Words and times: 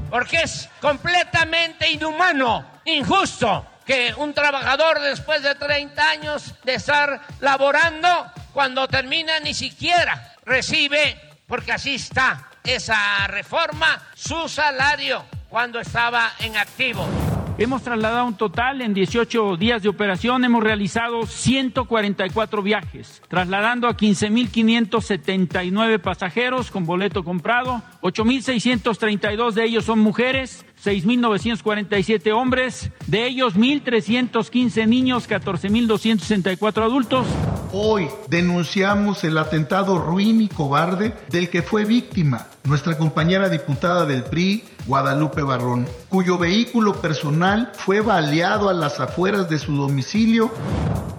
Porque 0.09 0.37
es 0.43 0.69
completamente 0.79 1.89
inhumano, 1.91 2.65
injusto, 2.85 3.65
que 3.85 4.13
un 4.17 4.33
trabajador 4.33 5.01
después 5.01 5.43
de 5.43 5.55
30 5.55 6.09
años 6.09 6.55
de 6.63 6.75
estar 6.75 7.21
laborando, 7.41 8.07
cuando 8.53 8.87
termina 8.87 9.39
ni 9.39 9.53
siquiera 9.53 10.35
recibe, 10.45 11.19
porque 11.47 11.73
así 11.73 11.95
está 11.95 12.49
esa 12.63 13.27
reforma, 13.27 14.01
su 14.15 14.47
salario 14.47 15.25
cuando 15.49 15.79
estaba 15.79 16.33
en 16.39 16.57
activo. 16.57 17.07
Hemos 17.55 17.83
trasladado 17.83 18.25
un 18.25 18.35
total 18.35 18.81
en 18.81 18.95
18 18.95 19.57
días 19.57 19.83
de 19.83 19.89
operación, 19.89 20.43
hemos 20.43 20.63
realizado 20.63 21.27
144 21.27 22.63
viajes, 22.63 23.21
trasladando 23.27 23.87
a 23.87 23.95
15.579 23.95 25.99
pasajeros 25.99 26.71
con 26.71 26.87
boleto 26.87 27.23
comprado, 27.23 27.83
8.632 28.01 29.51
de 29.51 29.65
ellos 29.65 29.85
son 29.85 29.99
mujeres, 29.99 30.65
6.947 30.83 32.33
hombres, 32.33 32.89
de 33.05 33.27
ellos 33.27 33.55
1.315 33.55 34.87
niños, 34.87 35.29
14.264 35.29 36.81
adultos. 36.81 37.27
Hoy 37.71 38.07
denunciamos 38.29 39.23
el 39.23 39.37
atentado 39.37 39.99
ruin 39.99 40.41
y 40.41 40.47
cobarde 40.47 41.13
del 41.29 41.51
que 41.51 41.61
fue 41.61 41.85
víctima 41.85 42.47
nuestra 42.65 42.97
compañera 42.97 43.49
diputada 43.49 44.05
del 44.05 44.23
PRI, 44.23 44.63
Guadalupe 44.87 45.41
Barrón, 45.41 45.87
cuyo 46.07 46.37
vehículo 46.37 47.01
personal 47.01 47.71
fue 47.75 47.99
baleado 48.01 48.69
a 48.69 48.73
las 48.73 48.99
afueras 48.99 49.49
de 49.49 49.59
su 49.59 49.75
domicilio. 49.75 50.51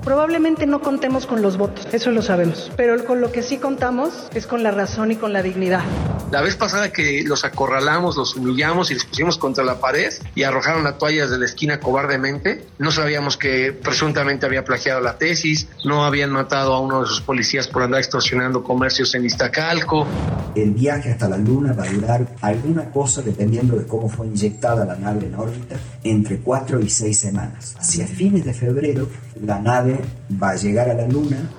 Probablemente 0.04 0.66
no 0.66 0.80
contemos 0.80 1.26
con 1.26 1.40
los 1.40 1.56
votos, 1.56 1.86
eso 1.92 2.10
lo 2.10 2.22
sabemos, 2.22 2.70
pero 2.76 3.02
con 3.04 3.20
lo 3.20 3.32
que 3.32 3.42
sí 3.42 3.58
contamos 3.58 4.28
es 4.34 4.46
con 4.46 4.62
la 4.62 4.70
razón 4.70 5.12
y 5.12 5.16
con 5.16 5.32
la 5.32 5.42
dignidad. 5.42 5.82
La 6.30 6.42
vez 6.42 6.56
pasada 6.56 6.92
que 6.92 7.22
los 7.24 7.44
acorralamos, 7.44 8.16
los 8.16 8.34
humillamos 8.34 8.90
y 8.90 8.94
los 8.94 9.04
pusimos 9.04 9.38
contra 9.38 9.64
la 9.64 9.78
pared 9.80 10.12
y 10.34 10.42
arrojaron 10.42 10.84
las 10.84 10.98
toallas 10.98 11.30
de 11.30 11.38
la 11.38 11.44
esquina 11.44 11.80
cobardemente, 11.80 12.66
no 12.78 12.90
sabíamos 12.90 13.36
que 13.36 13.72
presuntamente 13.72 14.44
había 14.44 14.64
plagiado 14.64 15.00
la 15.00 15.16
tesis, 15.16 15.68
no 15.84 16.04
habían 16.04 16.30
matado 16.30 16.74
a 16.74 16.80
uno 16.80 17.02
de 17.02 17.06
sus 17.06 17.20
policías 17.20 17.68
por 17.68 17.82
andar 17.82 18.00
extorsionando 18.00 18.62
comercios 18.62 19.14
en 19.14 19.24
Iztacalco. 19.24 20.06
El 20.54 20.72
viaje 20.72 21.12
hasta 21.12 21.28
la 21.28 21.33
Luna 21.36 21.72
va 21.72 21.84
a 21.84 21.92
durar 21.92 22.36
alguna 22.40 22.90
cosa, 22.90 23.22
dependiendo 23.22 23.76
de 23.76 23.86
cómo 23.86 24.08
fue 24.08 24.26
inyectada 24.26 24.84
la 24.84 24.96
nave 24.96 25.26
en 25.26 25.34
órbita, 25.34 25.76
entre 26.02 26.38
cuatro 26.38 26.80
y 26.80 26.88
seis 26.88 27.18
semanas. 27.18 27.74
Hacia 27.78 28.06
fines 28.06 28.44
de 28.44 28.54
febrero, 28.54 29.08
la 29.40 29.60
nave 29.60 30.00
va 30.42 30.50
a 30.50 30.56
llegar 30.56 30.90
a 30.90 30.94
la 30.94 31.06
Luna. 31.08 31.50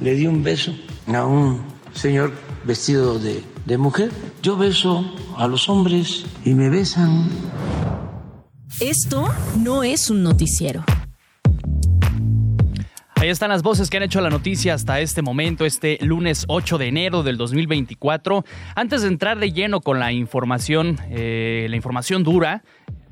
Le 0.00 0.14
di 0.14 0.26
un 0.26 0.42
beso 0.42 0.72
a 1.06 1.26
un 1.26 1.60
señor 1.92 2.32
vestido 2.64 3.18
de, 3.18 3.42
de 3.66 3.78
mujer. 3.78 4.10
Yo 4.42 4.56
beso 4.56 5.04
a 5.36 5.48
los 5.48 5.68
hombres 5.68 6.24
y 6.44 6.54
me 6.54 6.68
besan. 6.68 7.28
Esto 8.80 9.28
no 9.56 9.82
es 9.82 10.10
un 10.10 10.22
noticiero. 10.22 10.84
Ahí 13.20 13.30
están 13.30 13.48
las 13.48 13.64
voces 13.64 13.90
que 13.90 13.96
han 13.96 14.04
hecho 14.04 14.20
la 14.20 14.30
noticia 14.30 14.74
hasta 14.74 15.00
este 15.00 15.22
momento, 15.22 15.66
este 15.66 15.98
lunes 16.02 16.44
8 16.46 16.78
de 16.78 16.86
enero 16.86 17.24
del 17.24 17.36
2024. 17.36 18.44
Antes 18.76 19.02
de 19.02 19.08
entrar 19.08 19.40
de 19.40 19.50
lleno 19.50 19.80
con 19.80 19.98
la 19.98 20.12
información, 20.12 21.00
eh, 21.10 21.66
la 21.68 21.74
información 21.74 22.22
dura, 22.22 22.62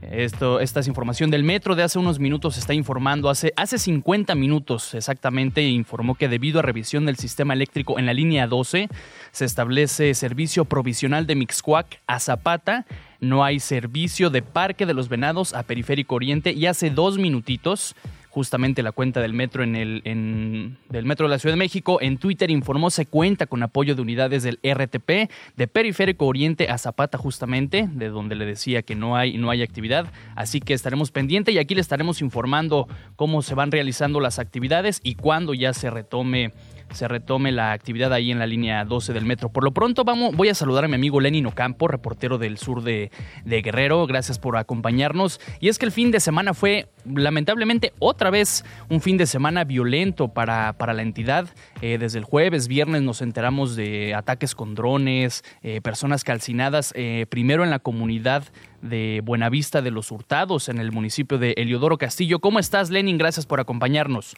esto, 0.02 0.60
esta 0.60 0.78
es 0.78 0.86
información 0.86 1.32
del 1.32 1.42
metro 1.42 1.74
de 1.74 1.82
hace 1.82 1.98
unos 1.98 2.20
minutos, 2.20 2.56
está 2.56 2.72
informando, 2.72 3.28
hace, 3.28 3.52
hace 3.56 3.78
50 3.78 4.36
minutos 4.36 4.94
exactamente, 4.94 5.66
informó 5.66 6.14
que 6.14 6.28
debido 6.28 6.60
a 6.60 6.62
revisión 6.62 7.04
del 7.04 7.16
sistema 7.16 7.54
eléctrico 7.54 7.98
en 7.98 8.06
la 8.06 8.14
línea 8.14 8.46
12, 8.46 8.88
se 9.32 9.44
establece 9.44 10.14
servicio 10.14 10.66
provisional 10.66 11.26
de 11.26 11.34
Mixcuac 11.34 12.00
a 12.06 12.20
Zapata, 12.20 12.86
no 13.18 13.42
hay 13.42 13.58
servicio 13.58 14.30
de 14.30 14.42
Parque 14.42 14.86
de 14.86 14.94
los 14.94 15.08
Venados 15.08 15.52
a 15.52 15.64
Periférico 15.64 16.14
Oriente 16.14 16.52
y 16.52 16.66
hace 16.66 16.90
dos 16.90 17.18
minutitos 17.18 17.96
justamente 18.36 18.82
la 18.82 18.92
cuenta 18.92 19.22
del 19.22 19.32
metro 19.32 19.62
en 19.64 19.74
el 19.74 20.02
en, 20.04 20.76
del 20.90 21.06
metro 21.06 21.26
de 21.26 21.30
la 21.30 21.38
Ciudad 21.38 21.54
de 21.54 21.58
México. 21.58 22.02
En 22.02 22.18
Twitter 22.18 22.50
informó 22.50 22.90
se 22.90 23.06
cuenta 23.06 23.46
con 23.46 23.62
apoyo 23.62 23.94
de 23.94 24.02
unidades 24.02 24.42
del 24.42 24.58
RTP 24.62 25.30
de 25.56 25.66
Periférico 25.66 26.26
Oriente 26.26 26.68
a 26.68 26.76
Zapata 26.76 27.16
justamente 27.16 27.88
de 27.90 28.10
donde 28.10 28.34
le 28.34 28.44
decía 28.44 28.82
que 28.82 28.94
no 28.94 29.16
hay 29.16 29.38
no 29.38 29.48
hay 29.48 29.62
actividad. 29.62 30.12
Así 30.34 30.60
que 30.60 30.74
estaremos 30.74 31.12
pendientes 31.12 31.54
y 31.54 31.58
aquí 31.58 31.74
le 31.74 31.80
estaremos 31.80 32.20
informando 32.20 32.88
cómo 33.16 33.40
se 33.40 33.54
van 33.54 33.72
realizando 33.72 34.20
las 34.20 34.38
actividades 34.38 35.00
y 35.02 35.14
cuándo 35.14 35.54
ya 35.54 35.72
se 35.72 35.88
retome 35.88 36.52
se 36.90 37.08
retome 37.08 37.52
la 37.52 37.72
actividad 37.72 38.12
ahí 38.12 38.30
en 38.30 38.38
la 38.38 38.46
línea 38.46 38.84
12 38.84 39.12
del 39.12 39.24
metro. 39.24 39.48
Por 39.48 39.64
lo 39.64 39.72
pronto 39.72 40.04
vamos, 40.04 40.34
voy 40.34 40.48
a 40.48 40.54
saludar 40.54 40.84
a 40.84 40.88
mi 40.88 40.94
amigo 40.94 41.20
Lenin 41.20 41.46
Ocampo, 41.46 41.88
reportero 41.88 42.38
del 42.38 42.58
sur 42.58 42.82
de, 42.82 43.10
Guerrero. 43.44 44.06
Gracias 44.06 44.38
por 44.38 44.56
acompañarnos. 44.56 45.40
Y 45.60 45.68
es 45.68 45.78
que 45.78 45.86
el 45.86 45.92
fin 45.92 46.10
de 46.10 46.20
semana 46.20 46.54
fue 46.54 46.88
lamentablemente 47.04 47.92
otra 47.98 48.30
vez 48.30 48.64
un 48.88 49.00
fin 49.00 49.16
de 49.16 49.26
semana 49.26 49.64
violento 49.64 50.28
para, 50.28 50.72
para 50.74 50.94
la 50.94 51.02
entidad. 51.02 51.48
Eh, 51.82 51.98
desde 51.98 52.18
el 52.18 52.24
jueves, 52.24 52.68
viernes 52.68 53.02
nos 53.02 53.22
enteramos 53.22 53.76
de 53.76 54.14
ataques 54.14 54.54
con 54.54 54.74
drones, 54.74 55.44
eh, 55.62 55.80
personas 55.80 56.24
calcinadas, 56.24 56.92
eh, 56.96 57.26
primero 57.28 57.64
en 57.64 57.70
la 57.70 57.78
comunidad 57.78 58.44
de 58.82 59.20
Buenavista 59.24 59.82
de 59.82 59.90
los 59.90 60.10
Hurtados, 60.12 60.68
en 60.68 60.78
el 60.78 60.92
municipio 60.92 61.38
de 61.38 61.54
Eliodoro 61.56 61.98
Castillo. 61.98 62.38
¿Cómo 62.38 62.58
estás, 62.58 62.90
Lenin? 62.90 63.18
Gracias 63.18 63.46
por 63.46 63.60
acompañarnos. 63.60 64.36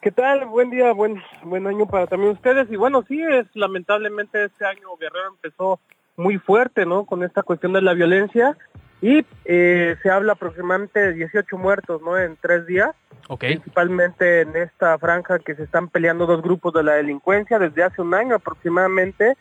¿Qué 0.00 0.10
tal? 0.12 0.46
Buen 0.46 0.70
día, 0.70 0.92
buen 0.92 1.22
buen 1.42 1.66
año 1.66 1.86
para 1.86 2.06
también 2.06 2.32
ustedes. 2.32 2.70
Y 2.70 2.76
bueno, 2.76 3.04
sí, 3.08 3.22
es 3.22 3.46
lamentablemente 3.54 4.44
este 4.44 4.64
año 4.64 4.96
Guerrero 5.00 5.28
empezó 5.28 5.80
muy 6.16 6.38
fuerte, 6.38 6.86
¿no? 6.86 7.06
Con 7.06 7.22
esta 7.22 7.42
cuestión 7.42 7.72
de 7.72 7.82
la 7.82 7.94
violencia 7.94 8.56
y 9.00 9.24
eh, 9.44 9.96
se 10.02 10.10
habla 10.10 10.32
aproximadamente 10.32 11.00
de 11.00 11.12
18 11.14 11.58
muertos, 11.58 12.02
¿no? 12.02 12.18
En 12.18 12.36
tres 12.36 12.66
días. 12.66 12.90
Okay. 13.28 13.54
Principalmente 13.54 14.42
en 14.42 14.54
esta 14.56 14.98
franja 14.98 15.38
que 15.40 15.54
se 15.54 15.64
están 15.64 15.88
peleando 15.88 16.26
dos 16.26 16.42
grupos 16.42 16.72
de 16.74 16.84
la 16.84 16.94
delincuencia 16.94 17.58
desde 17.58 17.82
hace 17.82 18.00
un 18.00 18.14
año 18.14 18.36
aproximadamente 18.36 19.36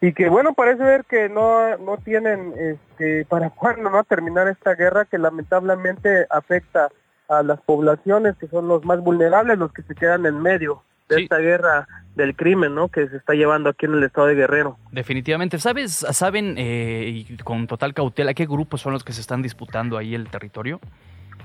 y 0.00 0.12
que 0.12 0.28
bueno 0.28 0.54
parece 0.54 0.84
ver 0.84 1.04
que 1.04 1.28
no 1.28 1.76
no 1.78 1.96
tienen 1.96 2.54
este 2.56 3.24
para 3.24 3.50
cuándo 3.50 3.90
no 3.90 4.04
terminar 4.04 4.46
esta 4.46 4.74
guerra 4.74 5.06
que 5.06 5.18
lamentablemente 5.18 6.26
afecta 6.30 6.90
a 7.28 7.42
las 7.42 7.60
poblaciones 7.60 8.36
que 8.36 8.46
son 8.48 8.68
los 8.68 8.84
más 8.84 9.00
vulnerables, 9.00 9.58
los 9.58 9.72
que 9.72 9.82
se 9.82 9.94
quedan 9.94 10.26
en 10.26 10.40
medio 10.40 10.82
de 11.08 11.16
Sí. 11.16 11.22
esta 11.24 11.38
guerra 11.38 11.86
del 12.14 12.34
crimen, 12.36 12.74
¿no? 12.74 12.88
Que 12.88 13.08
se 13.08 13.16
está 13.16 13.34
llevando 13.34 13.68
aquí 13.70 13.86
en 13.86 13.94
el 13.94 14.04
estado 14.04 14.28
de 14.28 14.34
Guerrero. 14.34 14.78
Definitivamente. 14.92 15.58
¿Sabes, 15.58 16.06
saben 16.12 16.54
eh, 16.56 17.04
y 17.28 17.36
con 17.38 17.66
total 17.66 17.92
cautela 17.92 18.34
qué 18.34 18.46
grupos 18.46 18.80
son 18.80 18.92
los 18.92 19.04
que 19.04 19.12
se 19.12 19.20
están 19.20 19.42
disputando 19.42 19.98
ahí 19.98 20.14
el 20.14 20.28
territorio? 20.28 20.80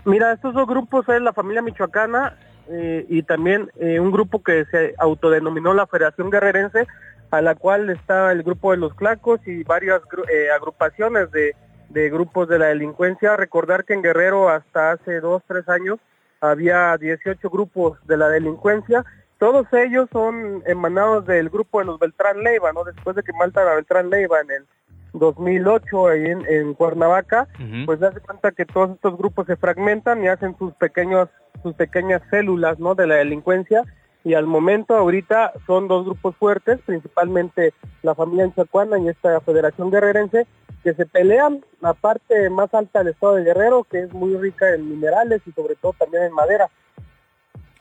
Mira, 0.05 0.31
estos 0.31 0.53
dos 0.53 0.67
grupos 0.67 1.07
es 1.09 1.21
la 1.21 1.33
familia 1.33 1.61
michoacana 1.61 2.37
eh, 2.69 3.05
y 3.09 3.23
también 3.23 3.69
eh, 3.79 3.99
un 3.99 4.11
grupo 4.11 4.43
que 4.43 4.65
se 4.65 4.93
autodenominó 4.97 5.73
la 5.73 5.87
Federación 5.87 6.29
Guerrerense, 6.29 6.87
a 7.31 7.41
la 7.41 7.55
cual 7.55 7.89
está 7.89 8.31
el 8.31 8.43
grupo 8.43 8.71
de 8.71 8.77
los 8.77 8.93
Clacos 8.93 9.39
y 9.45 9.63
varias 9.63 10.01
eh, 10.31 10.47
agrupaciones 10.55 11.31
de, 11.31 11.55
de 11.89 12.09
grupos 12.09 12.47
de 12.47 12.59
la 12.59 12.67
delincuencia. 12.67 13.35
Recordar 13.35 13.85
que 13.85 13.93
en 13.93 14.01
Guerrero 14.01 14.49
hasta 14.49 14.91
hace 14.91 15.19
dos, 15.19 15.43
tres 15.47 15.67
años 15.69 15.99
había 16.41 16.97
18 16.97 17.49
grupos 17.49 17.97
de 18.05 18.17
la 18.17 18.29
delincuencia, 18.29 19.03
todos 19.39 19.67
ellos 19.73 20.09
son 20.11 20.63
emanados 20.65 21.25
del 21.25 21.49
grupo 21.49 21.79
de 21.79 21.85
los 21.85 21.99
Beltrán 21.99 22.43
Leiva, 22.43 22.73
¿no? 22.73 22.83
Después 22.83 23.15
de 23.15 23.23
que 23.23 23.31
matan 23.33 23.67
a 23.67 23.75
Beltrán 23.75 24.09
Leiva 24.09 24.41
en 24.41 24.51
el 24.51 24.65
2008 25.13 26.07
ahí 26.07 26.25
en, 26.25 26.45
en 26.45 26.73
Cuernavaca, 26.73 27.47
pues 27.85 28.01
hace 28.03 28.19
cuenta 28.19 28.51
que 28.51 28.65
todos 28.65 28.91
estos 28.91 29.17
grupos 29.17 29.47
se 29.47 29.55
fragmentan 29.55 30.23
y 30.23 30.27
hacen 30.27 30.57
sus 30.57 30.73
pequeños, 30.73 31.29
sus 31.63 31.73
pequeñas 31.73 32.21
células, 32.29 32.79
¿no? 32.79 32.95
De 32.95 33.07
la 33.07 33.15
delincuencia 33.15 33.83
y 34.23 34.33
al 34.33 34.45
momento 34.45 34.95
ahorita 34.95 35.53
son 35.65 35.87
dos 35.87 36.05
grupos 36.05 36.35
fuertes, 36.35 36.79
principalmente 36.85 37.73
la 38.03 38.15
familia 38.15 38.45
Enchacuana 38.45 38.99
y 38.99 39.07
esta 39.07 39.39
Federación 39.41 39.91
Guerrerense, 39.91 40.45
que 40.83 40.93
se 40.93 41.05
pelean 41.05 41.63
la 41.81 41.93
parte 41.93 42.49
más 42.49 42.73
alta 42.73 42.99
del 42.99 43.09
estado 43.13 43.35
de 43.35 43.43
Guerrero, 43.43 43.85
que 43.89 44.01
es 44.03 44.13
muy 44.13 44.35
rica 44.37 44.73
en 44.73 44.89
minerales 44.89 45.41
y 45.45 45.51
sobre 45.51 45.75
todo 45.75 45.93
también 45.97 46.23
en 46.23 46.33
madera. 46.33 46.69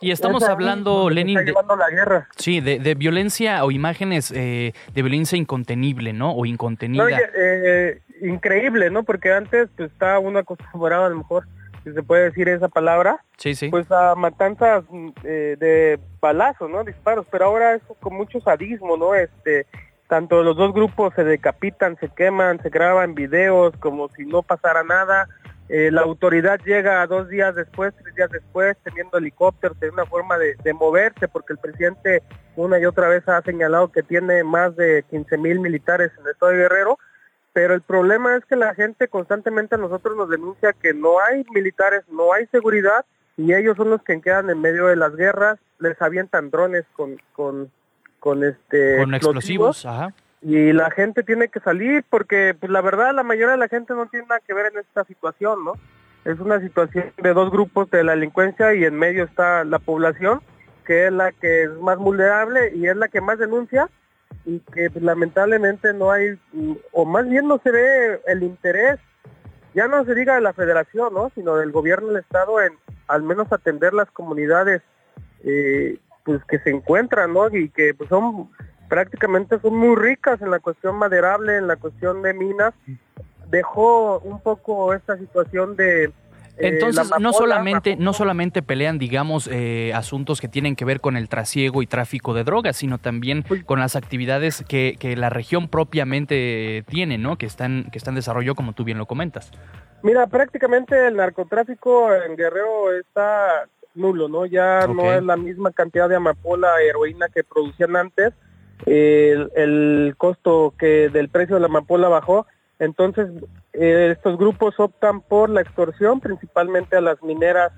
Y 0.00 0.12
estamos 0.12 0.44
hablando, 0.44 1.10
Lenin, 1.10 1.38
de, 1.38 1.46
llevando 1.46 1.74
la 1.74 1.90
guerra. 1.90 2.28
sí, 2.36 2.60
de, 2.60 2.78
de 2.78 2.94
violencia 2.94 3.64
o 3.64 3.72
imágenes 3.72 4.30
eh, 4.30 4.72
de 4.94 5.02
violencia 5.02 5.36
incontenible, 5.36 6.12
¿no? 6.12 6.32
O 6.32 6.46
incontenida. 6.46 7.02
No, 7.02 7.10
y, 7.10 7.14
eh, 7.36 8.00
increíble, 8.22 8.90
¿no? 8.90 9.02
Porque 9.02 9.32
antes 9.32 9.68
pues, 9.76 9.90
estaba 9.90 10.20
uno 10.20 10.38
acostumbrado, 10.38 11.06
a 11.06 11.08
lo 11.08 11.16
mejor, 11.16 11.48
si 11.88 11.94
se 11.94 12.02
puede 12.02 12.24
decir 12.24 12.48
esa 12.48 12.68
palabra, 12.68 13.24
sí, 13.36 13.54
sí. 13.54 13.68
pues 13.68 13.90
a 13.90 14.14
matanzas 14.14 14.84
mm, 14.88 15.08
eh, 15.24 15.56
de 15.58 15.98
balazos, 16.20 16.70
¿no? 16.70 16.84
Disparos, 16.84 17.26
pero 17.30 17.46
ahora 17.46 17.74
es 17.74 17.82
con 18.00 18.14
mucho 18.14 18.40
sadismo, 18.40 18.96
¿no? 18.96 19.14
Este, 19.14 19.66
tanto 20.08 20.42
los 20.42 20.56
dos 20.56 20.72
grupos 20.72 21.14
se 21.14 21.24
decapitan, 21.24 21.96
se 21.98 22.08
queman, 22.08 22.60
se 22.62 22.70
graban 22.70 23.14
videos 23.14 23.74
como 23.78 24.08
si 24.10 24.24
no 24.24 24.42
pasara 24.42 24.82
nada. 24.82 25.28
Eh, 25.68 25.90
la 25.92 26.00
autoridad 26.00 26.58
llega 26.64 27.06
dos 27.06 27.28
días 27.28 27.54
después, 27.54 27.92
tres 28.02 28.14
días 28.14 28.30
después, 28.30 28.76
teniendo 28.84 29.18
helicópteros, 29.18 29.78
teniendo 29.78 30.02
una 30.02 30.10
forma 30.10 30.38
de, 30.38 30.56
de 30.62 30.72
moverse, 30.72 31.28
porque 31.28 31.52
el 31.52 31.58
presidente 31.58 32.22
una 32.56 32.78
y 32.78 32.86
otra 32.86 33.08
vez 33.08 33.28
ha 33.28 33.40
señalado 33.42 33.92
que 33.92 34.02
tiene 34.02 34.42
más 34.44 34.74
de 34.76 35.04
15 35.10 35.38
mil 35.38 35.60
militares 35.60 36.10
en 36.18 36.24
el 36.24 36.32
estado 36.32 36.52
de 36.52 36.58
Guerrero, 36.58 36.98
pero 37.58 37.74
el 37.74 37.82
problema 37.82 38.36
es 38.36 38.44
que 38.44 38.54
la 38.54 38.72
gente 38.72 39.08
constantemente 39.08 39.74
a 39.74 39.78
nosotros 39.78 40.16
nos 40.16 40.30
denuncia 40.30 40.72
que 40.74 40.94
no 40.94 41.18
hay 41.18 41.44
militares, 41.52 42.04
no 42.08 42.32
hay 42.32 42.46
seguridad, 42.52 43.04
y 43.36 43.52
ellos 43.52 43.76
son 43.76 43.90
los 43.90 44.00
que 44.04 44.20
quedan 44.20 44.48
en 44.48 44.60
medio 44.60 44.86
de 44.86 44.94
las 44.94 45.16
guerras, 45.16 45.58
les 45.80 46.00
avientan 46.00 46.50
drones 46.50 46.84
con, 46.92 47.20
con, 47.32 47.68
con 48.20 48.44
este 48.44 48.98
Con 48.98 49.12
explosivos, 49.12 49.84
ajá. 49.84 50.14
y 50.40 50.72
la 50.72 50.92
gente 50.92 51.24
tiene 51.24 51.48
que 51.48 51.58
salir 51.58 52.04
porque 52.08 52.54
pues 52.56 52.70
la 52.70 52.80
verdad 52.80 53.12
la 53.12 53.24
mayoría 53.24 53.54
de 53.54 53.58
la 53.58 53.66
gente 53.66 53.92
no 53.92 54.06
tiene 54.06 54.26
nada 54.28 54.40
que 54.46 54.54
ver 54.54 54.66
en 54.66 54.78
esta 54.78 55.02
situación, 55.02 55.64
¿no? 55.64 55.72
Es 56.24 56.38
una 56.38 56.60
situación 56.60 57.12
de 57.20 57.32
dos 57.34 57.50
grupos 57.50 57.90
de 57.90 58.04
la 58.04 58.12
delincuencia 58.12 58.72
y 58.72 58.84
en 58.84 58.94
medio 58.94 59.24
está 59.24 59.64
la 59.64 59.80
población 59.80 60.42
que 60.86 61.08
es 61.08 61.12
la 61.12 61.32
que 61.32 61.64
es 61.64 61.70
más 61.80 61.98
vulnerable 61.98 62.72
y 62.72 62.86
es 62.86 62.94
la 62.96 63.08
que 63.08 63.20
más 63.20 63.40
denuncia 63.40 63.88
y 64.44 64.60
que 64.60 64.90
lamentablemente 65.00 65.92
no 65.92 66.10
hay 66.10 66.38
o 66.92 67.04
más 67.04 67.28
bien 67.28 67.46
no 67.48 67.60
se 67.62 67.70
ve 67.70 68.20
el 68.26 68.42
interés 68.42 68.98
ya 69.74 69.86
no 69.86 70.04
se 70.04 70.14
diga 70.14 70.34
de 70.34 70.40
la 70.40 70.52
federación, 70.52 71.14
¿no? 71.14 71.30
sino 71.34 71.56
del 71.56 71.70
gobierno 71.70 72.08
del 72.08 72.18
estado 72.18 72.60
en 72.60 72.72
al 73.06 73.22
menos 73.22 73.50
atender 73.52 73.94
las 73.94 74.10
comunidades 74.10 74.82
eh, 75.44 75.98
pues 76.24 76.44
que 76.44 76.58
se 76.58 76.70
encuentran, 76.70 77.32
¿no? 77.32 77.48
Y 77.48 77.70
que 77.70 77.94
pues 77.94 78.08
son 78.08 78.50
prácticamente 78.88 79.58
son 79.60 79.76
muy 79.76 79.96
ricas 79.96 80.40
en 80.42 80.50
la 80.50 80.58
cuestión 80.58 80.96
maderable, 80.96 81.56
en 81.56 81.66
la 81.66 81.76
cuestión 81.76 82.22
de 82.22 82.34
minas. 82.34 82.74
Dejó 83.48 84.18
un 84.20 84.40
poco 84.40 84.92
esta 84.92 85.16
situación 85.16 85.76
de 85.76 86.12
Entonces, 86.58 87.10
la 87.10 87.18
no 87.18 87.32
solamente, 87.32 87.96
no 87.96 88.12
solamente 88.12 88.62
pelean, 88.62 88.98
digamos, 88.98 89.48
eh, 89.52 89.92
asuntos 89.94 90.40
que 90.40 90.48
tienen 90.48 90.76
que 90.76 90.84
ver 90.84 91.00
con 91.00 91.16
el 91.16 91.28
trasiego 91.28 91.82
y 91.82 91.86
tráfico 91.86 92.34
de 92.34 92.44
drogas, 92.44 92.76
sino 92.76 92.98
también 92.98 93.44
con 93.66 93.80
las 93.80 93.96
actividades 93.96 94.64
que, 94.68 94.96
que 94.98 95.16
la 95.16 95.30
región 95.30 95.68
propiamente 95.68 96.84
tiene, 96.88 97.18
¿no? 97.18 97.36
Que 97.36 97.46
están, 97.46 97.88
que 97.92 97.98
están 97.98 98.12
en 98.12 98.16
desarrollo, 98.16 98.54
como 98.54 98.72
tú 98.72 98.84
bien 98.84 98.98
lo 98.98 99.06
comentas. 99.06 99.50
Mira, 100.02 100.26
prácticamente 100.26 101.08
el 101.08 101.16
narcotráfico 101.16 102.12
en 102.14 102.36
Guerrero 102.36 102.92
está 102.92 103.68
nulo, 103.94 104.28
¿no? 104.28 104.46
Ya 104.46 104.86
no 104.86 105.12
es 105.12 105.22
la 105.22 105.36
misma 105.36 105.72
cantidad 105.72 106.08
de 106.08 106.16
amapola, 106.16 106.80
heroína 106.82 107.28
que 107.28 107.44
producían 107.44 107.96
antes. 107.96 108.32
El, 108.86 109.50
el 109.56 110.14
costo 110.16 110.72
que 110.78 111.08
del 111.08 111.28
precio 111.28 111.56
de 111.56 111.60
la 111.60 111.66
amapola 111.66 112.08
bajó. 112.08 112.46
Entonces, 112.78 113.28
eh, 113.72 114.14
estos 114.16 114.38
grupos 114.38 114.78
optan 114.78 115.20
por 115.20 115.50
la 115.50 115.60
extorsión, 115.60 116.20
principalmente 116.20 116.96
a 116.96 117.00
las 117.00 117.22
mineras 117.22 117.72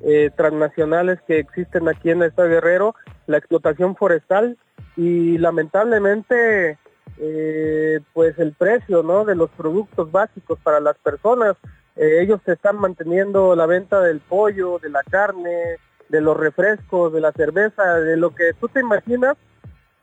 eh, 0.00 0.30
transnacionales 0.36 1.20
que 1.26 1.38
existen 1.38 1.88
aquí 1.88 2.10
en 2.10 2.22
el 2.22 2.28
estado 2.28 2.48
Guerrero, 2.48 2.94
la 3.26 3.38
explotación 3.38 3.96
forestal 3.96 4.56
y 4.96 5.38
lamentablemente 5.38 6.78
eh, 7.18 8.00
pues 8.14 8.38
el 8.38 8.52
precio 8.52 9.02
no 9.02 9.24
de 9.24 9.34
los 9.34 9.50
productos 9.50 10.10
básicos 10.10 10.58
para 10.62 10.80
las 10.80 10.96
personas. 10.98 11.56
Ellos 11.96 12.40
están 12.46 12.76
manteniendo 12.76 13.56
la 13.56 13.66
venta 13.66 14.00
del 14.00 14.20
pollo 14.20 14.78
de 14.78 14.88
la 14.88 15.02
carne 15.02 15.78
de 16.08 16.20
los 16.20 16.36
refrescos 16.36 17.12
de 17.12 17.20
la 17.20 17.32
cerveza 17.32 17.96
de 17.96 18.16
lo 18.16 18.34
que 18.34 18.52
tú 18.60 18.68
te 18.68 18.78
imaginas 18.78 19.36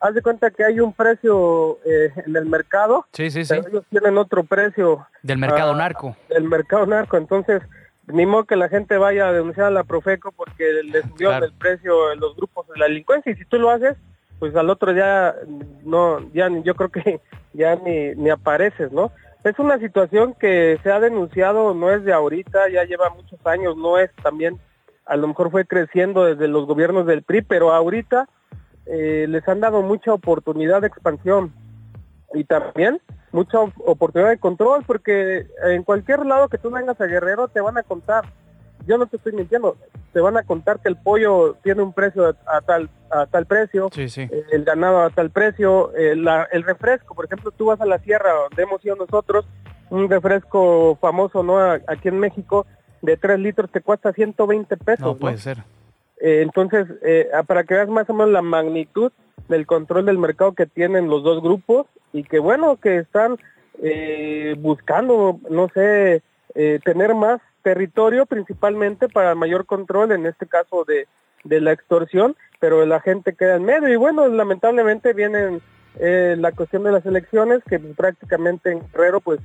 haz 0.06 0.14
de 0.16 0.22
cuenta 0.22 0.52
que 0.52 0.64
hay 0.64 0.80
un 0.80 0.94
precio 0.94 1.80
eh, 1.86 2.12
en 2.26 2.36
el 2.36 2.46
mercado 2.46 3.06
Sí, 3.14 3.30
sí, 3.32 3.44
sí. 3.46 3.54
pero 3.56 3.68
ellos 3.70 3.84
tienen 3.90 4.18
otro 4.18 4.44
precio 4.44 5.06
Del 5.24 5.38
mercado 5.38 5.72
ah, 5.74 5.78
narco. 5.78 6.16
del 6.30 6.44
mercado 6.46 6.86
narco 6.86 7.18
entonces 7.18 7.62
ni 8.08 8.26
modo 8.26 8.44
que 8.46 8.56
la 8.56 8.70
gente 8.70 8.98
vaya 8.98 9.28
a 9.28 9.34
denunciar 9.34 9.66
a 9.68 9.72
la 9.72 9.84
Profeco 9.84 10.32
porque 10.32 10.64
les 10.84 11.04
subió 11.06 11.30
Claro. 11.30 11.46
el 11.46 11.54
precio 11.54 12.12
en 12.12 12.20
los 12.20 12.36
grupos 12.36 12.68
de 12.68 12.78
la 12.78 12.86
delincuencia 12.86 13.32
y 13.32 13.36
si 13.36 13.46
tú 13.46 13.58
lo 13.58 13.70
haces 13.70 13.96
pues 14.40 14.56
al 14.56 14.70
otro 14.70 14.94
día 14.94 15.34
no 15.84 16.20
ya 16.34 16.50
ni- 16.50 16.62
yo 16.64 16.76
creo 16.76 16.90
que 16.90 17.20
ya 17.54 17.76
ni, 17.78 18.14
ni 18.16 18.30
apareces 18.30 18.92
no 18.92 19.12
es 19.44 19.58
una 19.60 19.78
situación 19.80 20.34
que 20.34 20.80
se 20.84 20.92
ha 20.92 21.00
denunciado 21.00 21.74
no 21.74 21.92
es 21.92 22.04
de 22.04 22.14
ahorita 22.14 22.70
ya 22.70 22.84
lleva 22.84 23.10
muchos 23.10 23.40
años 23.46 23.76
no 23.78 23.98
es 23.98 24.12
también 24.24 24.60
a 25.06 25.16
lo 25.16 25.28
mejor 25.28 25.52
fue 25.52 25.66
creciendo 25.66 26.26
desde 26.26 26.48
los 26.48 26.66
gobiernos 26.66 27.06
del 27.06 27.22
PRI 27.24 27.44
pero 27.44 27.72
ahorita 27.72 28.28
eh, 28.88 29.26
les 29.30 29.48
han 29.48 29.60
dado 29.62 29.82
mucha 29.82 30.14
oportunidad 30.14 30.82
de 30.82 30.88
expansión 30.88 31.54
y 32.34 32.44
también 32.44 33.00
mucha 33.32 33.60
op- 33.60 33.74
oportunidad 33.86 34.30
de 34.30 34.38
control 34.38 34.84
porque 34.86 35.48
en 35.64 35.84
cualquier 35.84 36.26
lado 36.26 36.48
que 36.50 36.58
tú 36.58 36.70
vengas 36.70 37.00
a 37.02 37.06
Guerrero 37.06 37.48
te 37.48 37.62
van 37.62 37.78
a 37.78 37.84
contar 37.84 38.26
yo 38.88 38.98
no 38.98 39.08
te 39.08 39.18
estoy 39.18 39.34
mintiendo 39.34 39.76
te 40.14 40.20
van 40.22 40.38
a 40.38 40.44
contar 40.44 40.80
que 40.80 40.90
el 40.90 40.96
pollo 40.98 41.56
tiene 41.64 41.82
un 41.82 41.94
precio 41.94 42.26
a, 42.28 42.58
a 42.58 42.62
tal 42.62 42.90
a 43.10 43.26
tal 43.26 43.46
precio 43.46 43.90
Sí, 43.94 44.10
sí. 44.10 44.22
eh, 44.22 44.44
el 44.52 44.64
ganado 44.66 45.00
a 45.02 45.10
tal 45.10 45.30
precio, 45.30 45.94
eh, 45.96 46.16
el 46.52 46.64
refresco, 46.64 47.16
por 47.16 47.26
ejemplo, 47.26 47.52
tú 47.52 47.66
vas 47.68 47.80
a 47.82 47.86
la 47.86 48.00
sierra 48.00 48.32
donde 48.34 48.64
hemos 48.64 48.84
ido 48.84 48.96
nosotros, 48.96 49.46
un 49.90 50.10
refresco 50.10 50.98
famoso, 51.00 51.42
¿no? 51.44 51.58
Aquí 51.88 52.08
en 52.10 52.20
México, 52.20 52.66
de 53.02 53.16
3 53.16 53.40
litros 53.40 53.70
te 53.72 53.80
cuesta 53.82 54.12
120 54.12 54.76
pesos, 54.78 55.00
No 55.02 55.14
¿no? 55.14 55.18
puede 55.20 55.38
ser. 55.38 55.60
Eh, 56.26 56.42
entonces, 56.42 56.88
eh, 57.04 57.30
ah, 57.36 57.44
para 57.44 57.66
que 57.66 57.76
veas 57.76 57.88
más 57.88 58.10
o 58.10 58.14
menos 58.16 58.32
la 58.32 58.42
magnitud 58.42 59.12
del 59.48 59.68
control 59.68 60.08
del 60.08 60.18
mercado 60.18 60.54
que 60.54 60.66
tienen 60.66 61.08
los 61.08 61.22
dos 61.22 61.40
grupos 61.40 61.86
y 62.14 62.24
que 62.24 62.40
bueno, 62.40 62.78
que 62.78 62.98
están 62.98 63.38
eh, 63.84 64.56
buscando, 64.58 65.40
no 65.52 65.70
sé, 65.70 66.24
eh, 66.56 66.80
tener 66.84 67.14
más 67.14 67.42
territorio 67.62 68.26
principalmente 68.26 69.08
para 69.08 69.36
mayor 69.36 69.68
control, 69.68 70.14
en 70.14 70.26
este 70.26 70.48
caso 70.48 70.84
de, 70.84 71.08
de 71.44 71.62
la 71.62 71.74
extorsión, 71.74 72.36
pero 72.60 72.84
la 72.88 73.02
gente 73.02 73.36
queda 73.36 73.58
en 73.58 73.66
medio. 73.66 73.90
Y 73.90 73.96
bueno, 73.96 74.28
lamentablemente 74.28 75.14
vienen 75.14 75.62
la 76.00 76.52
cuestión 76.54 76.84
de 76.86 76.92
las 76.92 77.06
elecciones 77.06 77.60
que 77.70 77.78
prácticamente 77.78 78.72
en 78.72 78.82
Guerrero 78.92 79.22
pues 79.22 79.40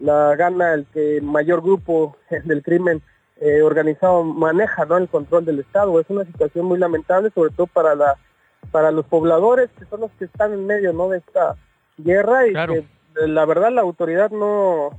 la 0.00 0.36
gana 0.36 0.74
el 0.74 0.84
que 0.92 1.20
mayor 1.22 1.62
grupo 1.62 2.18
del 2.44 2.62
crimen 2.62 3.00
eh, 3.40 3.62
organizado 3.62 4.22
maneja 4.24 4.84
¿no? 4.84 4.96
el 4.96 5.08
control 5.08 5.44
del 5.44 5.60
Estado. 5.60 5.98
Es 6.00 6.06
una 6.08 6.24
situación 6.24 6.66
muy 6.66 6.78
lamentable, 6.78 7.30
sobre 7.34 7.50
todo 7.50 7.66
para 7.66 7.94
la 7.94 8.16
para 8.72 8.90
los 8.90 9.06
pobladores 9.06 9.70
que 9.78 9.84
son 9.84 10.00
los 10.00 10.10
que 10.18 10.24
están 10.24 10.52
en 10.52 10.66
medio 10.66 10.92
¿no? 10.92 11.08
de 11.08 11.18
esta 11.18 11.54
guerra 11.98 12.46
y 12.46 12.52
Claro. 12.52 12.72
que 12.74 12.78
eh, 12.80 13.28
la 13.28 13.44
verdad 13.44 13.70
la 13.70 13.82
autoridad 13.82 14.30
no 14.30 14.90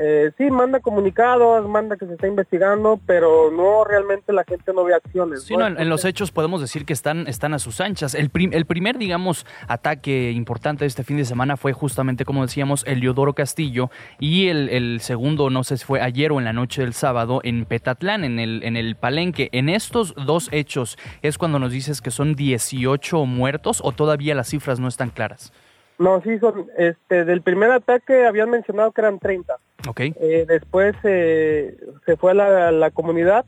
eh, 0.00 0.30
sí 0.38 0.50
manda 0.50 0.80
comunicados, 0.80 1.68
manda 1.68 1.96
que 1.96 2.06
se 2.06 2.12
está 2.14 2.26
investigando, 2.26 3.00
pero 3.06 3.50
no 3.50 3.84
realmente 3.84 4.32
la 4.32 4.44
gente 4.44 4.72
no 4.72 4.84
ve 4.84 4.94
acciones. 4.94 5.42
Sí, 5.44 5.54
¿no? 5.54 5.60
no, 5.60 5.66
en, 5.66 5.80
en 5.80 5.88
los 5.88 6.04
hechos 6.04 6.30
podemos 6.30 6.60
decir 6.60 6.84
que 6.84 6.92
están, 6.92 7.26
están 7.26 7.54
a 7.54 7.58
sus 7.58 7.80
anchas. 7.80 8.14
El, 8.14 8.30
prim- 8.30 8.52
el 8.52 8.64
primer, 8.66 8.98
digamos, 8.98 9.46
ataque 9.66 10.30
importante 10.32 10.84
de 10.84 10.88
este 10.88 11.04
fin 11.04 11.16
de 11.16 11.24
semana 11.24 11.56
fue 11.56 11.72
justamente, 11.72 12.24
como 12.24 12.42
decíamos, 12.42 12.84
Eliodoro 12.86 13.34
Castillo 13.34 13.90
y 14.18 14.48
el, 14.48 14.68
el 14.68 15.00
segundo, 15.00 15.50
no 15.50 15.64
sé 15.64 15.76
si 15.78 15.84
fue 15.84 16.00
ayer 16.00 16.32
o 16.32 16.38
en 16.38 16.44
la 16.44 16.52
noche 16.52 16.82
del 16.82 16.92
sábado, 16.94 17.40
en 17.42 17.64
Petatlán, 17.64 18.24
en 18.24 18.38
el, 18.38 18.62
en 18.64 18.76
el 18.76 18.96
Palenque. 18.96 19.48
En 19.52 19.68
estos 19.68 20.14
dos 20.14 20.48
hechos 20.52 20.96
es 21.22 21.38
cuando 21.38 21.58
nos 21.58 21.72
dices 21.72 22.00
que 22.00 22.10
son 22.10 22.34
18 22.34 23.24
muertos 23.26 23.80
o 23.84 23.92
todavía 23.92 24.34
las 24.34 24.48
cifras 24.48 24.80
no 24.80 24.88
están 24.88 25.10
claras. 25.10 25.52
No, 25.98 26.20
sí, 26.22 26.38
son, 26.38 26.66
este, 26.76 27.24
del 27.24 27.42
primer 27.42 27.70
ataque 27.70 28.26
habían 28.26 28.50
mencionado 28.50 28.92
que 28.92 29.00
eran 29.00 29.18
30. 29.18 29.56
¿Ok? 29.88 30.00
Eh, 30.00 30.44
después 30.46 30.94
eh, 31.04 31.76
se 32.06 32.16
fue 32.16 32.32
a 32.32 32.34
la, 32.34 32.72
la 32.72 32.90
comunidad 32.90 33.44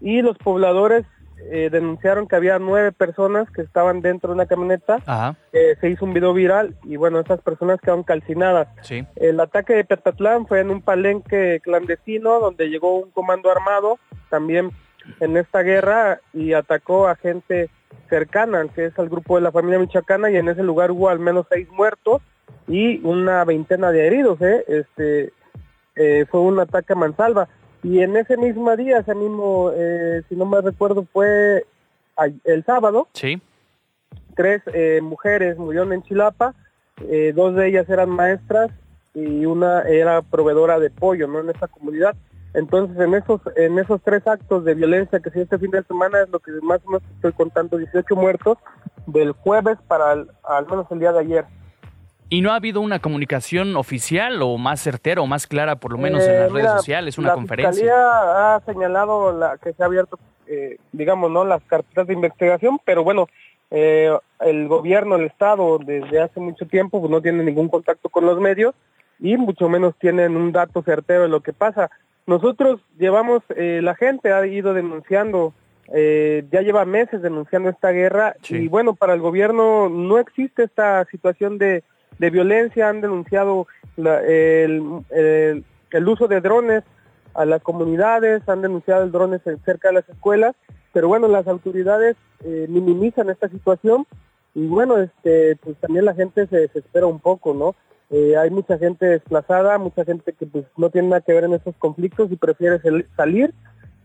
y 0.00 0.22
los 0.22 0.36
pobladores 0.38 1.04
eh, 1.50 1.70
denunciaron 1.70 2.28
que 2.28 2.36
había 2.36 2.58
nueve 2.58 2.92
personas 2.92 3.50
que 3.50 3.62
estaban 3.62 4.00
dentro 4.00 4.28
de 4.28 4.34
una 4.34 4.46
camioneta. 4.46 5.00
Ajá. 5.06 5.36
Eh, 5.52 5.76
se 5.80 5.90
hizo 5.90 6.04
un 6.04 6.14
video 6.14 6.32
viral 6.32 6.76
y 6.84 6.96
bueno, 6.96 7.20
esas 7.20 7.40
personas 7.40 7.80
quedaron 7.80 8.04
calcinadas. 8.04 8.68
Sí. 8.82 9.04
El 9.16 9.40
ataque 9.40 9.74
de 9.74 9.84
Petatlán 9.84 10.46
fue 10.46 10.60
en 10.60 10.70
un 10.70 10.82
palenque 10.82 11.60
clandestino 11.62 12.38
donde 12.38 12.68
llegó 12.68 12.98
un 12.98 13.10
comando 13.10 13.50
armado 13.50 13.98
también 14.30 14.70
en 15.20 15.36
esta 15.36 15.62
guerra 15.62 16.20
y 16.32 16.52
atacó 16.52 17.08
a 17.08 17.16
gente 17.16 17.70
cercana, 18.08 18.66
que 18.74 18.86
es 18.86 18.98
al 18.98 19.08
grupo 19.08 19.36
de 19.36 19.42
la 19.42 19.52
familia 19.52 19.78
michoacana 19.78 20.30
y 20.30 20.36
en 20.36 20.48
ese 20.48 20.62
lugar 20.62 20.90
hubo 20.90 21.08
al 21.08 21.18
menos 21.18 21.46
seis 21.50 21.68
muertos 21.70 22.20
y 22.68 23.04
una 23.04 23.44
veintena 23.44 23.90
de 23.90 24.06
heridos. 24.06 24.40
¿eh? 24.40 24.64
Este 24.68 25.32
eh, 25.96 26.26
fue 26.30 26.40
un 26.40 26.58
ataque 26.60 26.92
a 26.92 26.96
mansalva. 26.96 27.48
Y 27.82 28.00
en 28.00 28.16
ese 28.16 28.36
mismo 28.36 28.74
día, 28.76 28.98
ese 28.98 29.14
mismo, 29.14 29.72
eh, 29.74 30.22
si 30.28 30.36
no 30.36 30.46
me 30.46 30.60
recuerdo, 30.60 31.04
fue 31.12 31.64
el 32.44 32.64
sábado, 32.64 33.08
Sí. 33.14 33.40
tres 34.36 34.62
mujeres 35.02 35.58
murieron 35.58 35.92
en 35.92 36.02
Chilapa, 36.02 36.54
dos 37.34 37.54
de 37.56 37.68
ellas 37.68 37.88
eran 37.88 38.10
maestras 38.10 38.70
y 39.14 39.44
una 39.46 39.82
era 39.82 40.22
proveedora 40.22 40.78
de 40.78 40.90
pollo, 40.90 41.26
¿no? 41.26 41.40
En 41.40 41.50
esa 41.50 41.66
comunidad. 41.66 42.14
Entonces, 42.54 42.98
en 42.98 43.14
esos 43.14 43.40
en 43.56 43.78
esos 43.78 44.00
tres 44.02 44.26
actos 44.26 44.64
de 44.64 44.74
violencia 44.74 45.20
que 45.20 45.30
sí 45.30 45.40
este 45.40 45.58
fin 45.58 45.70
de 45.70 45.82
semana 45.84 46.22
es 46.22 46.28
lo 46.28 46.38
que 46.38 46.50
más 46.62 46.80
o 46.84 46.90
menos 46.90 47.02
estoy 47.14 47.32
contando, 47.32 47.78
18 47.78 48.14
muertos 48.14 48.58
del 49.06 49.32
jueves 49.32 49.78
para 49.88 50.12
el- 50.12 50.28
al 50.44 50.66
menos 50.66 50.86
el 50.90 50.98
día 50.98 51.12
de 51.12 51.20
ayer. 51.20 51.44
¿Y 52.28 52.40
no 52.40 52.52
ha 52.52 52.56
habido 52.56 52.80
una 52.80 52.98
comunicación 52.98 53.76
oficial 53.76 54.40
o 54.42 54.56
más 54.58 54.80
certera 54.80 55.20
o 55.20 55.26
más 55.26 55.46
clara, 55.46 55.76
por 55.76 55.92
lo 55.92 55.98
menos 55.98 56.22
en 56.24 56.30
Eh, 56.34 56.38
las 56.40 56.52
redes 56.52 56.70
sociales, 56.72 57.18
una 57.18 57.28
la 57.28 57.34
conferencia? 57.34 57.72
Fiscalía 57.72 58.54
ha 58.56 58.60
señalado 58.64 59.38
la, 59.38 59.58
que 59.58 59.72
se 59.74 59.82
ha 59.82 59.86
abierto, 59.86 60.18
eh, 60.46 60.78
digamos, 60.92 61.30
no 61.30 61.44
las 61.44 61.62
carpetas 61.64 62.06
de 62.06 62.14
investigación, 62.14 62.78
pero 62.84 63.04
bueno, 63.04 63.26
eh, 63.70 64.10
el 64.40 64.68
gobierno, 64.68 65.16
el 65.16 65.24
Estado, 65.26 65.78
desde 65.78 66.20
hace 66.20 66.40
mucho 66.40 66.66
tiempo 66.66 67.00
pues, 67.00 67.10
no 67.10 67.20
tiene 67.22 67.42
ningún 67.44 67.68
contacto 67.68 68.08
con 68.08 68.24
los 68.26 68.38
medios 68.40 68.74
y 69.18 69.36
mucho 69.36 69.68
menos 69.68 69.94
tienen 69.98 70.36
un 70.36 70.52
dato 70.52 70.82
certero 70.82 71.22
de 71.22 71.28
lo 71.28 71.40
que 71.40 71.52
pasa. 71.52 71.90
Nosotros 72.26 72.80
llevamos, 72.98 73.42
eh, 73.56 73.80
la 73.82 73.94
gente 73.94 74.32
ha 74.32 74.46
ido 74.46 74.74
denunciando, 74.74 75.52
eh, 75.92 76.44
ya 76.52 76.62
lleva 76.62 76.84
meses 76.84 77.20
denunciando 77.22 77.68
esta 77.68 77.90
guerra 77.90 78.36
y 78.56 78.68
bueno, 78.68 78.94
para 78.94 79.14
el 79.14 79.20
gobierno 79.20 79.88
no 79.88 80.18
existe 80.18 80.62
esta 80.64 81.04
situación 81.06 81.58
de, 81.58 81.82
de 82.18 82.30
violencia, 82.30 82.88
han 82.88 83.00
denunciado 83.00 83.66
la- 83.96 84.22
el, 84.22 84.82
el- 85.10 85.64
el 85.90 86.08
uso 86.08 86.26
de 86.28 86.40
drones 86.40 86.84
a 87.34 87.44
las 87.44 87.60
comunidades, 87.62 88.48
han 88.48 88.62
denunciado 88.62 89.04
el 89.04 89.12
drones 89.12 89.40
cerca 89.64 89.88
de 89.88 89.94
las 89.94 90.08
escuelas, 90.08 90.54
pero 90.92 91.08
bueno, 91.08 91.28
las 91.28 91.46
autoridades 91.48 92.16
eh, 92.44 92.66
minimizan 92.68 93.28
esta 93.30 93.48
situación 93.48 94.06
y 94.54 94.66
bueno, 94.66 94.98
este, 94.98 95.56
pues 95.56 95.76
también 95.78 96.04
la 96.04 96.14
gente 96.14 96.46
se 96.46 96.56
desespera 96.58 97.06
un 97.06 97.18
poco, 97.20 97.52
¿no? 97.54 97.74
Eh, 98.12 98.36
hay 98.36 98.50
mucha 98.50 98.76
gente 98.78 99.06
desplazada, 99.06 99.78
mucha 99.78 100.04
gente 100.04 100.32
que 100.34 100.46
pues 100.46 100.64
no 100.76 100.90
tiene 100.90 101.08
nada 101.08 101.22
que 101.22 101.32
ver 101.32 101.44
en 101.44 101.54
estos 101.54 101.74
conflictos 101.78 102.30
y 102.30 102.36
prefiere 102.36 102.78
sal- 102.80 103.06
salir 103.16 103.54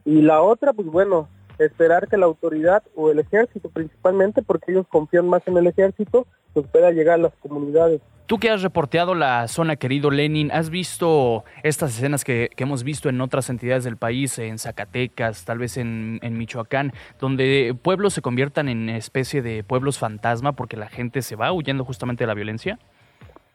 y 0.06 0.22
la 0.22 0.42
otra, 0.42 0.72
pues 0.74 0.88
bueno, 0.88 1.28
esperar 1.60 2.08
que 2.08 2.16
la 2.18 2.26
autoridad 2.26 2.84
o 2.96 3.12
el 3.12 3.20
ejército 3.20 3.70
principalmente, 3.70 4.42
porque 4.42 4.72
ellos 4.72 4.86
confían 4.88 5.28
más 5.28 5.42
en 5.48 5.58
el 5.58 5.68
ejército, 5.68 6.26
pues 6.54 6.66
pueda 6.68 6.92
llegar 6.92 7.16
a 7.16 7.24
las 7.24 7.34
comunidades. 7.42 8.00
Tú 8.28 8.38
que 8.40 8.50
has 8.50 8.62
reporteado 8.62 9.16
la 9.16 9.48
zona, 9.48 9.76
querido 9.78 10.12
Lenin, 10.12 10.52
¿has 10.52 10.70
visto 10.70 11.44
estas 11.64 11.96
escenas 11.98 12.24
que, 12.26 12.50
que 12.56 12.64
hemos 12.64 12.84
visto 12.84 13.08
en 13.10 13.20
otras 13.22 13.50
entidades 13.50 13.84
del 13.86 13.96
país, 13.98 14.38
en 14.40 14.58
Zacatecas, 14.60 15.46
tal 15.46 15.58
vez 15.60 15.78
en, 15.78 16.20
en 16.22 16.38
Michoacán, 16.38 16.92
donde 17.20 17.76
pueblos 17.82 18.14
se 18.14 18.22
conviertan 18.22 18.68
en 18.70 18.90
especie 18.90 19.42
de 19.42 19.64
pueblos 19.64 19.98
fantasma 19.98 20.54
porque 20.54 20.76
la 20.78 20.88
gente 20.90 21.22
se 21.22 21.36
va 21.38 21.52
huyendo 21.54 21.86
justamente 21.86 22.24
de 22.24 22.28
la 22.28 22.34
violencia? 22.34 22.80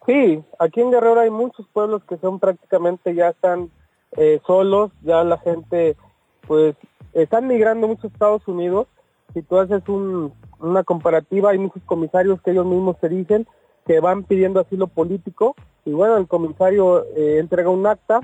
Sí, 0.06 0.42
aquí 0.59 0.80
en 0.80 0.90
Guerrero 0.90 1.21
hay 1.21 1.30
muchos 1.30 1.66
pueblos 1.73 2.02
que 2.09 2.16
son 2.18 2.40
prácticamente 2.40 3.14
ya 3.14 3.28
están 3.28 3.71
eh, 4.16 4.40
solos, 4.47 4.90
ya 5.02 5.23
la 5.25 5.38
gente 5.38 5.97
pues 6.47 6.75
están 7.12 7.47
migrando 7.47 7.87
mucho 7.88 8.06
a 8.06 8.11
Estados 8.11 8.47
Unidos. 8.49 8.88
Si 9.32 9.42
tú 9.42 9.59
haces 9.59 9.82
un- 9.88 10.32
una 10.59 10.82
comparativa, 10.85 11.50
hay 11.50 11.59
muchos 11.59 11.82
comisarios 11.85 12.40
que 12.42 12.50
ellos 12.50 12.66
mismos 12.66 12.99
te 13.00 13.09
dicen 13.09 13.47
que 13.87 14.00
van 14.00 14.25
pidiendo 14.25 14.61
asilo 14.61 14.87
político 14.87 15.54
y 15.85 15.92
bueno, 15.92 16.16
el 16.16 16.28
comisario 16.28 17.04
eh, 17.16 17.38
entrega 17.38 17.71
un 17.71 17.87
acta, 17.87 18.21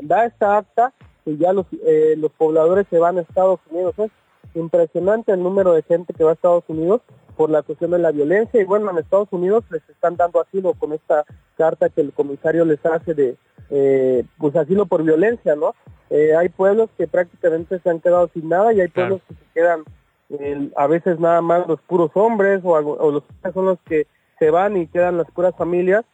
da 0.00 0.24
esta 0.26 0.58
acta 0.58 0.92
y 1.24 1.36
ya 1.36 1.52
los, 1.52 1.66
eh, 1.84 2.14
los 2.18 2.32
pobladores 2.32 2.86
se 2.90 2.98
van 2.98 3.18
a 3.18 3.22
Estados 3.22 3.60
Unidos. 3.70 3.94
Es 3.98 4.10
impresionante 4.54 5.32
el 5.32 5.42
número 5.42 5.72
de 5.74 5.82
gente 5.82 6.12
que 6.14 6.24
va 6.24 6.30
a 6.30 6.34
Estados 6.34 6.64
Unidos 6.68 7.02
por 7.38 7.50
la 7.50 7.62
cuestión 7.62 7.92
de 7.92 8.00
la 8.00 8.10
violencia 8.10 8.60
y 8.60 8.64
bueno, 8.64 8.90
en 8.90 8.98
Estados 8.98 9.28
Unidos 9.30 9.62
les 9.70 9.88
están 9.88 10.16
dando 10.16 10.40
asilo 10.40 10.74
con 10.74 10.92
esta 10.92 11.24
carta 11.56 11.88
que 11.88 12.00
el 12.00 12.12
comisario 12.12 12.64
les 12.64 12.84
hace 12.84 13.14
de 13.14 13.36
eh, 13.70 14.24
pues 14.38 14.56
asilo 14.56 14.86
por 14.86 15.04
violencia, 15.04 15.54
¿no? 15.54 15.76
Eh, 16.10 16.34
hay 16.34 16.48
pueblos 16.48 16.90
que 16.98 17.06
prácticamente 17.06 17.78
se 17.78 17.90
han 17.90 18.00
quedado 18.00 18.28
sin 18.34 18.48
nada 18.48 18.72
y 18.72 18.80
hay 18.80 18.88
pueblos 18.88 19.20
que 19.28 19.34
se 19.34 19.44
quedan 19.54 19.84
eh, 20.30 20.68
a 20.74 20.88
veces 20.88 21.20
nada 21.20 21.40
más 21.40 21.68
los 21.68 21.80
puros 21.82 22.10
hombres 22.14 22.60
o, 22.64 22.70
o 22.72 23.12
los 23.12 23.22
son 23.54 23.66
los 23.66 23.78
que 23.82 24.08
se 24.40 24.50
van 24.50 24.76
y 24.76 24.88
quedan 24.88 25.16
las 25.16 25.30
puras 25.30 25.54
familias. 25.56 26.04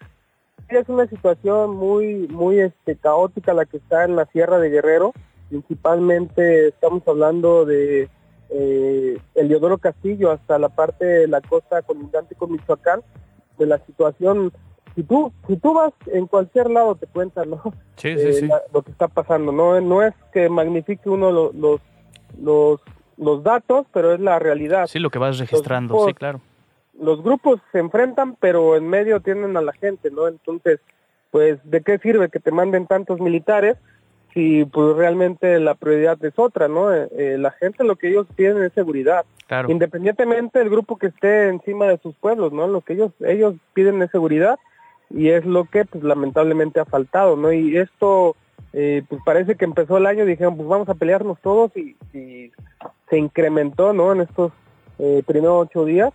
Es 0.68 0.90
una 0.90 1.06
situación 1.06 1.74
muy 1.74 2.28
muy 2.28 2.60
este 2.60 2.96
caótica 2.96 3.54
la 3.54 3.64
que 3.64 3.78
está 3.78 4.04
en 4.04 4.14
la 4.14 4.26
Sierra 4.26 4.58
de 4.58 4.68
Guerrero. 4.68 5.14
Principalmente 5.48 6.68
estamos 6.68 7.02
hablando 7.06 7.64
de 7.64 8.10
eh, 8.50 9.18
el 9.34 9.48
Diodoro 9.48 9.78
Castillo 9.78 10.30
hasta 10.30 10.58
la 10.58 10.68
parte 10.68 11.04
de 11.04 11.28
la 11.28 11.40
costa 11.40 11.82
colindante 11.82 12.34
con 12.34 12.52
Michoacán, 12.52 13.00
de 13.58 13.66
la 13.66 13.78
situación. 13.86 14.52
Si 14.94 15.02
tú 15.02 15.32
si 15.48 15.56
tú 15.56 15.74
vas 15.74 15.92
en 16.06 16.26
cualquier 16.26 16.70
lado 16.70 16.94
te 16.94 17.06
cuentan, 17.06 17.50
¿no? 17.50 17.62
Sí, 17.96 18.16
sí, 18.16 18.26
Eh, 18.28 18.32
sí. 18.34 18.46
la- 18.46 18.62
lo 18.72 18.82
que 18.82 18.90
está 18.92 19.08
pasando. 19.08 19.50
No 19.52 19.80
no 19.80 20.02
es 20.02 20.14
que 20.32 20.48
magnifique 20.48 21.08
uno 21.08 21.30
lo- 21.32 21.52
los 21.52 21.80
los 22.40 22.80
los 23.16 23.42
datos, 23.44 23.86
pero 23.92 24.12
es 24.12 24.20
la 24.20 24.38
realidad. 24.40 24.86
Sí, 24.88 24.98
lo 24.98 25.08
que 25.10 25.18
vas 25.20 25.38
registrando, 25.38 25.94
grupos- 25.94 26.08
sí, 26.08 26.14
claro. 26.14 26.40
Los 26.98 27.22
grupos 27.22 27.60
se 27.72 27.78
enfrentan, 27.78 28.36
pero 28.40 28.76
en 28.76 28.88
medio 28.88 29.20
tienen 29.20 29.56
a 29.56 29.60
la 29.62 29.72
gente, 29.72 30.10
¿no? 30.10 30.26
Entonces, 30.28 30.80
pues, 31.30 31.58
¿de 31.64 31.80
qué 31.82 31.98
sirve 31.98 32.28
que 32.28 32.38
te 32.40 32.50
manden 32.52 32.86
tantos 32.86 33.20
militares 33.20 33.76
si 34.34 34.64
pues 34.64 34.96
realmente 34.96 35.58
la 35.60 35.74
prioridad 35.74 36.22
es 36.24 36.34
otra, 36.36 36.66
¿no? 36.68 36.92
Eh, 36.92 37.08
eh, 37.12 37.36
la 37.38 37.52
gente 37.52 37.84
lo 37.84 37.96
que 37.96 38.08
ellos 38.08 38.26
piden 38.34 38.62
es 38.62 38.72
seguridad. 38.72 39.24
Claro. 39.46 39.70
Independientemente 39.70 40.58
del 40.58 40.70
grupo 40.70 40.98
que 40.98 41.06
esté 41.06 41.48
encima 41.48 41.86
de 41.86 41.98
sus 41.98 42.14
pueblos, 42.16 42.52
¿no? 42.52 42.66
Lo 42.66 42.80
que 42.80 42.94
ellos 42.94 43.12
ellos 43.20 43.54
piden 43.72 44.02
es 44.02 44.10
seguridad 44.10 44.58
y 45.10 45.28
es 45.28 45.44
lo 45.44 45.64
que 45.66 45.84
pues 45.84 46.02
lamentablemente 46.02 46.80
ha 46.80 46.84
faltado, 46.84 47.36
¿no? 47.36 47.52
Y 47.52 47.76
esto 47.76 48.34
eh, 48.72 49.02
pues 49.08 49.22
parece 49.24 49.54
que 49.54 49.64
empezó 49.64 49.98
el 49.98 50.06
año, 50.06 50.26
dijeron 50.26 50.56
pues 50.56 50.68
vamos 50.68 50.88
a 50.88 50.94
pelearnos 50.94 51.38
todos 51.40 51.70
y, 51.76 51.96
y 52.12 52.50
se 53.08 53.18
incrementó, 53.18 53.92
¿no? 53.92 54.12
En 54.12 54.22
estos 54.22 54.52
eh, 54.98 55.22
primeros 55.24 55.68
ocho 55.68 55.84
días. 55.84 56.12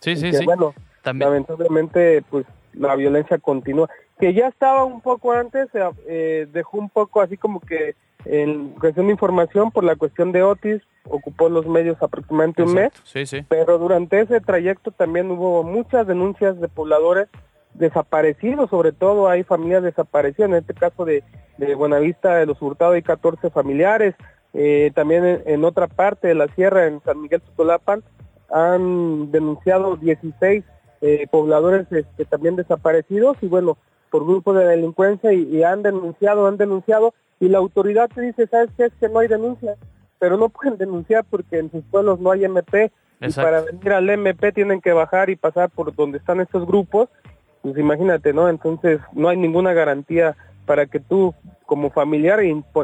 Sí, 0.00 0.10
Y 0.10 0.16
sí, 0.16 0.30
que, 0.30 0.38
sí. 0.38 0.44
Bueno, 0.44 0.74
lamentablemente 1.04 2.22
pues 2.30 2.46
la 2.72 2.96
violencia 2.96 3.38
continúa, 3.38 3.88
que 4.18 4.34
ya 4.34 4.48
estaba 4.48 4.84
un 4.84 5.00
poco 5.00 5.32
antes, 5.32 5.68
eh, 6.06 6.46
dejó 6.52 6.78
un 6.78 6.90
poco 6.90 7.20
así 7.20 7.36
como 7.36 7.60
que 7.60 7.94
en 8.24 8.70
cuestión 8.70 9.06
de 9.06 9.12
información 9.12 9.70
por 9.70 9.84
la 9.84 9.96
cuestión 9.96 10.32
de 10.32 10.42
Otis, 10.42 10.82
ocupó 11.08 11.48
los 11.48 11.66
medios 11.66 11.96
aproximadamente 12.02 12.62
un 12.62 12.74
mes, 12.74 12.92
Sí, 13.04 13.24
sí. 13.26 13.44
pero 13.48 13.78
durante 13.78 14.20
ese 14.20 14.40
trayecto 14.40 14.90
también 14.90 15.30
hubo 15.30 15.62
muchas 15.62 16.06
denuncias 16.06 16.60
de 16.60 16.68
pobladores 16.68 17.28
desaparecidos, 17.74 18.70
sobre 18.70 18.92
todo 18.92 19.28
hay 19.28 19.44
familias 19.44 19.82
desaparecidas, 19.82 20.50
en 20.50 20.56
este 20.56 20.74
caso 20.74 21.04
de, 21.04 21.22
de 21.58 21.74
Buenavista 21.74 22.34
de 22.36 22.46
los 22.46 22.60
Hurtados 22.60 22.94
hay 22.96 23.02
14 23.02 23.50
familiares, 23.50 24.14
eh, 24.52 24.90
también 24.94 25.24
en, 25.24 25.42
en 25.46 25.64
otra 25.64 25.86
parte 25.86 26.28
de 26.28 26.34
la 26.34 26.48
sierra, 26.48 26.86
en 26.86 27.00
San 27.02 27.22
Miguel 27.22 27.40
Tutolapan, 27.40 28.02
han 28.50 29.30
denunciado 29.30 29.96
16 29.96 30.64
eh, 31.00 31.26
pobladores 31.30 31.86
este, 31.92 32.24
también 32.24 32.56
desaparecidos 32.56 33.36
y 33.42 33.46
bueno, 33.46 33.78
por 34.10 34.24
grupos 34.24 34.56
de 34.56 34.64
delincuencia 34.64 35.32
y, 35.32 35.42
y 35.44 35.62
han 35.62 35.82
denunciado, 35.82 36.46
han 36.46 36.56
denunciado 36.56 37.14
y 37.40 37.48
la 37.48 37.58
autoridad 37.58 38.10
te 38.12 38.22
dice, 38.22 38.46
¿sabes 38.46 38.70
qué? 38.76 38.86
Es 38.86 38.92
que 39.00 39.08
no 39.08 39.20
hay 39.20 39.28
denuncia, 39.28 39.76
pero 40.18 40.36
no 40.36 40.48
pueden 40.48 40.76
denunciar 40.76 41.24
porque 41.28 41.58
en 41.58 41.70
sus 41.70 41.84
pueblos 41.84 42.20
no 42.20 42.30
hay 42.30 42.44
MP 42.44 42.90
y 43.20 43.32
para 43.32 43.62
venir 43.62 43.92
al 43.92 44.08
MP 44.10 44.52
tienen 44.52 44.80
que 44.80 44.92
bajar 44.92 45.28
y 45.28 45.36
pasar 45.36 45.70
por 45.70 45.94
donde 45.94 46.18
están 46.18 46.40
estos 46.40 46.66
grupos, 46.66 47.08
pues 47.62 47.76
imagínate, 47.76 48.32
¿no? 48.32 48.48
Entonces 48.48 49.00
no 49.12 49.28
hay 49.28 49.36
ninguna 49.36 49.72
garantía 49.72 50.36
para 50.66 50.86
que 50.86 51.00
tú 51.00 51.34
como 51.66 51.90
familiar 51.90 52.40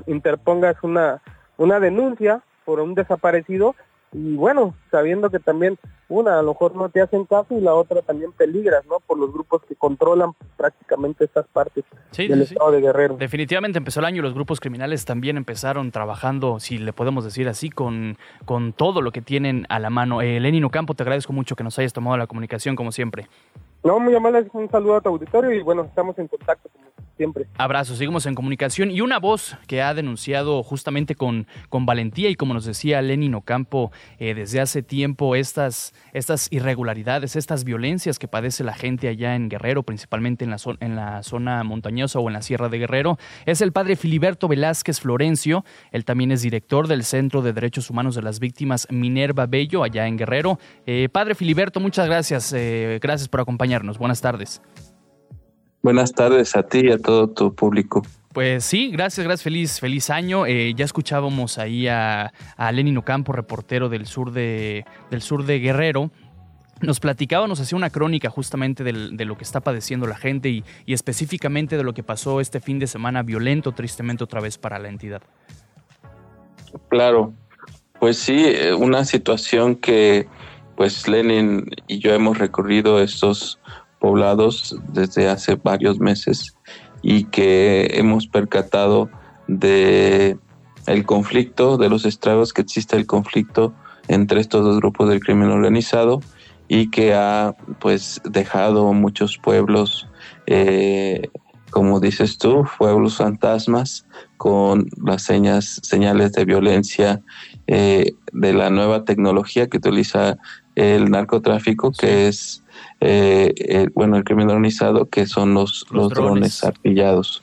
interpongas 0.06 0.76
una, 0.82 1.22
una 1.56 1.78
denuncia 1.78 2.42
por 2.64 2.80
un 2.80 2.94
desaparecido 2.94 3.76
y 4.14 4.36
bueno, 4.36 4.74
sabiendo 4.92 5.28
que 5.28 5.40
también 5.40 5.76
una 6.08 6.38
a 6.38 6.42
lo 6.42 6.52
mejor 6.52 6.76
no 6.76 6.88
te 6.88 7.00
hacen 7.00 7.24
caso 7.24 7.58
y 7.58 7.60
la 7.60 7.74
otra 7.74 8.00
también 8.02 8.30
peligras, 8.32 8.86
¿no? 8.86 9.00
Por 9.00 9.18
los 9.18 9.32
grupos 9.32 9.62
que 9.64 9.74
controlan 9.74 10.32
prácticamente 10.56 11.24
estas 11.24 11.46
partes 11.48 11.84
del 12.16 12.42
estado 12.42 12.70
de 12.70 12.80
Guerrero. 12.80 13.16
Definitivamente 13.16 13.78
empezó 13.78 13.98
el 14.00 14.06
año 14.06 14.18
y 14.18 14.22
los 14.22 14.34
grupos 14.34 14.60
criminales 14.60 15.04
también 15.04 15.36
empezaron 15.36 15.90
trabajando, 15.90 16.60
si 16.60 16.78
le 16.78 16.92
podemos 16.92 17.24
decir 17.24 17.48
así, 17.48 17.70
con, 17.70 18.16
con 18.44 18.72
todo 18.72 19.02
lo 19.02 19.10
que 19.10 19.20
tienen 19.20 19.66
a 19.68 19.80
la 19.80 19.90
mano. 19.90 20.22
Eh, 20.22 20.38
Lenin 20.38 20.64
Ocampo, 20.64 20.94
te 20.94 21.02
agradezco 21.02 21.32
mucho 21.32 21.56
que 21.56 21.64
nos 21.64 21.76
hayas 21.80 21.92
tomado 21.92 22.16
la 22.16 22.28
comunicación 22.28 22.76
como 22.76 22.92
siempre. 22.92 23.26
No, 23.82 23.98
muy 23.98 24.14
amable, 24.14 24.46
un 24.52 24.70
saludo 24.70 24.96
a 24.96 25.00
tu 25.00 25.08
auditorio 25.08 25.50
y 25.50 25.62
bueno, 25.62 25.82
estamos 25.82 26.16
en 26.18 26.28
contacto 26.28 26.68
como 26.68 26.84
siempre. 27.16 27.46
Abrazo, 27.56 27.96
seguimos 27.96 28.26
en 28.26 28.34
comunicación 28.34 28.90
y 28.90 29.00
una 29.00 29.18
voz 29.18 29.56
que 29.66 29.82
ha 29.82 29.94
denunciado 29.94 30.62
justamente 30.62 31.14
con, 31.14 31.46
con 31.68 31.86
valentía 31.86 32.28
y 32.30 32.34
como 32.34 32.54
nos 32.54 32.64
decía 32.64 33.02
Lenin 33.02 33.34
Ocampo 33.34 33.92
eh, 34.18 34.34
desde 34.34 34.60
hace 34.60 34.82
tiempo 34.82 35.36
estas, 35.36 35.92
estas 36.12 36.48
irregularidades, 36.50 37.36
estas 37.36 37.64
violencias 37.64 38.18
que 38.18 38.28
padece 38.28 38.64
la 38.64 38.74
gente 38.74 39.08
allá 39.08 39.34
en 39.34 39.48
Guerrero, 39.48 39.82
principalmente 39.82 40.44
en 40.44 40.50
la, 40.50 40.58
en 40.80 40.96
la 40.96 41.22
zona 41.22 41.64
montañosa 41.64 42.18
o 42.18 42.28
en 42.28 42.34
la 42.34 42.42
Sierra 42.42 42.68
de 42.68 42.78
Guerrero, 42.78 43.18
es 43.46 43.60
el 43.60 43.72
padre 43.72 43.96
Filiberto 43.96 44.48
Velázquez 44.48 45.00
Florencio, 45.00 45.64
él 45.90 46.04
también 46.04 46.32
es 46.32 46.42
director 46.42 46.88
del 46.88 47.04
Centro 47.04 47.42
de 47.42 47.52
Derechos 47.52 47.90
Humanos 47.90 48.14
de 48.14 48.22
las 48.22 48.40
Víctimas 48.40 48.86
Minerva 48.90 49.46
Bello 49.46 49.82
allá 49.82 50.06
en 50.06 50.16
Guerrero. 50.16 50.58
Eh, 50.86 51.08
padre 51.10 51.34
Filiberto, 51.34 51.80
muchas 51.80 52.06
gracias, 52.06 52.52
eh, 52.52 52.98
gracias 53.02 53.28
por 53.28 53.40
acompañarnos 53.40 53.98
Buenas 53.98 54.20
tardes. 54.20 54.60
Buenas 55.84 56.14
tardes 56.14 56.56
a 56.56 56.62
ti 56.62 56.86
y 56.86 56.92
a 56.92 56.98
todo 56.98 57.28
tu 57.28 57.54
público. 57.54 58.02
Pues 58.32 58.64
sí, 58.64 58.90
gracias, 58.90 59.22
gracias, 59.22 59.42
feliz, 59.42 59.80
feliz 59.80 60.08
año. 60.08 60.46
Eh, 60.46 60.72
ya 60.74 60.86
escuchábamos 60.86 61.58
ahí 61.58 61.88
a, 61.88 62.32
a 62.56 62.72
Lenin 62.72 62.96
Ocampo, 62.96 63.32
reportero 63.32 63.90
del 63.90 64.06
sur 64.06 64.32
de, 64.32 64.86
del 65.10 65.20
sur 65.20 65.44
de 65.44 65.58
Guerrero. 65.58 66.10
Nos 66.80 67.00
platicaba, 67.00 67.46
nos 67.48 67.60
hacía 67.60 67.76
una 67.76 67.90
crónica 67.90 68.30
justamente 68.30 68.82
de 68.82 69.24
lo 69.26 69.36
que 69.36 69.44
está 69.44 69.60
padeciendo 69.60 70.06
la 70.06 70.16
gente 70.16 70.48
y, 70.48 70.64
y 70.86 70.94
específicamente 70.94 71.76
de 71.76 71.84
lo 71.84 71.92
que 71.92 72.02
pasó 72.02 72.40
este 72.40 72.60
fin 72.60 72.78
de 72.78 72.86
semana 72.86 73.22
violento, 73.22 73.72
tristemente 73.72 74.24
otra 74.24 74.40
vez 74.40 74.56
para 74.56 74.78
la 74.78 74.88
entidad. 74.88 75.20
Claro, 76.88 77.34
pues 78.00 78.16
sí, 78.16 78.42
eh, 78.46 78.72
una 78.72 79.04
situación 79.04 79.76
que 79.76 80.26
pues 80.76 81.06
Lenin 81.08 81.66
y 81.88 81.98
yo 81.98 82.14
hemos 82.14 82.38
recorrido 82.38 83.02
estos 83.02 83.60
poblados 84.04 84.76
desde 84.92 85.30
hace 85.30 85.54
varios 85.54 85.98
meses 85.98 86.54
y 87.00 87.24
que 87.24 87.88
hemos 87.94 88.26
percatado 88.26 89.08
de 89.48 90.36
el 90.86 91.06
conflicto, 91.06 91.78
de 91.78 91.88
los 91.88 92.04
estragos 92.04 92.52
que 92.52 92.60
existe 92.60 92.98
el 92.98 93.06
conflicto 93.06 93.72
entre 94.08 94.42
estos 94.42 94.62
dos 94.62 94.76
grupos 94.76 95.08
del 95.08 95.20
crimen 95.20 95.48
organizado 95.48 96.20
y 96.68 96.90
que 96.90 97.14
ha 97.14 97.54
pues 97.80 98.20
dejado 98.26 98.92
muchos 98.92 99.38
pueblos 99.38 100.06
eh, 100.46 101.30
como 101.70 101.98
dices 101.98 102.36
tú, 102.36 102.64
pueblos 102.78 103.16
fantasmas 103.16 104.06
con 104.36 104.86
las 105.02 105.22
señas, 105.22 105.80
señales 105.82 106.32
de 106.32 106.44
violencia 106.44 107.22
eh, 107.66 108.12
de 108.34 108.52
la 108.52 108.68
nueva 108.68 109.04
tecnología 109.04 109.66
que 109.66 109.78
utiliza 109.78 110.36
el 110.74 111.10
narcotráfico, 111.10 111.90
que 111.90 112.28
es, 112.28 112.63
eh, 113.00 113.88
bueno, 113.94 114.16
el 114.16 114.24
crimen 114.24 114.48
organizado, 114.48 115.06
que 115.06 115.26
son 115.26 115.54
los, 115.54 115.86
los, 115.90 116.10
drones. 116.10 116.64
artillados. 116.64 117.42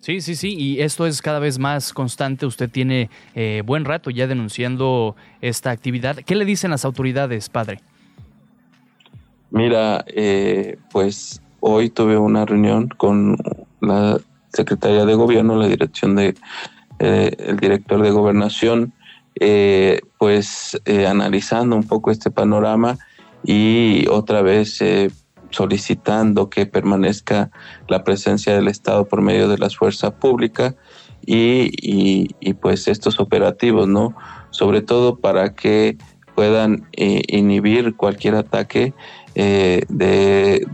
Sí, 0.00 0.20
sí, 0.20 0.34
sí, 0.34 0.54
y 0.56 0.80
esto 0.80 1.06
es 1.06 1.20
cada 1.22 1.38
vez 1.38 1.58
más 1.58 1.92
constante. 1.92 2.46
Usted 2.46 2.70
tiene 2.70 3.10
eh, 3.34 3.62
buen 3.64 3.84
rato 3.84 4.10
ya 4.10 4.26
denunciando 4.26 5.14
esta 5.40 5.70
actividad. 5.70 6.16
¿Qué 6.16 6.34
le 6.34 6.44
dicen 6.44 6.70
las 6.70 6.84
autoridades, 6.84 7.48
padre? 7.48 7.80
Mira, 9.50 10.04
eh, 10.08 10.78
pues 10.90 11.42
hoy 11.60 11.90
tuve 11.90 12.16
una 12.16 12.46
reunión 12.46 12.88
con 12.88 13.36
la 13.80 14.18
Secretaría 14.52 15.04
de 15.04 15.14
Gobierno, 15.14 15.56
la 15.56 15.68
dirección 15.68 16.16
de 16.16 16.34
el 16.98 17.56
director 17.56 18.02
de 18.02 18.10
Gobernación 18.10 18.92
eh, 19.42 20.00
pues 20.18 20.78
eh, 20.84 21.06
analizando 21.06 21.74
un 21.74 21.84
poco 21.84 22.10
este 22.10 22.30
panorama 22.30 22.98
y 23.44 24.06
otra 24.08 24.42
vez 24.42 24.80
eh, 24.80 25.10
solicitando 25.50 26.50
que 26.50 26.66
permanezca 26.66 27.50
la 27.88 28.04
presencia 28.04 28.54
del 28.54 28.68
Estado 28.68 29.06
por 29.06 29.22
medio 29.22 29.48
de 29.48 29.58
las 29.58 29.76
fuerzas 29.76 30.12
públicas 30.12 30.74
y, 31.26 32.28
pues 32.54 32.88
estos 32.88 33.20
operativos, 33.20 33.86
¿no? 33.86 34.14
Sobre 34.50 34.80
todo 34.80 35.16
para 35.16 35.54
que 35.54 35.96
puedan 36.34 36.88
inhibir 36.96 37.94
cualquier 37.94 38.34
ataque 38.36 38.94
de, 39.34 40.66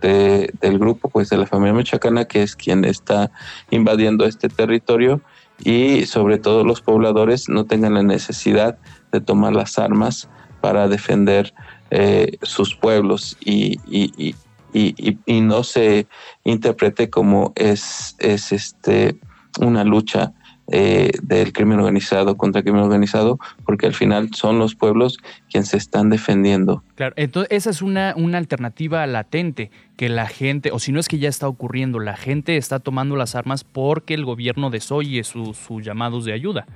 del 0.00 0.78
grupo, 0.78 1.08
pues 1.08 1.30
de 1.30 1.38
la 1.38 1.46
familia 1.46 1.74
mexicana, 1.74 2.26
que 2.26 2.42
es 2.42 2.54
quien 2.54 2.84
está 2.84 3.30
invadiendo 3.70 4.24
este 4.24 4.48
territorio 4.48 5.20
y 5.64 6.06
sobre 6.06 6.38
todo 6.38 6.64
los 6.64 6.80
pobladores 6.80 7.48
no 7.48 7.64
tengan 7.64 7.94
la 7.94 8.02
necesidad 8.02 8.78
de 9.12 9.20
tomar 9.20 9.54
las 9.54 9.78
armas 9.78 10.28
para 10.60 10.88
defender 10.88 11.54
eh, 11.90 12.36
sus 12.42 12.74
pueblos 12.74 13.36
y, 13.40 13.78
y, 13.86 14.34
y, 14.72 15.16
y, 15.26 15.40
no 15.40 15.64
se 15.64 16.06
interprete 16.44 17.08
como 17.08 17.52
es, 17.56 18.14
es 18.18 18.52
este 18.52 19.18
una 19.60 19.84
lucha 19.84 20.34
eh, 20.70 21.12
del 21.22 21.54
crimen 21.54 21.78
organizado 21.78 22.36
contra 22.36 22.58
el 22.58 22.64
crimen 22.64 22.82
organizado, 22.82 23.38
porque 23.64 23.86
al 23.86 23.94
final 23.94 24.28
son 24.34 24.58
los 24.58 24.74
pueblos 24.74 25.16
quienes 25.50 25.70
se 25.70 25.78
están 25.78 26.10
defendiendo. 26.10 26.82
Claro, 26.94 27.14
entonces 27.16 27.50
esa 27.52 27.70
es 27.70 27.80
una, 27.80 28.12
una 28.14 28.36
alternativa 28.36 29.06
latente, 29.06 29.70
que 29.96 30.10
la 30.10 30.26
gente, 30.26 30.70
o 30.70 30.78
si 30.78 30.92
no 30.92 31.00
es 31.00 31.08
que 31.08 31.18
ya 31.18 31.30
está 31.30 31.48
ocurriendo, 31.48 32.00
la 32.00 32.16
gente 32.18 32.58
está 32.58 32.80
tomando 32.80 33.16
las 33.16 33.34
armas 33.34 33.64
porque 33.64 34.12
el 34.12 34.26
gobierno 34.26 34.68
desoye 34.68 35.24
sus 35.24 35.58
llamados 35.82 36.26
de 36.26 36.34
ayuda. 36.34 36.66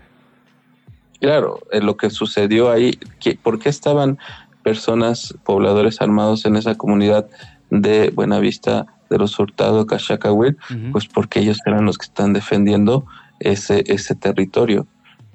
Claro, 1.21 1.61
lo 1.71 1.97
que 1.97 2.09
sucedió 2.09 2.71
ahí, 2.71 2.99
¿por 3.43 3.59
qué 3.59 3.69
estaban 3.69 4.19
personas, 4.63 5.35
pobladores 5.45 6.01
armados 6.01 6.45
en 6.45 6.57
esa 6.57 6.75
comunidad 6.75 7.29
de 7.71 8.11
Buenavista 8.11 8.87
de 9.11 9.19
los 9.19 9.39
Hurtado, 9.39 9.87
Cachacahuil? 9.87 10.57
Pues 10.93 11.07
porque 11.07 11.41
ellos 11.41 11.59
eran 11.67 11.85
los 11.85 11.99
que 11.99 12.07
están 12.07 12.33
defendiendo 12.33 13.05
ese, 13.41 13.85
ese 13.87 14.15
territorio. 14.15 14.87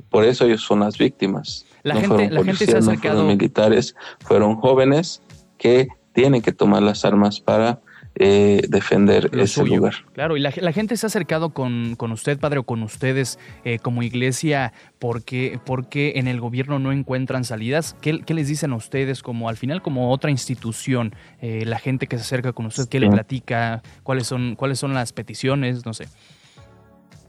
Por 0.10 0.24
eso 0.24 0.46
ellos 0.46 0.62
son 0.62 0.80
las 0.82 0.98
víctimas. 0.98 1.66
La 1.84 1.96
no 1.96 2.02
gente, 2.02 2.30
la 2.32 2.44
gente 2.44 2.66
se 2.66 2.76
ha 2.76 2.80
acercado... 2.80 3.16
fueron 3.16 3.28
militares, 3.28 3.96
fueron 4.20 4.56
jóvenes 4.56 5.22
que 5.58 5.88
tienen 6.14 6.42
que 6.42 6.52
tomar 6.52 6.82
las 6.82 7.06
armas 7.06 7.40
para 7.40 7.80
eh, 8.20 8.62
defender 8.68 9.30
ese 9.34 9.64
lugar. 9.64 9.94
Claro, 10.14 10.38
y 10.38 10.40
la, 10.40 10.52
gente 10.52 10.98
se 10.98 11.06
ha 11.06 11.08
acercado 11.08 11.52
con, 11.52 11.96
con, 11.96 12.12
usted, 12.12 12.40
padre, 12.40 12.60
o 12.60 12.64
con 12.64 12.84
ustedes 12.84 13.38
eh, 13.64 13.80
como 13.80 14.04
iglesia, 14.04 14.74
porque, 15.00 15.60
porque 15.66 16.14
en 16.16 16.28
el 16.28 16.40
gobierno 16.40 16.80
no 16.80 16.92
encuentran 16.92 17.44
salidas. 17.44 17.96
¿Qué, 18.02 18.22
¿Qué, 18.22 18.34
les 18.34 18.48
dicen 18.48 18.74
a 18.74 18.76
ustedes 18.76 19.22
como 19.22 19.50
al 19.50 19.58
final 19.58 19.82
como 19.82 20.12
otra 20.12 20.32
institución? 20.32 21.14
Eh, 21.42 21.64
la 21.66 21.80
gente 21.80 22.08
que 22.08 22.18
se 22.18 22.24
acerca 22.24 22.54
con 22.54 22.66
usted, 22.66 22.88
¿qué 22.88 23.00
le 23.00 23.10
platica? 23.10 23.84
¿Cuáles 24.04 24.28
son, 24.28 24.56
¿Cuáles 24.56 24.80
son 24.80 24.94
las 24.94 25.14
peticiones? 25.14 25.86
No 25.86 25.94
sé. 25.94 26.08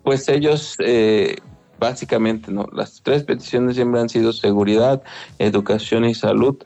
Pues 0.03 0.29
ellos 0.29 0.77
eh, 0.79 1.37
básicamente, 1.79 2.51
¿no? 2.51 2.67
Las 2.73 3.03
tres 3.03 3.25
peticiones 3.25 3.77
siempre 3.77 4.01
han 4.01 4.09
sido 4.09 4.33
seguridad, 4.33 5.03
educación 5.39 6.05
y 6.05 6.15
salud, 6.15 6.57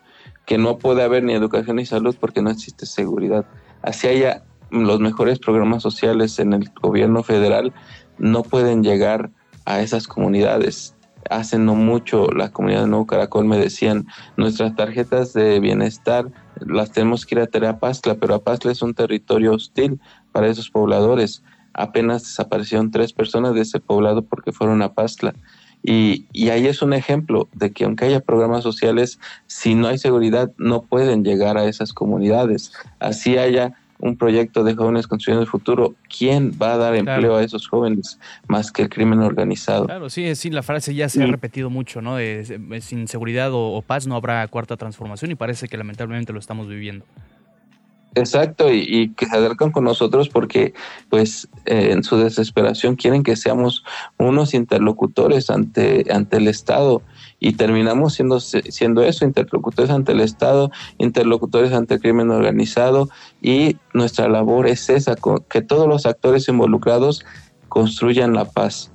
que 0.46 0.58
no 0.58 0.78
puede 0.78 1.02
haber 1.02 1.22
ni 1.22 1.34
educación 1.34 1.76
ni 1.76 1.86
salud 1.86 2.16
porque 2.18 2.42
no 2.42 2.50
existe 2.50 2.86
seguridad. 2.86 3.44
Así 3.82 4.06
haya 4.08 4.42
los 4.70 5.00
mejores 5.00 5.38
programas 5.38 5.82
sociales 5.82 6.38
en 6.38 6.52
el 6.52 6.70
gobierno 6.80 7.22
federal, 7.22 7.72
no 8.18 8.42
pueden 8.42 8.82
llegar 8.82 9.30
a 9.64 9.80
esas 9.80 10.06
comunidades. 10.06 10.94
Hace 11.30 11.58
no 11.58 11.74
mucho 11.74 12.28
la 12.30 12.50
comunidad 12.50 12.82
de 12.82 12.88
Nuevo 12.88 13.06
Caracol 13.06 13.44
me 13.44 13.58
decían, 13.58 14.06
nuestras 14.36 14.74
tarjetas 14.74 15.32
de 15.32 15.60
bienestar 15.60 16.26
las 16.60 16.92
tenemos 16.92 17.26
que 17.26 17.34
ir 17.34 17.40
a 17.40 17.46
Terapazcla, 17.46 18.14
pero 18.14 18.34
Apazcla 18.34 18.72
es 18.72 18.82
un 18.82 18.94
territorio 18.94 19.52
hostil 19.52 20.00
para 20.32 20.48
esos 20.48 20.70
pobladores 20.70 21.42
apenas 21.74 22.22
desaparecieron 22.22 22.90
tres 22.90 23.12
personas 23.12 23.54
de 23.54 23.62
ese 23.62 23.80
poblado 23.80 24.22
porque 24.22 24.52
fueron 24.52 24.82
a 24.82 24.94
Pastla. 24.94 25.34
Y, 25.82 26.26
y, 26.32 26.50
ahí 26.50 26.66
es 26.66 26.80
un 26.80 26.92
ejemplo 26.92 27.48
de 27.52 27.72
que 27.72 27.84
aunque 27.84 28.04
haya 28.04 28.20
programas 28.20 28.62
sociales, 28.62 29.18
si 29.46 29.74
no 29.74 29.88
hay 29.88 29.98
seguridad, 29.98 30.52
no 30.56 30.82
pueden 30.82 31.24
llegar 31.24 31.58
a 31.58 31.64
esas 31.64 31.92
comunidades. 31.92 32.72
Así 33.00 33.36
haya 33.36 33.74
un 34.02 34.16
proyecto 34.16 34.64
de 34.64 34.74
jóvenes 34.74 35.06
construyendo 35.06 35.42
el 35.42 35.48
futuro, 35.48 35.94
¿quién 36.18 36.52
va 36.60 36.74
a 36.74 36.76
dar 36.76 36.96
empleo 36.96 37.36
a 37.36 37.42
esos 37.42 37.68
jóvenes 37.68 38.18
más 38.48 38.72
que 38.72 38.82
el 38.82 38.88
crimen 38.88 39.20
organizado? 39.20 39.86
Claro, 39.86 40.10
sí, 40.10 40.34
sí, 40.34 40.50
la 40.50 40.64
frase 40.64 40.92
ya 40.92 41.08
se 41.08 41.22
ha 41.22 41.26
repetido 41.26 41.70
mucho, 41.70 42.02
¿no? 42.02 42.16
De, 42.16 42.80
sin 42.80 43.06
seguridad 43.06 43.52
o, 43.52 43.72
o 43.72 43.80
paz 43.80 44.08
no 44.08 44.16
habrá 44.16 44.46
cuarta 44.48 44.76
transformación 44.76 45.30
y 45.30 45.36
parece 45.36 45.68
que 45.68 45.76
lamentablemente 45.76 46.32
lo 46.32 46.40
estamos 46.40 46.68
viviendo. 46.68 47.04
Exacto, 48.14 48.70
y, 48.70 49.14
que 49.14 49.26
se 49.26 49.36
acercan 49.36 49.70
con 49.70 49.84
nosotros 49.84 50.28
porque, 50.28 50.74
pues, 51.08 51.48
eh, 51.64 51.92
en 51.92 52.04
su 52.04 52.18
desesperación 52.18 52.96
quieren 52.96 53.22
que 53.22 53.36
seamos 53.36 53.84
unos 54.18 54.52
interlocutores 54.52 55.48
ante, 55.48 56.04
ante 56.12 56.36
el 56.36 56.48
Estado 56.48 57.00
y 57.40 57.54
terminamos 57.54 58.12
siendo, 58.14 58.38
siendo 58.38 59.02
eso, 59.02 59.24
interlocutores 59.24 59.90
ante 59.90 60.12
el 60.12 60.20
Estado, 60.20 60.70
interlocutores 60.98 61.72
ante 61.72 61.94
el 61.94 62.00
crimen 62.00 62.30
organizado 62.30 63.08
y 63.40 63.78
nuestra 63.94 64.28
labor 64.28 64.66
es 64.66 64.90
esa, 64.90 65.16
que 65.48 65.62
todos 65.62 65.88
los 65.88 66.04
actores 66.04 66.46
involucrados 66.48 67.24
construyan 67.70 68.34
la 68.34 68.44
paz. 68.44 68.92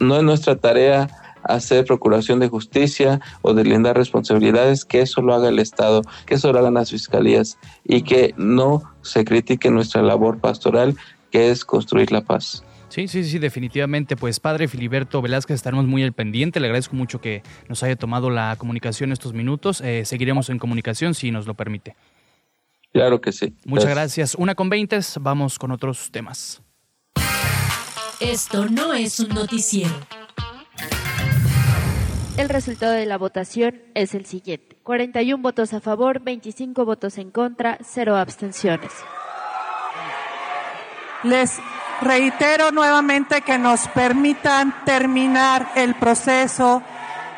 No 0.00 0.16
es 0.16 0.24
nuestra 0.24 0.56
tarea 0.56 1.08
hacer 1.48 1.84
procuración 1.84 2.38
de 2.38 2.48
justicia 2.48 3.20
o 3.42 3.54
deslindar 3.54 3.96
responsabilidades, 3.96 4.84
que 4.84 5.00
eso 5.00 5.22
lo 5.22 5.34
haga 5.34 5.48
el 5.48 5.58
Estado, 5.58 6.02
que 6.26 6.34
eso 6.34 6.52
lo 6.52 6.60
hagan 6.60 6.74
las 6.74 6.90
fiscalías 6.90 7.58
y 7.84 8.02
que 8.02 8.34
no 8.36 8.82
se 9.02 9.24
critique 9.24 9.70
nuestra 9.70 10.02
labor 10.02 10.38
pastoral, 10.38 10.96
que 11.30 11.50
es 11.50 11.64
construir 11.64 12.12
la 12.12 12.20
paz. 12.20 12.62
Sí, 12.88 13.06
sí, 13.06 13.24
sí, 13.24 13.38
definitivamente. 13.38 14.16
Pues 14.16 14.40
padre 14.40 14.66
Filiberto 14.66 15.20
Velázquez, 15.20 15.56
estaremos 15.56 15.86
muy 15.86 16.02
al 16.02 16.12
pendiente. 16.12 16.58
Le 16.58 16.66
agradezco 16.66 16.96
mucho 16.96 17.20
que 17.20 17.42
nos 17.68 17.82
haya 17.82 17.96
tomado 17.96 18.30
la 18.30 18.56
comunicación 18.56 19.12
estos 19.12 19.34
minutos. 19.34 19.80
Eh, 19.82 20.04
seguiremos 20.04 20.48
en 20.48 20.58
comunicación 20.58 21.14
si 21.14 21.30
nos 21.30 21.46
lo 21.46 21.54
permite. 21.54 21.96
Claro 22.92 23.20
que 23.20 23.32
sí. 23.32 23.54
Muchas 23.66 23.90
gracias. 23.90 24.34
Una 24.34 24.54
con 24.54 24.70
veinte, 24.70 24.98
vamos 25.20 25.58
con 25.58 25.70
otros 25.70 26.10
temas. 26.10 26.62
Esto 28.20 28.66
no 28.66 28.94
es 28.94 29.20
un 29.20 29.28
noticiero. 29.28 29.94
El 32.38 32.48
resultado 32.48 32.92
de 32.92 33.04
la 33.04 33.18
votación 33.18 33.82
es 33.94 34.14
el 34.14 34.24
siguiente. 34.24 34.78
41 34.84 35.42
votos 35.42 35.74
a 35.74 35.80
favor, 35.80 36.20
25 36.20 36.84
votos 36.84 37.18
en 37.18 37.32
contra, 37.32 37.78
0 37.82 38.16
abstenciones. 38.16 38.92
Les 41.24 41.58
reitero 42.00 42.70
nuevamente 42.70 43.40
que 43.40 43.58
nos 43.58 43.88
permitan 43.88 44.84
terminar 44.84 45.72
el 45.74 45.96
proceso 45.96 46.80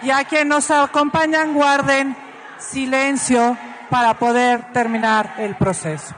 y 0.02 0.10
a 0.10 0.24
quienes 0.24 0.48
nos 0.48 0.70
acompañan 0.70 1.54
guarden 1.54 2.14
silencio 2.58 3.56
para 3.88 4.18
poder 4.18 4.70
terminar 4.74 5.36
el 5.38 5.56
proceso. 5.56 6.14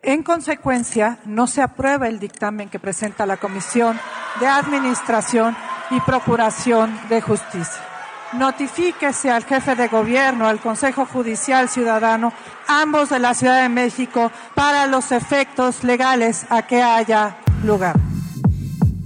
En 0.00 0.22
consecuencia, 0.22 1.18
no 1.26 1.46
se 1.46 1.60
aprueba 1.60 2.08
el 2.08 2.18
dictamen 2.18 2.70
que 2.70 2.78
presenta 2.78 3.26
la 3.26 3.36
Comisión 3.36 4.00
de 4.40 4.46
Administración 4.46 5.54
y 5.90 6.00
Procuración 6.00 6.98
de 7.10 7.20
Justicia 7.20 7.87
notifíquese 8.32 9.30
al 9.30 9.44
jefe 9.44 9.74
de 9.74 9.88
gobierno, 9.88 10.46
al 10.46 10.60
Consejo 10.60 11.06
Judicial 11.06 11.68
Ciudadano, 11.68 12.32
ambos 12.66 13.10
de 13.10 13.18
la 13.18 13.34
Ciudad 13.34 13.62
de 13.62 13.68
México, 13.68 14.30
para 14.54 14.86
los 14.86 15.12
efectos 15.12 15.84
legales 15.84 16.46
a 16.50 16.66
que 16.66 16.82
haya 16.82 17.38
lugar. 17.64 17.96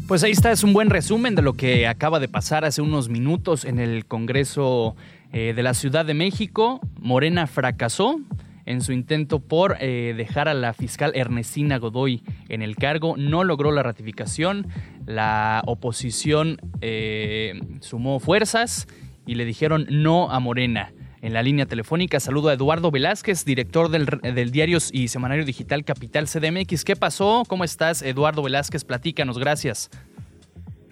Pues 0.08 0.22
ahí 0.24 0.32
está, 0.32 0.50
es 0.52 0.62
un 0.62 0.72
buen 0.72 0.90
resumen 0.90 1.34
de 1.34 1.42
lo 1.42 1.54
que 1.54 1.86
acaba 1.86 2.20
de 2.20 2.28
pasar 2.28 2.64
hace 2.64 2.82
unos 2.82 3.08
minutos 3.08 3.64
en 3.64 3.78
el 3.78 4.04
Congreso 4.04 4.96
eh, 5.32 5.54
de 5.54 5.62
la 5.62 5.74
Ciudad 5.74 6.04
de 6.04 6.14
México. 6.14 6.80
Morena 7.00 7.46
fracasó 7.46 8.20
en 8.66 8.80
su 8.82 8.92
intento 8.92 9.40
por 9.40 9.76
eh, 9.80 10.14
dejar 10.16 10.48
a 10.48 10.54
la 10.54 10.72
fiscal 10.74 11.12
Ernestina 11.14 11.78
Godoy 11.78 12.22
en 12.48 12.62
el 12.62 12.76
cargo. 12.76 13.16
No 13.16 13.44
logró 13.44 13.72
la 13.72 13.82
ratificación. 13.82 14.66
La 15.06 15.62
oposición 15.66 16.60
eh, 16.80 17.60
sumó 17.80 18.20
fuerzas 18.20 18.86
y 19.26 19.34
le 19.34 19.44
dijeron 19.44 19.86
no 19.90 20.30
a 20.30 20.40
Morena. 20.40 20.92
En 21.20 21.32
la 21.34 21.42
línea 21.42 21.66
telefónica 21.66 22.18
saludo 22.18 22.48
a 22.48 22.54
Eduardo 22.54 22.90
Velázquez, 22.90 23.44
director 23.44 23.90
del, 23.90 24.06
del 24.06 24.50
diario 24.50 24.78
y 24.92 25.08
semanario 25.08 25.44
digital 25.44 25.84
Capital 25.84 26.26
CDMX. 26.26 26.84
¿Qué 26.84 26.96
pasó? 26.96 27.44
¿Cómo 27.46 27.62
estás, 27.62 28.02
Eduardo 28.02 28.42
Velázquez? 28.42 28.84
Platícanos, 28.84 29.38
gracias. 29.38 29.90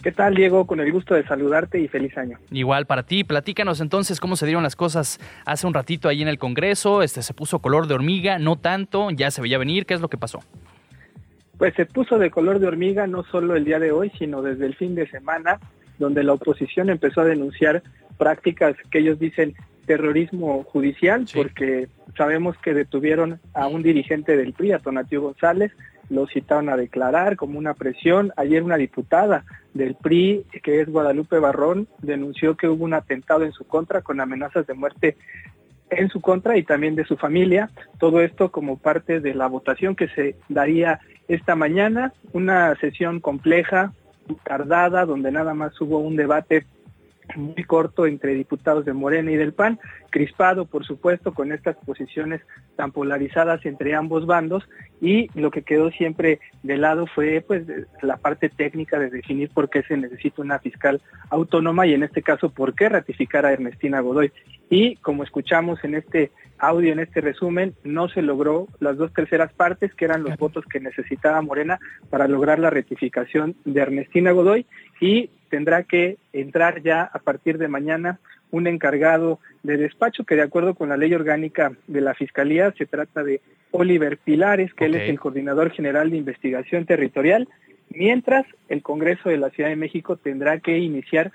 ¿Qué 0.02 0.12
tal, 0.12 0.34
Diego? 0.34 0.66
Con 0.66 0.80
el 0.80 0.90
gusto 0.92 1.14
de 1.14 1.24
saludarte 1.24 1.78
y 1.78 1.86
feliz 1.86 2.16
año. 2.16 2.38
Igual 2.50 2.86
para 2.86 3.02
ti. 3.02 3.22
Platícanos 3.22 3.80
entonces 3.80 4.18
cómo 4.18 4.36
se 4.36 4.46
dieron 4.46 4.62
las 4.62 4.74
cosas 4.74 5.20
hace 5.44 5.66
un 5.66 5.74
ratito 5.74 6.08
ahí 6.08 6.22
en 6.22 6.28
el 6.28 6.38
Congreso. 6.38 7.02
Este 7.02 7.22
se 7.22 7.34
puso 7.34 7.58
color 7.58 7.86
de 7.86 7.94
hormiga, 7.94 8.38
no 8.38 8.56
tanto, 8.56 9.10
ya 9.10 9.30
se 9.30 9.42
veía 9.42 9.58
venir. 9.58 9.84
¿Qué 9.84 9.92
es 9.92 10.00
lo 10.00 10.08
que 10.08 10.16
pasó? 10.16 10.40
Pues 11.58 11.74
se 11.74 11.84
puso 11.84 12.18
de 12.18 12.30
color 12.30 12.60
de 12.60 12.66
hormiga 12.66 13.06
no 13.06 13.24
solo 13.24 13.54
el 13.56 13.66
día 13.66 13.78
de 13.78 13.92
hoy, 13.92 14.10
sino 14.18 14.40
desde 14.40 14.64
el 14.64 14.74
fin 14.74 14.94
de 14.94 15.06
semana, 15.10 15.60
donde 16.00 16.24
la 16.24 16.32
oposición 16.32 16.90
empezó 16.90 17.20
a 17.20 17.26
denunciar 17.26 17.84
prácticas 18.18 18.74
que 18.90 18.98
ellos 18.98 19.20
dicen 19.20 19.54
terrorismo 19.86 20.64
judicial, 20.64 21.26
porque 21.34 21.88
sabemos 22.16 22.56
que 22.58 22.74
detuvieron 22.74 23.38
a 23.54 23.68
un 23.68 23.82
dirigente 23.82 24.36
del 24.36 24.52
PRI, 24.52 24.72
a 24.72 24.78
Tonatiu 24.78 25.20
González, 25.22 25.72
lo 26.08 26.26
citaron 26.26 26.68
a 26.68 26.76
declarar 26.76 27.36
como 27.36 27.58
una 27.58 27.74
presión. 27.74 28.32
Ayer 28.36 28.62
una 28.62 28.76
diputada 28.76 29.44
del 29.74 29.94
PRI, 29.94 30.44
que 30.62 30.80
es 30.80 30.88
Guadalupe 30.88 31.38
Barrón, 31.38 31.86
denunció 32.02 32.56
que 32.56 32.68
hubo 32.68 32.84
un 32.84 32.94
atentado 32.94 33.44
en 33.44 33.52
su 33.52 33.64
contra 33.64 34.02
con 34.02 34.20
amenazas 34.20 34.66
de 34.66 34.74
muerte 34.74 35.16
en 35.90 36.08
su 36.08 36.20
contra 36.20 36.56
y 36.56 36.62
también 36.62 36.94
de 36.94 37.04
su 37.04 37.16
familia. 37.16 37.70
Todo 37.98 38.20
esto 38.20 38.50
como 38.50 38.78
parte 38.78 39.20
de 39.20 39.34
la 39.34 39.46
votación 39.48 39.96
que 39.96 40.08
se 40.08 40.36
daría 40.48 41.00
esta 41.28 41.54
mañana, 41.54 42.12
una 42.32 42.74
sesión 42.76 43.20
compleja, 43.20 43.92
tardada, 44.44 45.04
donde 45.06 45.30
nada 45.30 45.54
más 45.54 45.78
hubo 45.80 45.98
un 45.98 46.16
debate 46.16 46.66
muy 47.36 47.64
corto 47.64 48.06
entre 48.06 48.34
diputados 48.34 48.84
de 48.84 48.92
Morena 48.92 49.30
y 49.30 49.36
del 49.36 49.52
PAN, 49.52 49.78
crispado 50.10 50.66
por 50.66 50.84
supuesto 50.84 51.32
con 51.32 51.52
estas 51.52 51.76
posiciones 51.76 52.40
tan 52.76 52.92
polarizadas 52.92 53.64
entre 53.66 53.94
ambos 53.94 54.26
bandos 54.26 54.68
y 55.00 55.28
lo 55.38 55.50
que 55.50 55.62
quedó 55.62 55.90
siempre 55.90 56.40
de 56.62 56.76
lado 56.76 57.06
fue 57.06 57.42
pues 57.46 57.64
la 58.02 58.16
parte 58.16 58.48
técnica 58.48 58.98
de 58.98 59.10
definir 59.10 59.50
por 59.50 59.70
qué 59.70 59.82
se 59.82 59.96
necesita 59.96 60.42
una 60.42 60.58
fiscal 60.58 61.00
autónoma 61.30 61.86
y 61.86 61.94
en 61.94 62.02
este 62.02 62.22
caso 62.22 62.50
por 62.50 62.74
qué 62.74 62.88
ratificar 62.88 63.46
a 63.46 63.52
Ernestina 63.52 64.00
Godoy. 64.00 64.32
Y 64.68 64.96
como 64.96 65.24
escuchamos 65.24 65.82
en 65.84 65.94
este 65.96 66.30
audio, 66.58 66.92
en 66.92 67.00
este 67.00 67.20
resumen, 67.20 67.74
no 67.82 68.08
se 68.08 68.22
logró 68.22 68.68
las 68.78 68.96
dos 68.96 69.12
terceras 69.12 69.52
partes, 69.52 69.94
que 69.94 70.04
eran 70.04 70.22
los 70.22 70.36
votos 70.36 70.64
que 70.66 70.78
necesitaba 70.78 71.40
Morena 71.42 71.80
para 72.10 72.28
lograr 72.28 72.58
la 72.58 72.70
ratificación 72.70 73.56
de 73.64 73.80
Ernestina 73.80 74.30
Godoy 74.32 74.66
y 75.00 75.30
tendrá 75.50 75.82
que 75.82 76.16
entrar 76.32 76.82
ya 76.82 77.02
a 77.02 77.18
partir 77.18 77.58
de 77.58 77.68
mañana 77.68 78.18
un 78.50 78.66
encargado 78.66 79.38
de 79.62 79.76
despacho 79.76 80.24
que 80.24 80.36
de 80.36 80.42
acuerdo 80.42 80.74
con 80.74 80.88
la 80.88 80.96
ley 80.96 81.12
orgánica 81.12 81.72
de 81.86 82.00
la 82.00 82.14
Fiscalía 82.14 82.72
se 82.78 82.86
trata 82.86 83.22
de 83.22 83.40
Oliver 83.72 84.16
Pilares, 84.18 84.72
que 84.74 84.86
él 84.86 84.94
es 84.94 85.08
el 85.08 85.20
coordinador 85.20 85.70
general 85.70 86.10
de 86.10 86.16
investigación 86.16 86.86
territorial, 86.86 87.48
mientras 87.90 88.46
el 88.68 88.82
Congreso 88.82 89.28
de 89.28 89.36
la 89.36 89.50
Ciudad 89.50 89.68
de 89.68 89.76
México 89.76 90.16
tendrá 90.16 90.58
que 90.58 90.78
iniciar 90.78 91.32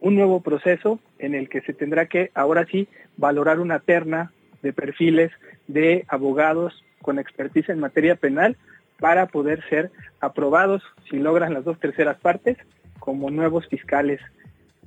un 0.00 0.14
nuevo 0.14 0.40
proceso 0.40 0.98
en 1.18 1.34
el 1.34 1.48
que 1.48 1.60
se 1.60 1.74
tendrá 1.74 2.06
que 2.06 2.30
ahora 2.34 2.66
sí 2.66 2.88
valorar 3.16 3.60
una 3.60 3.80
terna 3.80 4.32
de 4.62 4.72
perfiles 4.72 5.30
de 5.66 6.04
abogados 6.08 6.84
con 7.02 7.18
expertise 7.18 7.68
en 7.68 7.80
materia 7.80 8.16
penal 8.16 8.56
para 8.98 9.26
poder 9.26 9.62
ser 9.68 9.90
aprobados 10.20 10.82
si 11.08 11.18
logran 11.18 11.54
las 11.54 11.64
dos 11.64 11.78
terceras 11.78 12.18
partes 12.18 12.56
como 12.98 13.30
nuevos 13.30 13.66
fiscales 13.68 14.20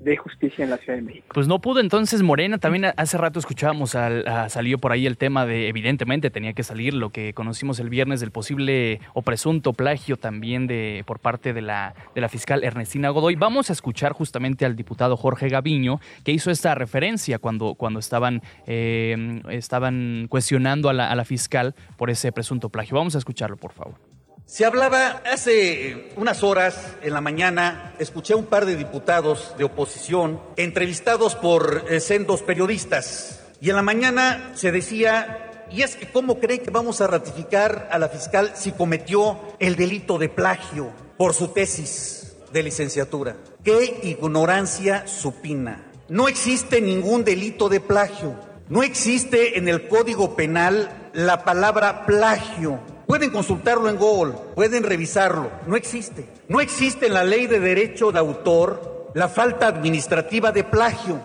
de 0.04 0.18
justicia 0.18 0.64
en 0.64 0.72
la 0.72 0.78
Ciudad 0.78 0.96
de 0.96 1.04
México. 1.04 1.28
Pues 1.34 1.48
no 1.48 1.60
pudo 1.60 1.80
entonces 1.80 2.24
Morena, 2.24 2.58
también 2.58 2.86
hace 2.96 3.18
rato 3.18 3.40
escuchábamos, 3.40 3.96
al, 3.96 4.26
salió 4.50 4.80
por 4.80 4.92
ahí 4.92 5.06
el 5.06 5.18
tema 5.18 5.46
de, 5.46 5.68
evidentemente 5.68 6.32
tenía 6.32 6.54
que 6.54 6.64
salir 6.64 6.94
lo 6.94 7.12
que 7.12 7.34
conocimos 7.34 7.80
el 7.80 7.90
viernes 7.90 8.20
del 8.20 8.32
posible 8.32 9.00
o 9.14 9.22
presunto 9.22 9.74
plagio 9.74 10.18
también 10.18 10.66
de 10.66 11.04
por 11.06 11.20
parte 11.20 11.54
de 11.54 11.62
la, 11.62 11.94
de 12.16 12.22
la 12.22 12.30
fiscal 12.30 12.64
Ernestina 12.64 13.10
Godoy. 13.10 13.36
Vamos 13.36 13.70
a 13.70 13.74
escuchar 13.74 14.14
justamente 14.14 14.66
al 14.66 14.76
diputado 14.76 15.16
Jorge 15.18 15.50
Gaviño, 15.50 16.00
que 16.24 16.32
hizo 16.32 16.50
esta 16.50 16.74
referencia 16.74 17.38
cuando, 17.38 17.76
cuando 17.76 18.00
estaban, 18.00 18.42
eh, 18.66 19.42
estaban 19.50 20.26
cuestionando 20.30 20.90
a 20.90 20.94
la, 20.94 21.12
a 21.12 21.16
la 21.16 21.26
fiscal 21.26 21.76
por 21.98 22.10
ese 22.10 22.32
presunto 22.32 22.70
plagio. 22.70 22.98
Vamos 22.98 23.16
a 23.16 23.20
escucharlo, 23.20 23.58
por 23.58 23.72
favor. 23.72 24.11
Se 24.52 24.66
hablaba 24.66 25.22
hace 25.32 26.12
unas 26.18 26.44
horas 26.44 26.76
en 27.02 27.14
la 27.14 27.22
mañana, 27.22 27.96
escuché 28.00 28.34
a 28.34 28.36
un 28.36 28.48
par 28.48 28.66
de 28.66 28.76
diputados 28.76 29.56
de 29.58 29.64
oposición 29.64 30.42
entrevistados 30.58 31.36
por 31.36 31.86
eh, 31.90 32.02
sendos 32.02 32.42
periodistas 32.42 33.40
y 33.62 33.70
en 33.70 33.78
la 33.78 33.82
mañana 33.82 34.52
se 34.56 34.74
decía, 34.74 35.66
y 35.72 35.84
es 35.84 35.96
que 35.96 36.12
cómo 36.12 36.42
cree 36.42 36.60
que 36.60 36.70
vamos 36.70 37.00
a 37.00 37.08
ratificar 37.08 37.88
a 37.94 37.98
la 37.98 38.10
fiscal 38.10 38.52
si 38.54 38.74
cometió 38.74 39.40
el 39.60 39.78
delito 39.78 40.18
de 40.18 40.28
plagio 40.28 40.92
por 41.16 41.34
su 41.34 41.48
tesis 41.48 42.34
de 42.52 42.64
licenciatura. 42.64 43.38
Qué 43.64 44.02
ignorancia 44.04 45.08
supina. 45.08 45.86
No 46.10 46.28
existe 46.28 46.82
ningún 46.82 47.24
delito 47.24 47.70
de 47.70 47.80
plagio. 47.80 48.36
No 48.68 48.84
existe 48.84 49.58
en 49.58 49.70
el 49.70 49.88
Código 49.88 50.36
Penal 50.36 51.10
la 51.14 51.46
palabra 51.46 52.06
plagio. 52.06 52.82
Pueden 53.12 53.32
consultarlo 53.32 53.90
en 53.90 53.98
Google, 53.98 54.36
pueden 54.56 54.84
revisarlo. 54.84 55.52
No 55.68 55.76
existe. 55.76 56.30
No 56.48 56.62
existe 56.62 57.08
en 57.08 57.14
la 57.14 57.26
ley 57.26 57.46
de 57.46 57.60
derecho 57.60 58.14
de 58.14 58.20
autor 58.20 59.12
la 59.14 59.28
falta 59.28 59.68
administrativa 59.68 60.54
de 60.54 60.64
plagio. 60.64 61.20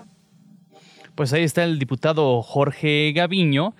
Pues 1.14 1.33
ahí 1.33 1.44
está 1.44 1.62
el 1.62 1.79
diputado 1.79 2.42
Jorge 2.42 3.12
Gaviño. 3.14 3.77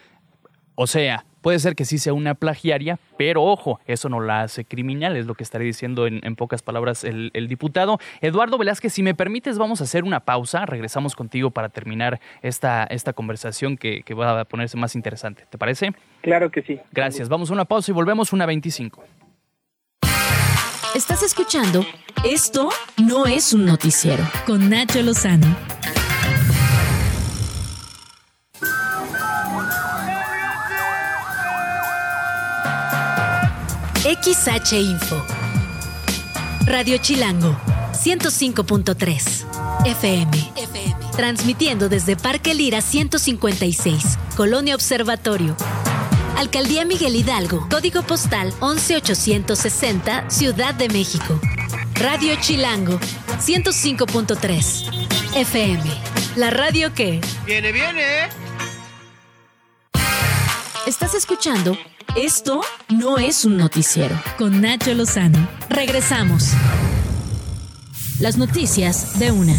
O 0.77 0.87
sea, 0.87 1.27
puede 1.47 1.61
ser 1.61 1.77
que 1.77 1.85
sí 1.85 1.99
sea 1.99 2.13
una 2.13 2.35
plagiaria, 2.35 2.99
pero 3.17 3.45
ojo, 3.45 3.79
eso 3.87 4.09
no 4.09 4.19
la 4.19 4.43
hace 4.43 4.65
criminal, 4.65 5.17
es 5.17 5.27
lo 5.27 5.37
que 5.37 5.45
estaré 5.45 5.65
diciendo 5.65 6.09
en, 6.09 6.35
pocas 6.35 6.61
palabras 6.61 7.05
el, 7.05 7.31
diputado. 7.47 8.01
Eduardo 8.21 8.59
Velázquez, 8.59 8.93
si 8.93 9.05
me 9.05 9.15
permites, 9.15 9.57
vamos 9.57 9.81
a 9.81 9.85
hacer 9.85 10.03
una 10.03 10.19
pausa, 10.19 10.67
regresamos 10.67 11.15
contigo 11.15 11.53
para 11.53 11.69
terminar 11.69 12.19
esta, 12.43 12.83
esta 12.91 13.13
conversación 13.13 13.77
que, 13.77 14.03
que 14.03 14.13
va 14.13 14.41
a 14.41 14.45
ponerse 14.45 14.77
más 14.77 14.97
interesante. 14.97 15.45
¿Te 15.49 15.57
parece? 15.57 15.93
Claro 16.21 16.51
que 16.51 16.63
sí. 16.63 16.81
Gracias, 16.91 17.29
vamos 17.29 17.49
a 17.51 17.53
una 17.53 17.65
pausa 17.65 17.93
y 17.93 17.95
volvemos 17.95 18.33
una 18.33 18.45
25. 18.45 19.05
Estás 20.97 21.23
escuchando 21.23 21.87
Esto 22.25 22.71
no 23.07 23.27
es 23.27 23.53
un 23.53 23.67
noticiero 23.67 24.25
con 24.47 24.69
Nacho 24.69 25.01
Lozano. 25.01 25.76
XH 34.23 34.73
Info. 34.81 35.25
Radio 36.67 36.99
Chilango, 36.99 37.57
105.3. 37.93 39.87
FM. 39.87 40.53
FM. 40.57 40.97
Transmitiendo 41.17 41.89
desde 41.89 42.17
Parque 42.17 42.55
Lira 42.55 42.81
156, 42.81 44.19
Colonia 44.37 44.75
Observatorio. 44.75 45.57
Alcaldía 46.37 46.85
Miguel 46.85 47.15
Hidalgo, 47.17 47.69
código 47.71 48.03
postal 48.03 48.53
11860, 48.61 50.31
Ciudad 50.31 50.75
de 50.75 50.89
México. 50.89 51.41
Radio 51.95 52.35
Chilango, 52.41 52.99
105.3. 53.41 55.37
FM. 55.37 55.83
La 56.37 56.51
radio 56.51 56.93
que... 56.95 57.21
Viene, 57.47 57.73
viene. 57.73 58.29
Estás 60.87 61.15
escuchando 61.15 61.77
Esto 62.17 62.63
no 62.89 63.19
es 63.19 63.45
un 63.45 63.59
noticiero 63.59 64.19
con 64.39 64.63
Nacho 64.63 64.95
Lozano. 64.95 65.47
Regresamos. 65.69 66.53
Las 68.21 68.39
noticias 68.39 69.19
de 69.19 69.33
una. 69.33 69.55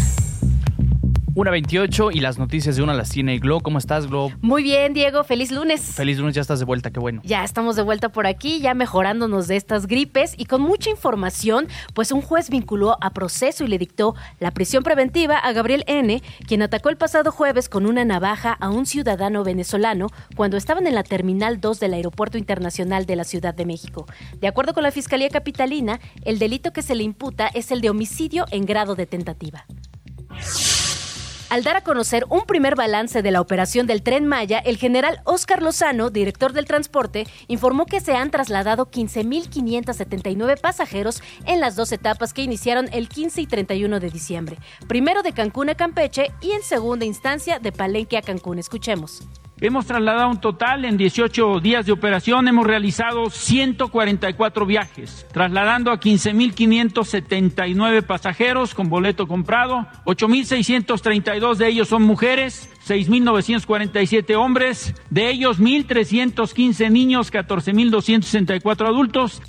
1.28 1.38 2.10
y 2.12 2.18
las 2.18 2.36
noticias 2.36 2.74
de 2.74 2.82
una 2.82 2.94
las 2.94 3.10
tiene 3.10 3.38
Glo. 3.38 3.60
¿Cómo 3.60 3.78
estás, 3.78 4.08
Glo? 4.08 4.32
Muy 4.40 4.64
bien, 4.64 4.92
Diego. 4.92 5.22
Feliz 5.22 5.52
lunes. 5.52 5.80
Feliz 5.80 6.18
lunes, 6.18 6.34
ya 6.34 6.40
estás 6.40 6.58
de 6.58 6.64
vuelta, 6.64 6.90
qué 6.90 6.98
bueno. 6.98 7.20
Ya 7.22 7.44
estamos 7.44 7.76
de 7.76 7.82
vuelta 7.82 8.08
por 8.08 8.26
aquí, 8.26 8.58
ya 8.58 8.74
mejorándonos 8.74 9.46
de 9.46 9.54
estas 9.54 9.86
gripes 9.86 10.34
y 10.36 10.46
con 10.46 10.62
mucha 10.62 10.90
información, 10.90 11.68
pues 11.94 12.10
un 12.10 12.22
juez 12.22 12.50
vinculó 12.50 12.96
a 13.00 13.10
proceso 13.10 13.62
y 13.62 13.68
le 13.68 13.78
dictó 13.78 14.16
la 14.40 14.50
prisión 14.50 14.82
preventiva 14.82 15.38
a 15.38 15.52
Gabriel 15.52 15.84
N., 15.86 16.20
quien 16.44 16.62
atacó 16.62 16.88
el 16.88 16.96
pasado 16.96 17.30
jueves 17.30 17.68
con 17.68 17.86
una 17.86 18.04
navaja 18.04 18.54
a 18.54 18.68
un 18.68 18.84
ciudadano 18.84 19.44
venezolano 19.44 20.08
cuando 20.34 20.56
estaban 20.56 20.88
en 20.88 20.96
la 20.96 21.04
Terminal 21.04 21.60
2 21.60 21.78
del 21.78 21.94
Aeropuerto 21.94 22.36
Internacional 22.36 23.06
de 23.06 23.14
la 23.14 23.22
Ciudad 23.22 23.54
de 23.54 23.64
México. 23.64 24.06
De 24.40 24.48
acuerdo 24.48 24.74
con 24.74 24.82
la 24.82 24.90
Fiscalía 24.90 25.28
Capitalina, 25.28 26.00
el 26.24 26.40
delito 26.40 26.72
que 26.72 26.82
se 26.82 26.96
le 26.96 27.04
imputa 27.04 27.46
es 27.46 27.70
el 27.70 27.80
de 27.80 27.90
homicidio 27.90 28.44
en 28.50 28.66
grado 28.66 28.96
de 28.96 29.06
tentativa. 29.06 29.66
Al 31.50 31.62
dar 31.62 31.76
a 31.76 31.80
conocer 31.80 32.26
un 32.28 32.42
primer 32.42 32.74
balance 32.74 33.22
de 33.22 33.30
la 33.30 33.40
operación 33.40 33.86
del 33.86 34.02
tren 34.02 34.26
Maya, 34.26 34.58
el 34.58 34.76
general 34.76 35.22
Óscar 35.24 35.62
Lozano, 35.62 36.10
director 36.10 36.52
del 36.52 36.66
transporte, 36.66 37.26
informó 37.46 37.86
que 37.86 38.00
se 38.00 38.14
han 38.14 38.30
trasladado 38.30 38.90
15.579 38.90 40.60
pasajeros 40.60 41.22
en 41.46 41.60
las 41.60 41.74
dos 41.74 41.90
etapas 41.92 42.34
que 42.34 42.42
iniciaron 42.42 42.90
el 42.92 43.08
15 43.08 43.40
y 43.40 43.46
31 43.46 43.98
de 43.98 44.10
diciembre, 44.10 44.58
primero 44.88 45.22
de 45.22 45.32
Cancún 45.32 45.70
a 45.70 45.74
Campeche 45.74 46.32
y 46.42 46.50
en 46.50 46.62
segunda 46.62 47.06
instancia 47.06 47.58
de 47.58 47.72
Palenque 47.72 48.18
a 48.18 48.22
Cancún. 48.22 48.58
Escuchemos. 48.58 49.22
Hemos 49.60 49.86
trasladado 49.86 50.28
un 50.28 50.40
total 50.40 50.84
en 50.84 50.96
18 50.96 51.58
días 51.58 51.84
de 51.84 51.90
operación, 51.90 52.46
hemos 52.46 52.64
realizado 52.64 53.28
144 53.28 54.66
viajes, 54.66 55.26
trasladando 55.32 55.90
a 55.90 55.98
15.579 55.98 58.02
pasajeros 58.02 58.72
con 58.72 58.88
boleto 58.88 59.26
comprado, 59.26 59.88
8.632 60.04 61.56
de 61.56 61.66
ellos 61.66 61.88
son 61.88 62.02
mujeres, 62.02 62.70
6.947 62.86 64.36
hombres, 64.36 64.94
de 65.10 65.28
ellos 65.28 65.60
1.315 65.60 66.92
niños, 66.92 67.32
14.264 67.32 68.86
adultos. 68.86 69.42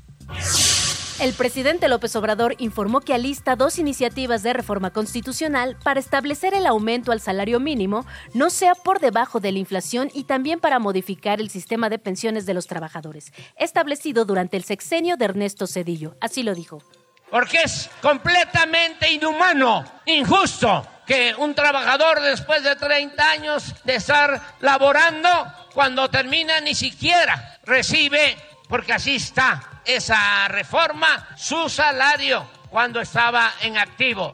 El 1.19 1.33
presidente 1.33 1.89
López 1.89 2.15
Obrador 2.15 2.55
informó 2.59 3.01
que 3.01 3.13
alista 3.13 3.57
dos 3.57 3.77
iniciativas 3.77 4.41
de 4.41 4.53
reforma 4.53 4.91
constitucional 4.91 5.75
para 5.83 5.99
establecer 5.99 6.53
el 6.53 6.65
aumento 6.65 7.11
al 7.11 7.19
salario 7.19 7.59
mínimo 7.59 8.05
no 8.33 8.49
sea 8.49 8.73
por 8.73 9.01
debajo 9.01 9.41
de 9.41 9.51
la 9.51 9.59
inflación 9.59 10.09
y 10.13 10.23
también 10.23 10.61
para 10.61 10.79
modificar 10.79 11.41
el 11.41 11.49
sistema 11.49 11.89
de 11.89 11.99
pensiones 11.99 12.45
de 12.45 12.53
los 12.53 12.67
trabajadores, 12.67 13.33
establecido 13.57 14.23
durante 14.23 14.55
el 14.55 14.63
sexenio 14.63 15.17
de 15.17 15.25
Ernesto 15.25 15.67
Cedillo. 15.67 16.15
Así 16.21 16.41
lo 16.41 16.55
dijo. 16.55 16.81
Porque 17.29 17.63
es 17.63 17.89
completamente 18.01 19.11
inhumano, 19.11 19.83
injusto 20.05 20.87
que 21.05 21.35
un 21.37 21.53
trabajador 21.53 22.21
después 22.21 22.63
de 22.63 22.77
30 22.77 23.29
años 23.29 23.75
de 23.83 23.95
estar 23.95 24.41
laborando, 24.61 25.29
cuando 25.73 26.09
termina 26.09 26.61
ni 26.61 26.75
siquiera 26.75 27.59
recibe, 27.65 28.37
porque 28.69 28.93
así 28.93 29.15
está 29.15 29.81
esa 29.83 30.47
reforma 30.47 31.27
su 31.35 31.67
salario 31.67 32.45
cuando 32.69 33.01
estaba 33.01 33.51
en 33.61 33.77
activo. 33.77 34.33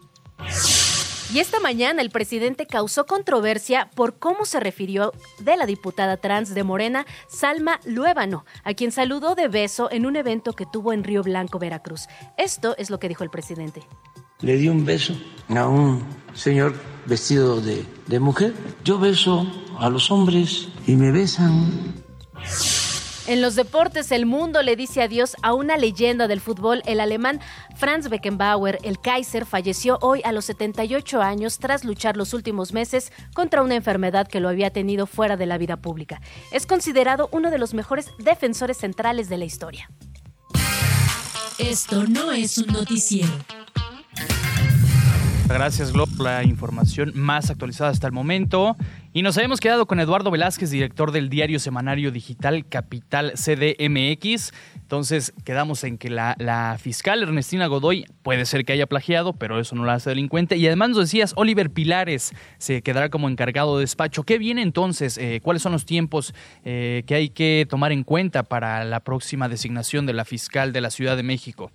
Y 1.33 1.39
esta 1.39 1.59
mañana 1.59 2.01
el 2.01 2.11
presidente 2.11 2.67
causó 2.67 3.07
controversia 3.07 3.89
por 3.95 4.19
cómo 4.19 4.45
se 4.45 4.59
refirió 4.59 5.11
de 5.39 5.57
la 5.57 5.65
diputada 5.65 6.17
trans 6.17 6.53
de 6.53 6.63
Morena, 6.63 7.05
Salma 7.27 7.79
Luébano, 7.83 8.45
a 8.63 8.73
quien 8.73 8.91
saludó 8.91 9.33
de 9.33 9.47
beso 9.47 9.89
en 9.91 10.05
un 10.05 10.17
evento 10.17 10.53
que 10.53 10.67
tuvo 10.71 10.93
en 10.93 11.03
Río 11.03 11.23
Blanco, 11.23 11.57
Veracruz. 11.57 12.07
Esto 12.37 12.75
es 12.77 12.89
lo 12.89 12.99
que 12.99 13.09
dijo 13.09 13.23
el 13.23 13.31
presidente. 13.31 13.81
Le 14.41 14.57
di 14.57 14.67
un 14.67 14.85
beso 14.85 15.15
a 15.49 15.67
un 15.67 16.05
señor 16.35 16.75
vestido 17.05 17.59
de, 17.59 17.85
de 18.05 18.19
mujer. 18.19 18.53
Yo 18.83 18.99
beso 18.99 19.47
a 19.79 19.89
los 19.89 20.11
hombres 20.11 20.67
y 20.85 20.95
me 20.95 21.11
besan. 21.11 22.03
En 23.27 23.41
los 23.41 23.55
deportes, 23.55 24.11
el 24.11 24.27
mundo 24.27 24.61
le 24.61 24.75
dice 24.75 25.01
adiós 25.01 25.35
a 25.41 25.55
una 25.55 25.77
leyenda 25.77 26.27
del 26.27 26.39
fútbol, 26.39 26.83
el 26.85 26.99
alemán 26.99 27.39
Franz 27.75 28.07
Beckenbauer. 28.07 28.77
El 28.83 28.99
Kaiser 28.99 29.47
falleció 29.47 29.97
hoy 30.01 30.21
a 30.23 30.31
los 30.31 30.45
78 30.45 31.23
años 31.23 31.57
tras 31.57 31.83
luchar 31.83 32.17
los 32.17 32.35
últimos 32.35 32.71
meses 32.71 33.11
contra 33.33 33.63
una 33.63 33.73
enfermedad 33.73 34.27
que 34.27 34.39
lo 34.39 34.47
había 34.47 34.69
tenido 34.69 35.07
fuera 35.07 35.37
de 35.37 35.47
la 35.47 35.57
vida 35.57 35.77
pública. 35.77 36.21
Es 36.51 36.67
considerado 36.67 37.27
uno 37.31 37.49
de 37.49 37.57
los 37.57 37.73
mejores 37.73 38.11
defensores 38.19 38.77
centrales 38.77 39.27
de 39.27 39.37
la 39.37 39.45
historia. 39.45 39.89
Esto 41.57 42.03
no 42.03 42.31
es 42.31 42.59
un 42.59 42.67
noticiero. 42.67 43.31
Gracias, 45.47 45.93
Glob, 45.93 46.09
la 46.19 46.43
información 46.43 47.11
más 47.13 47.49
actualizada 47.49 47.91
hasta 47.91 48.07
el 48.07 48.13
momento. 48.13 48.75
Y 49.13 49.21
nos 49.21 49.37
habíamos 49.37 49.59
quedado 49.59 49.85
con 49.85 49.99
Eduardo 49.99 50.31
Velázquez, 50.31 50.71
director 50.71 51.11
del 51.11 51.29
diario 51.29 51.59
semanario 51.59 52.11
digital 52.11 52.67
Capital 52.67 53.33
CDMX. 53.35 54.51
Entonces, 54.75 55.33
quedamos 55.45 55.83
en 55.83 55.97
que 55.97 56.09
la, 56.09 56.77
fiscal 56.79 57.23
Ernestina 57.23 57.67
Godoy 57.67 58.05
puede 58.23 58.45
ser 58.45 58.65
que 58.65 58.73
haya 58.73 58.87
plagiado, 58.87 59.33
pero 59.33 59.59
eso 59.59 59.75
no 59.75 59.85
la 59.85 59.93
hace 59.93 60.09
delincuente. 60.09 60.57
Y 60.57 60.65
además 60.67 60.89
nos 60.89 60.99
decías, 60.99 61.33
Oliver 61.37 61.69
Pilares 61.69 62.33
se 62.57 62.81
quedará 62.81 63.09
como 63.09 63.29
encargado 63.29 63.77
de 63.77 63.81
despacho. 63.81 64.23
¿Qué 64.23 64.37
viene 64.37 64.63
entonces? 64.63 65.17
Eh, 65.17 65.39
¿Cuáles 65.41 65.61
son 65.61 65.71
los 65.71 65.85
tiempos 65.85 66.33
eh, 66.65 67.03
que 67.05 67.15
hay 67.15 67.29
que 67.29 67.65
tomar 67.69 67.91
en 67.91 68.03
cuenta 68.03 68.43
para 68.43 68.83
la 68.83 68.99
próxima 68.99 69.47
designación 69.47 70.05
de 70.05 70.13
la 70.13 70.25
fiscal 70.25 70.73
de 70.73 70.81
la 70.81 70.89
Ciudad 70.89 71.15
de 71.15 71.23
México? 71.23 71.71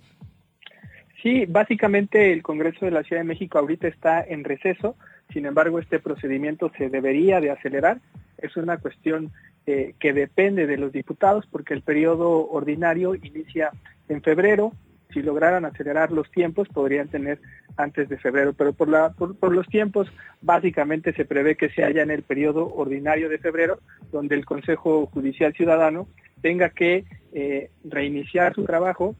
Sí, 1.21 1.45
básicamente 1.45 2.33
el 2.33 2.41
Congreso 2.41 2.85
de 2.85 2.91
la 2.91 3.03
Ciudad 3.03 3.21
de 3.21 3.27
México 3.27 3.59
ahorita 3.59 3.87
está 3.87 4.23
en 4.23 4.43
receso, 4.43 4.95
sin 5.31 5.45
embargo 5.45 5.77
este 5.77 5.99
procedimiento 5.99 6.71
se 6.77 6.89
debería 6.89 7.39
de 7.39 7.51
acelerar. 7.51 7.99
Es 8.39 8.57
una 8.57 8.77
cuestión 8.77 9.31
eh, 9.67 9.93
que 9.99 10.13
depende 10.13 10.65
de 10.65 10.77
los 10.77 10.91
diputados 10.91 11.45
porque 11.45 11.75
el 11.75 11.83
periodo 11.83 12.49
ordinario 12.49 13.13
inicia 13.13 13.69
en 14.09 14.23
febrero. 14.23 14.73
Si 15.13 15.21
lograran 15.21 15.65
acelerar 15.65 16.11
los 16.11 16.31
tiempos 16.31 16.67
podrían 16.69 17.07
tener 17.07 17.39
antes 17.77 18.09
de 18.09 18.17
febrero, 18.17 18.53
pero 18.53 18.73
por, 18.73 18.87
la, 18.87 19.11
por, 19.11 19.53
los 19.53 19.67
tiempos 19.67 20.11
básicamente 20.41 21.13
se 21.13 21.25
prevé 21.25 21.55
que 21.55 21.69
se 21.69 21.83
haya 21.83 22.01
en 22.01 22.09
el 22.11 22.23
periodo 22.23 22.73
ordinario 22.73 23.29
de 23.29 23.37
febrero, 23.37 23.79
donde 24.11 24.35
el 24.35 24.45
Consejo 24.45 25.05
Judicial 25.07 25.53
Ciudadano 25.53 26.07
tenga 26.41 26.69
que 26.69 27.05
eh, 27.33 27.69
reiniciar 27.83 28.55
su 28.55 28.63
trabajo 28.63 29.15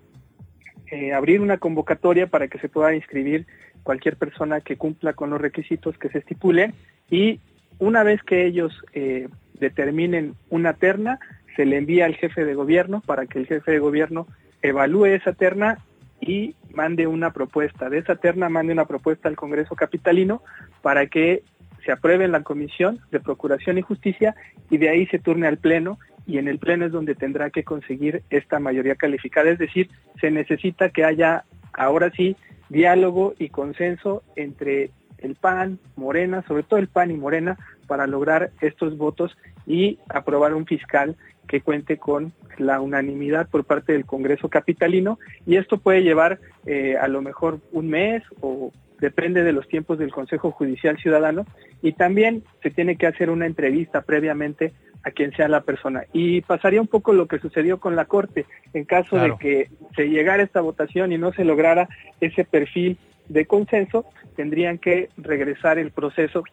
eh, 0.91 1.13
abrir 1.13 1.41
una 1.41 1.57
convocatoria 1.57 2.27
para 2.27 2.47
que 2.47 2.59
se 2.59 2.69
pueda 2.69 2.93
inscribir 2.93 3.47
cualquier 3.83 4.17
persona 4.17 4.61
que 4.61 4.75
cumpla 4.75 5.13
con 5.13 5.29
los 5.29 5.41
requisitos 5.41 5.97
que 5.97 6.09
se 6.09 6.19
estipulen 6.19 6.73
y 7.09 7.39
una 7.79 8.03
vez 8.03 8.21
que 8.23 8.45
ellos 8.45 8.73
eh, 8.93 9.27
determinen 9.59 10.35
una 10.49 10.73
terna, 10.73 11.19
se 11.55 11.65
le 11.65 11.77
envía 11.77 12.05
al 12.05 12.15
jefe 12.15 12.45
de 12.45 12.53
gobierno 12.55 13.01
para 13.05 13.25
que 13.25 13.39
el 13.39 13.47
jefe 13.47 13.71
de 13.71 13.79
gobierno 13.79 14.27
evalúe 14.61 15.05
esa 15.05 15.33
terna 15.33 15.79
y 16.19 16.55
mande 16.73 17.07
una 17.07 17.31
propuesta. 17.31 17.89
De 17.89 17.97
esa 17.97 18.17
terna 18.17 18.49
mande 18.49 18.73
una 18.73 18.85
propuesta 18.85 19.29
al 19.29 19.35
Congreso 19.35 19.75
Capitalino 19.75 20.43
para 20.81 21.07
que 21.07 21.43
se 21.85 21.91
apruebe 21.91 22.25
en 22.25 22.31
la 22.31 22.43
Comisión 22.43 22.99
de 23.11 23.19
Procuración 23.19 23.77
y 23.77 23.81
Justicia 23.81 24.35
y 24.69 24.77
de 24.77 24.89
ahí 24.89 25.07
se 25.07 25.19
turne 25.19 25.47
al 25.47 25.57
Pleno 25.57 25.97
y 26.25 26.37
en 26.37 26.47
el 26.47 26.59
Pleno 26.59 26.85
es 26.85 26.91
donde 26.91 27.15
tendrá 27.15 27.49
que 27.49 27.63
conseguir 27.63 28.23
esta 28.29 28.59
mayoría 28.59 28.95
calificada. 28.95 29.49
Es 29.49 29.59
decir, 29.59 29.89
se 30.19 30.31
necesita 30.31 30.89
que 30.89 31.03
haya 31.03 31.43
ahora 31.73 32.11
sí 32.11 32.35
diálogo 32.69 33.33
y 33.37 33.49
consenso 33.49 34.23
entre 34.35 34.91
el 35.17 35.35
PAN, 35.35 35.79
Morena, 35.95 36.43
sobre 36.47 36.63
todo 36.63 36.79
el 36.79 36.87
PAN 36.87 37.11
y 37.11 37.15
Morena, 37.15 37.57
para 37.87 38.07
lograr 38.07 38.51
estos 38.61 38.97
votos 38.97 39.37
y 39.65 39.99
aprobar 40.09 40.53
un 40.53 40.65
fiscal 40.65 41.15
que 41.47 41.61
cuente 41.61 41.97
con 41.97 42.31
la 42.57 42.79
unanimidad 42.79 43.49
por 43.49 43.65
parte 43.65 43.93
del 43.93 44.05
Congreso 44.05 44.49
Capitalino 44.49 45.19
y 45.45 45.57
esto 45.57 45.77
puede 45.77 46.01
llevar 46.01 46.39
eh, 46.65 46.95
a 46.99 47.07
lo 47.07 47.21
mejor 47.21 47.59
un 47.71 47.89
mes 47.89 48.23
o 48.39 48.71
depende 48.99 49.43
de 49.43 49.51
los 49.51 49.67
tiempos 49.67 49.99
del 49.99 50.11
Consejo 50.11 50.51
Judicial 50.51 50.97
Ciudadano 50.97 51.45
y 51.81 51.93
también 51.93 52.43
se 52.61 52.69
tiene 52.69 52.95
que 52.95 53.07
hacer 53.07 53.29
una 53.29 53.47
entrevista 53.47 54.01
previamente 54.01 54.73
a 55.03 55.11
quien 55.11 55.31
sea 55.35 55.47
la 55.47 55.61
persona. 55.61 56.03
Y 56.13 56.41
pasaría 56.41 56.81
un 56.81 56.87
poco 56.87 57.13
lo 57.13 57.27
que 57.27 57.39
sucedió 57.39 57.79
con 57.79 57.95
la 57.95 58.05
Corte, 58.05 58.45
en 58.73 58.85
caso 58.85 59.17
de 59.17 59.35
que 59.39 59.69
se 59.95 60.09
llegara 60.09 60.43
esta 60.43 60.61
votación 60.61 61.11
y 61.11 61.17
no 61.17 61.33
se 61.33 61.45
lograra 61.45 61.89
ese 62.19 62.45
perfil 62.45 62.97
de 63.27 63.45
consenso, 63.45 64.05
tendrían 64.35 64.77
que 64.77 65.09
regresar 65.17 65.79
el 65.79 65.91
proceso. 65.91 66.43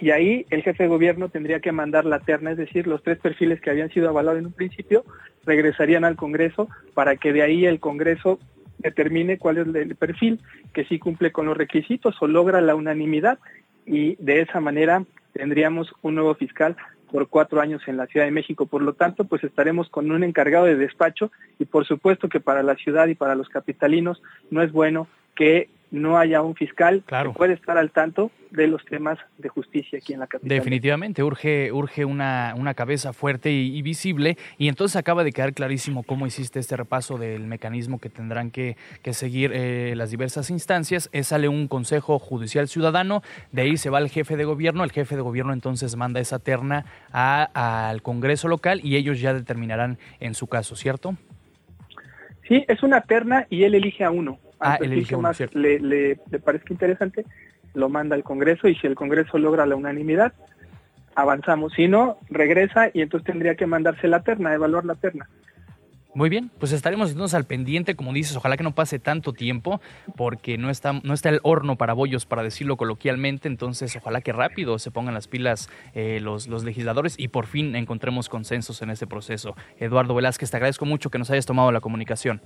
Y 0.00 0.10
ahí 0.10 0.46
el 0.50 0.62
jefe 0.62 0.84
de 0.84 0.88
gobierno 0.88 1.28
tendría 1.28 1.60
que 1.60 1.72
mandar 1.72 2.04
la 2.04 2.20
terna, 2.20 2.52
es 2.52 2.56
decir, 2.56 2.86
los 2.86 3.02
tres 3.02 3.18
perfiles 3.18 3.60
que 3.60 3.70
habían 3.70 3.90
sido 3.90 4.08
avalados 4.08 4.38
en 4.38 4.46
un 4.46 4.52
principio 4.52 5.04
regresarían 5.44 6.04
al 6.04 6.16
Congreso 6.16 6.68
para 6.94 7.16
que 7.16 7.32
de 7.32 7.42
ahí 7.42 7.66
el 7.66 7.80
Congreso 7.80 8.38
determine 8.78 9.38
cuál 9.38 9.58
es 9.58 9.74
el 9.74 9.96
perfil 9.96 10.40
que 10.72 10.84
sí 10.84 10.98
cumple 10.98 11.32
con 11.32 11.46
los 11.46 11.56
requisitos 11.56 12.16
o 12.20 12.26
logra 12.26 12.60
la 12.60 12.74
unanimidad. 12.74 13.38
Y 13.84 14.16
de 14.16 14.42
esa 14.42 14.60
manera 14.60 15.04
tendríamos 15.32 15.92
un 16.02 16.14
nuevo 16.14 16.34
fiscal 16.34 16.76
por 17.10 17.28
cuatro 17.28 17.60
años 17.60 17.82
en 17.86 17.96
la 17.96 18.06
Ciudad 18.06 18.26
de 18.26 18.32
México. 18.32 18.66
Por 18.66 18.82
lo 18.82 18.94
tanto, 18.94 19.24
pues 19.24 19.44
estaremos 19.44 19.88
con 19.88 20.10
un 20.10 20.22
encargado 20.22 20.66
de 20.66 20.76
despacho 20.76 21.30
y 21.58 21.64
por 21.64 21.86
supuesto 21.86 22.28
que 22.28 22.40
para 22.40 22.62
la 22.62 22.76
ciudad 22.76 23.08
y 23.08 23.14
para 23.14 23.34
los 23.34 23.48
capitalinos 23.48 24.22
no 24.50 24.62
es 24.62 24.72
bueno 24.72 25.08
que 25.34 25.68
no 25.90 26.18
haya 26.18 26.42
un 26.42 26.54
fiscal 26.54 27.02
que 27.06 27.30
puede 27.30 27.54
estar 27.54 27.76
al 27.76 27.90
tanto 27.90 28.30
de 28.50 28.66
los 28.66 28.84
temas 28.84 29.18
de 29.38 29.48
justicia 29.48 29.98
aquí 29.98 30.12
en 30.12 30.20
la 30.20 30.26
capital. 30.26 30.48
Definitivamente, 30.48 31.22
urge, 31.22 31.72
urge 31.72 32.04
una, 32.04 32.54
una 32.56 32.74
cabeza 32.74 33.12
fuerte 33.12 33.50
y, 33.50 33.80
visible. 33.82 34.36
Y 34.58 34.68
entonces 34.68 34.96
acaba 34.96 35.24
de 35.24 35.32
quedar 35.32 35.52
clarísimo 35.52 36.02
cómo 36.02 36.26
hiciste 36.26 36.58
este 36.58 36.76
repaso 36.76 37.16
del 37.16 37.46
mecanismo 37.46 37.98
que 37.98 38.10
tendrán 38.10 38.50
que, 38.50 38.76
que 39.02 39.14
seguir 39.14 39.52
eh, 39.54 39.94
las 39.96 40.10
diversas 40.10 40.50
instancias. 40.50 41.08
Es, 41.12 41.28
sale 41.28 41.48
un 41.48 41.68
Consejo 41.68 42.18
Judicial 42.18 42.68
Ciudadano, 42.68 43.22
de 43.52 43.62
ahí 43.62 43.76
se 43.76 43.90
va 43.90 43.98
el 43.98 44.08
jefe 44.08 44.36
de 44.36 44.44
gobierno. 44.44 44.84
El 44.84 44.92
jefe 44.92 45.16
de 45.16 45.22
gobierno 45.22 45.52
entonces 45.52 45.96
manda 45.96 46.20
esa 46.20 46.38
terna 46.38 46.84
al 47.12 48.02
Congreso 48.02 48.48
local 48.48 48.80
y 48.82 48.96
ellos 48.96 49.20
ya 49.20 49.32
determinarán 49.32 49.98
en 50.18 50.34
su 50.34 50.46
caso, 50.48 50.76
¿cierto? 50.76 51.14
Sí, 52.48 52.64
es 52.66 52.82
una 52.82 53.02
terna 53.02 53.46
y 53.48 53.62
él 53.62 53.76
elige 53.76 54.02
a 54.02 54.10
uno 54.10 54.38
ah, 54.60 54.78
el 54.80 55.06
que 55.06 55.16
más 55.16 55.40
le, 55.54 55.78
le, 55.80 56.16
parezca 56.42 56.72
interesante, 56.72 57.24
lo 57.74 57.88
manda 57.88 58.16
al 58.16 58.22
Congreso 58.22 58.68
y 58.68 58.74
si 58.76 58.86
el 58.86 58.94
Congreso 58.94 59.38
logra 59.38 59.66
la 59.66 59.76
unanimidad, 59.76 60.32
avanzamos. 61.14 61.72
Si 61.74 61.88
no, 61.88 62.18
regresa 62.28 62.90
y 62.92 63.02
entonces 63.02 63.26
tendría 63.26 63.54
que 63.54 63.66
mandarse 63.66 64.08
la 64.08 64.22
terna, 64.22 64.54
evaluar 64.54 64.84
la 64.84 64.94
terna. 64.94 65.28
Muy 66.12 66.28
bien, 66.28 66.50
pues 66.58 66.72
estaremos 66.72 67.12
entonces 67.12 67.34
al 67.36 67.44
pendiente, 67.44 67.94
como 67.94 68.12
dices, 68.12 68.34
ojalá 68.34 68.56
que 68.56 68.64
no 68.64 68.74
pase 68.74 68.98
tanto 68.98 69.32
tiempo, 69.32 69.80
porque 70.16 70.58
no 70.58 70.68
está, 70.68 70.92
no 71.04 71.14
está 71.14 71.28
el 71.28 71.38
horno 71.44 71.76
para 71.76 71.92
bollos, 71.92 72.26
para 72.26 72.42
decirlo 72.42 72.76
coloquialmente, 72.76 73.46
entonces 73.46 73.94
ojalá 73.94 74.20
que 74.20 74.32
rápido 74.32 74.80
se 74.80 74.90
pongan 74.90 75.14
las 75.14 75.28
pilas 75.28 75.70
eh, 75.94 76.18
los, 76.20 76.48
los 76.48 76.64
legisladores 76.64 77.14
y 77.16 77.28
por 77.28 77.46
fin 77.46 77.76
encontremos 77.76 78.28
consensos 78.28 78.82
en 78.82 78.90
este 78.90 79.06
proceso. 79.06 79.54
Eduardo 79.78 80.16
Velázquez, 80.16 80.50
te 80.50 80.56
agradezco 80.56 80.84
mucho 80.84 81.10
que 81.10 81.18
nos 81.18 81.30
hayas 81.30 81.46
tomado 81.46 81.70
la 81.70 81.80
comunicación. 81.80 82.40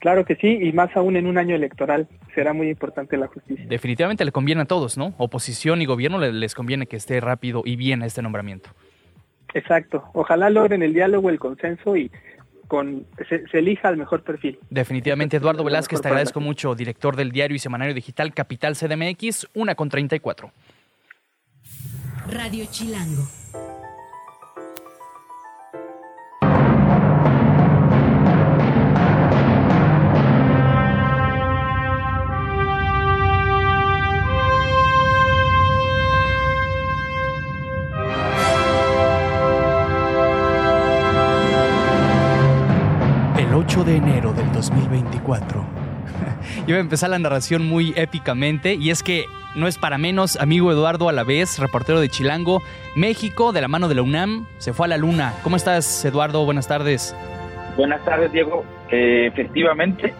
Claro 0.00 0.24
que 0.24 0.34
sí, 0.36 0.58
y 0.62 0.72
más 0.72 0.96
aún 0.96 1.16
en 1.16 1.26
un 1.26 1.36
año 1.36 1.54
electoral 1.54 2.08
será 2.34 2.54
muy 2.54 2.70
importante 2.70 3.18
la 3.18 3.26
justicia. 3.26 3.66
Definitivamente 3.68 4.24
le 4.24 4.32
conviene 4.32 4.62
a 4.62 4.64
todos, 4.64 4.96
¿no? 4.96 5.14
Oposición 5.18 5.82
y 5.82 5.86
gobierno 5.86 6.18
les 6.18 6.54
conviene 6.54 6.86
que 6.86 6.96
esté 6.96 7.20
rápido 7.20 7.62
y 7.66 7.76
bien 7.76 8.02
este 8.02 8.22
nombramiento. 8.22 8.70
Exacto. 9.52 10.04
Ojalá 10.14 10.48
logren 10.48 10.82
el 10.82 10.94
diálogo, 10.94 11.28
el 11.28 11.38
consenso 11.38 11.96
y 11.96 12.10
con 12.66 13.04
se, 13.28 13.44
elija 13.58 13.90
el 13.90 13.98
mejor 13.98 14.22
perfil. 14.22 14.58
Definitivamente, 14.70 15.36
Eduardo 15.36 15.64
Velázquez, 15.64 16.00
te 16.00 16.08
agradezco 16.08 16.40
mucho, 16.40 16.74
director 16.74 17.16
del 17.16 17.30
diario 17.30 17.56
y 17.56 17.58
semanario 17.58 17.92
digital 17.92 18.32
Capital 18.32 18.76
CDMX, 18.76 19.48
una 19.54 19.74
con 19.74 19.90
34. 19.90 20.50
Radio 22.28 22.64
Chilango. 22.70 23.39
De 43.70 43.96
enero 43.96 44.32
del 44.32 44.50
2024. 44.52 45.64
Iba 46.66 46.78
a 46.78 46.80
empezar 46.80 47.08
la 47.08 47.20
narración 47.20 47.64
muy 47.64 47.94
épicamente 47.96 48.74
y 48.74 48.90
es 48.90 49.04
que 49.04 49.26
no 49.54 49.68
es 49.68 49.78
para 49.78 49.96
menos, 49.96 50.36
amigo 50.40 50.72
Eduardo 50.72 51.08
Alavés, 51.08 51.60
reportero 51.60 52.00
de 52.00 52.08
Chilango, 52.08 52.62
México, 52.96 53.52
de 53.52 53.60
la 53.60 53.68
mano 53.68 53.88
de 53.88 53.94
la 53.94 54.02
UNAM, 54.02 54.48
se 54.58 54.72
fue 54.72 54.86
a 54.86 54.88
la 54.88 54.96
luna. 54.96 55.34
¿Cómo 55.44 55.54
estás, 55.54 56.04
Eduardo? 56.04 56.44
Buenas 56.44 56.66
tardes. 56.66 57.14
Buenas 57.76 58.04
tardes, 58.04 58.32
Diego. 58.32 58.64
Eh, 58.90 59.26
efectivamente, 59.32 60.12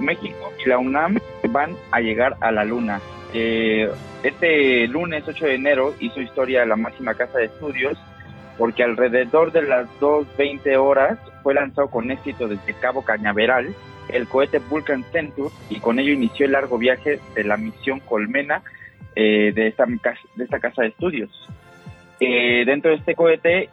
México 0.00 0.52
y 0.62 0.68
la 0.68 0.78
UNAM 0.78 1.18
van 1.48 1.76
a 1.92 2.00
llegar 2.00 2.36
a 2.40 2.50
la 2.50 2.64
luna. 2.64 3.00
Eh, 3.32 3.88
este 4.24 4.88
lunes 4.88 5.22
8 5.26 5.46
de 5.46 5.54
enero 5.54 5.94
hizo 6.00 6.20
historia 6.20 6.66
la 6.66 6.74
máxima 6.74 7.14
casa 7.14 7.38
de 7.38 7.44
estudios 7.44 7.96
porque 8.58 8.82
alrededor 8.82 9.52
de 9.52 9.62
las 9.62 9.86
2.20 10.00 10.76
horas 10.78 11.18
fue 11.46 11.54
lanzado 11.54 11.86
con 11.86 12.10
éxito 12.10 12.48
desde 12.48 12.74
Cabo 12.74 13.02
Cañaveral 13.02 13.72
el 14.08 14.26
cohete 14.26 14.58
Vulcan 14.58 15.04
Centaur 15.12 15.52
y 15.70 15.78
con 15.78 16.00
ello 16.00 16.12
inició 16.12 16.44
el 16.44 16.50
largo 16.50 16.76
viaje 16.76 17.20
de 17.36 17.44
la 17.44 17.56
misión 17.56 18.00
Colmena 18.00 18.62
eh, 19.14 19.52
de, 19.54 19.68
esta, 19.68 19.86
de 19.86 20.42
esta 20.44 20.58
casa 20.58 20.82
de 20.82 20.88
estudios. 20.88 21.30
Eh, 22.18 22.64
dentro 22.66 22.90
de 22.90 22.96
este 22.96 23.14
cohete, 23.14 23.68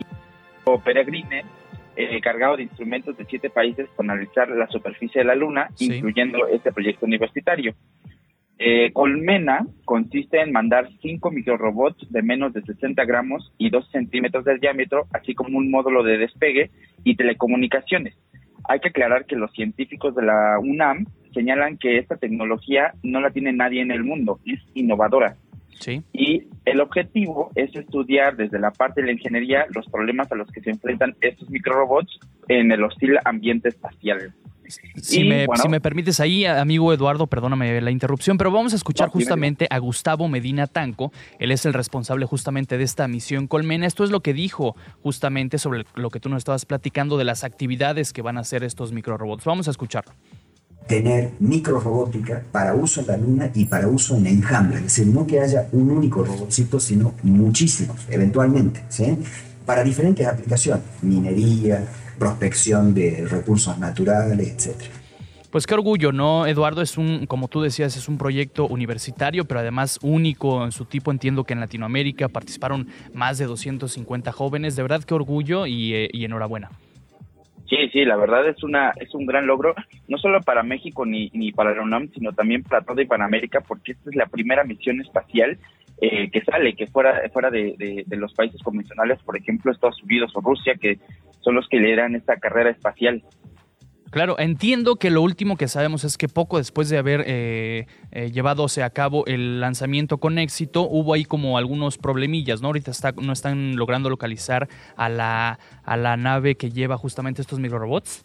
Peregrine, 0.86 1.46
eh, 1.96 2.22
cargado 2.22 2.58
de 2.58 2.64
instrumentos 2.64 3.18
de 3.18 3.26
siete 3.26 3.50
países 3.50 3.90
para 3.96 4.14
analizar 4.14 4.50
la 4.50 4.68
superficie 4.68 5.22
de 5.22 5.26
la 5.26 5.34
Luna, 5.34 5.70
incluyendo 5.80 6.46
este 6.50 6.72
proyecto 6.72 7.08
universitario. 7.08 7.74
Eh, 8.60 8.92
colmena 8.94 9.66
consiste 9.84 10.39
en 10.39 10.52
mandar 10.52 10.88
cinco 11.02 11.32
microrobots 11.32 12.10
de 12.12 12.22
menos 12.22 12.54
de 12.54 12.62
60 12.62 13.04
gramos 13.06 13.52
y 13.58 13.70
2 13.70 13.89
centímetros 13.92 14.46
de 14.46 14.58
diámetro, 14.60 15.08
así 15.12 15.34
como 15.34 15.58
un 15.58 15.72
módulo 15.72 16.04
de 16.04 16.18
despegue 16.18 16.72
y 17.04 17.16
telecomunicaciones. 17.16 18.16
Hay 18.70 18.80
que 18.80 18.89
aclarar 18.89 19.26
que 19.26 19.36
los 19.36 19.52
científicos 19.52 20.16
de 20.16 20.24
la 20.24 20.60
UNAM 20.60 21.06
señalan 21.34 21.78
que 21.78 21.98
esta 21.98 22.18
tecnología 22.18 22.94
no 23.02 23.20
la 23.20 23.32
tiene 23.32 23.52
nadie 23.52 23.82
en 23.82 23.92
el 23.92 24.04
mundo, 24.04 24.39
es 24.46 24.60
innovadora. 24.74 25.36
Sí. 25.80 26.02
Y 26.14 26.48
el 26.66 26.80
objetivo 26.80 27.52
es 27.56 27.76
estudiar 27.76 28.36
desde 28.38 28.60
la 28.60 28.72
parte 28.72 29.02
de 29.02 29.08
la 29.08 29.14
ingeniería 29.14 29.66
los 29.74 29.88
problemas 29.88 30.32
a 30.32 30.36
los 30.36 30.50
que 30.52 30.62
se 30.62 30.70
enfrentan 30.70 31.16
estos 31.22 31.50
microrobots 31.50 32.20
en 32.48 32.72
el 32.72 32.84
hostil 32.84 33.18
ambiente 33.26 33.70
espacial. 33.70 34.34
Si, 34.96 35.24
me, 35.26 35.46
si 35.56 35.68
me 35.68 35.82
permites 35.82 36.20
ahí, 36.20 36.46
amigo 36.46 36.94
Eduardo, 36.94 37.28
perdóname 37.28 37.82
la 37.82 37.92
interrupción, 37.92 38.38
pero 38.38 38.50
vamos 38.50 38.74
a 38.74 38.76
escuchar 38.76 39.10
justamente 39.10 39.68
a 39.70 39.78
Gustavo 39.78 40.28
Medina 40.30 40.68
Tanco. 40.68 41.12
Él 41.38 41.52
es 41.52 41.66
el 41.66 41.74
responsable 41.74 42.26
justamente 42.26 42.78
de 42.78 42.84
esta 42.84 43.08
misión 43.08 43.48
Colmena. 43.48 43.86
Esto 43.86 44.04
es 44.04 44.10
lo 44.10 44.22
que 44.22 44.34
dijo 44.34 44.76
justamente 45.02 45.58
sobre 45.58 45.84
lo 45.96 46.10
que 46.10 46.20
tú 46.20 46.30
nos 46.30 46.40
estabas 46.40 46.66
platicando 46.66 47.18
de 47.18 47.26
las 47.26 47.44
actividades 47.44 48.14
que 48.14 48.22
van 48.22 48.38
a 48.38 48.42
hacer 48.42 48.64
estos 48.64 48.94
microrobots. 48.94 49.44
Vamos 49.44 49.68
a 49.68 49.72
escucharlo 49.72 50.14
tener 50.88 51.32
microrobótica 51.39 52.43
para 52.52 52.74
uso 52.74 53.02
en 53.02 53.08
la 53.08 53.17
luna 53.17 53.52
y 53.54 53.65
para 53.65 53.88
uso 53.88 54.17
en 54.17 54.28
enjambre, 54.28 54.78
es 54.78 54.84
decir, 54.84 55.08
no 55.08 55.26
que 55.26 55.39
haya 55.39 55.67
un 55.72 55.89
único 55.91 56.24
robotcito, 56.24 56.80
sino 56.80 57.13
muchísimos, 57.24 57.98
eventualmente, 58.10 58.84
¿sí? 58.89 59.17
para 59.65 59.84
diferentes 59.84 60.28
aplicaciones, 60.28 60.84
minería, 61.02 61.86
prospección 62.19 62.93
de 62.93 63.26
recursos 63.30 63.78
naturales, 63.78 64.48
etcétera. 64.48 64.91
Pues 65.54 65.67
qué 65.67 65.76
orgullo, 65.76 66.12
¿no, 66.12 66.48
Eduardo? 66.48 66.81
Es 66.81 66.98
un, 66.98 67.27
como 67.27 67.48
tú 67.48 67.62
decías, 67.62 67.96
es 67.96 68.08
un 68.08 68.17
proyecto 68.17 68.65
universitario, 68.65 69.46
pero 69.46 69.60
además 69.60 70.00
único 70.02 70.63
en 70.63 70.71
su 70.71 70.86
tipo. 70.86 71.12
Entiendo 71.12 71.44
que 71.44 71.54
en 71.54 71.60
Latinoamérica 71.60 72.27
participaron 72.27 72.88
más 73.13 73.38
de 73.38 73.46
250 73.46 74.31
jóvenes. 74.31 74.75
De 74.75 74.81
verdad, 74.81 75.04
qué 75.04 75.13
orgullo 75.13 75.67
y, 75.67 75.94
eh, 75.94 76.10
enhorabuena. 76.13 76.71
Sí, 77.74 77.90
sí, 77.92 78.06
la 78.06 78.17
verdad 78.17 78.48
es 78.48 78.63
una 78.63 78.92
es 79.00 79.15
un 79.15 79.26
gran 79.26 79.48
logro, 79.48 79.74
no 80.08 80.19
solo 80.19 80.40
para 80.42 80.62
México 80.62 81.08
ni, 81.08 81.32
ni 81.34 81.52
para 81.52 81.74
la 81.74 81.82
UNAM, 81.82 82.12
sino 82.13 82.32
también 82.32 82.62
para 82.62 82.86
toda 82.86 83.02
Hispanoamérica, 83.02 83.62
porque 83.62 83.94
esta 83.94 84.12
es 84.12 84.15
la 84.15 84.28
primera 84.28 84.63
misión 84.63 85.02
espacial 85.02 85.58
eh, 86.00 86.30
que 86.30 86.42
sale, 86.42 86.76
que 86.76 86.86
fuera, 86.86 87.28
fuera 87.32 87.50
de, 87.50 88.06
de, 88.06 88.17
los 88.17 88.32
países 88.36 88.62
convencionales, 88.62 89.24
por 89.24 89.38
ejemplo 89.38 89.71
Estados 89.71 90.04
Unidos 90.04 90.32
o 90.36 90.42
Rusia, 90.42 90.76
que 90.80 91.00
son 91.40 91.56
los 91.56 91.67
que 91.67 91.80
lideran 91.80 92.13
esta 92.13 92.38
carrera 92.38 92.69
espacial. 92.69 93.24
Claro, 94.14 94.38
entiendo 94.38 94.98
que 94.98 95.10
lo 95.10 95.24
último 95.24 95.58
que 95.58 95.68
sabemos 95.68 96.04
es 96.04 96.20
que 96.20 96.28
poco 96.28 96.60
después 96.60 96.88
de 96.88 97.00
haber 97.00 97.24
eh, 97.26 97.88
eh, 98.12 98.30
llevadose 98.30 98.84
a 98.84 98.92
cabo 98.92 99.26
el 99.26 99.60
lanzamiento 99.60 100.20
con 100.20 100.38
éxito, 100.38 100.84
hubo 100.84 101.16
ahí 101.16 101.26
como 101.26 101.58
algunos 101.58 101.98
problemillas, 101.98 102.62
¿no? 102.62 102.68
Ahorita 102.68 102.92
está, 102.92 103.14
no 103.14 103.34
están 103.34 103.76
logrando 103.76 104.12
localizar 104.12 104.68
a 104.98 105.10
la, 105.10 105.58
a 105.84 105.98
la 105.98 106.16
nave 106.16 106.54
que 106.54 106.70
lleva 106.70 106.96
justamente 106.96 107.42
estos 107.42 107.58
microrobots. 107.58 108.24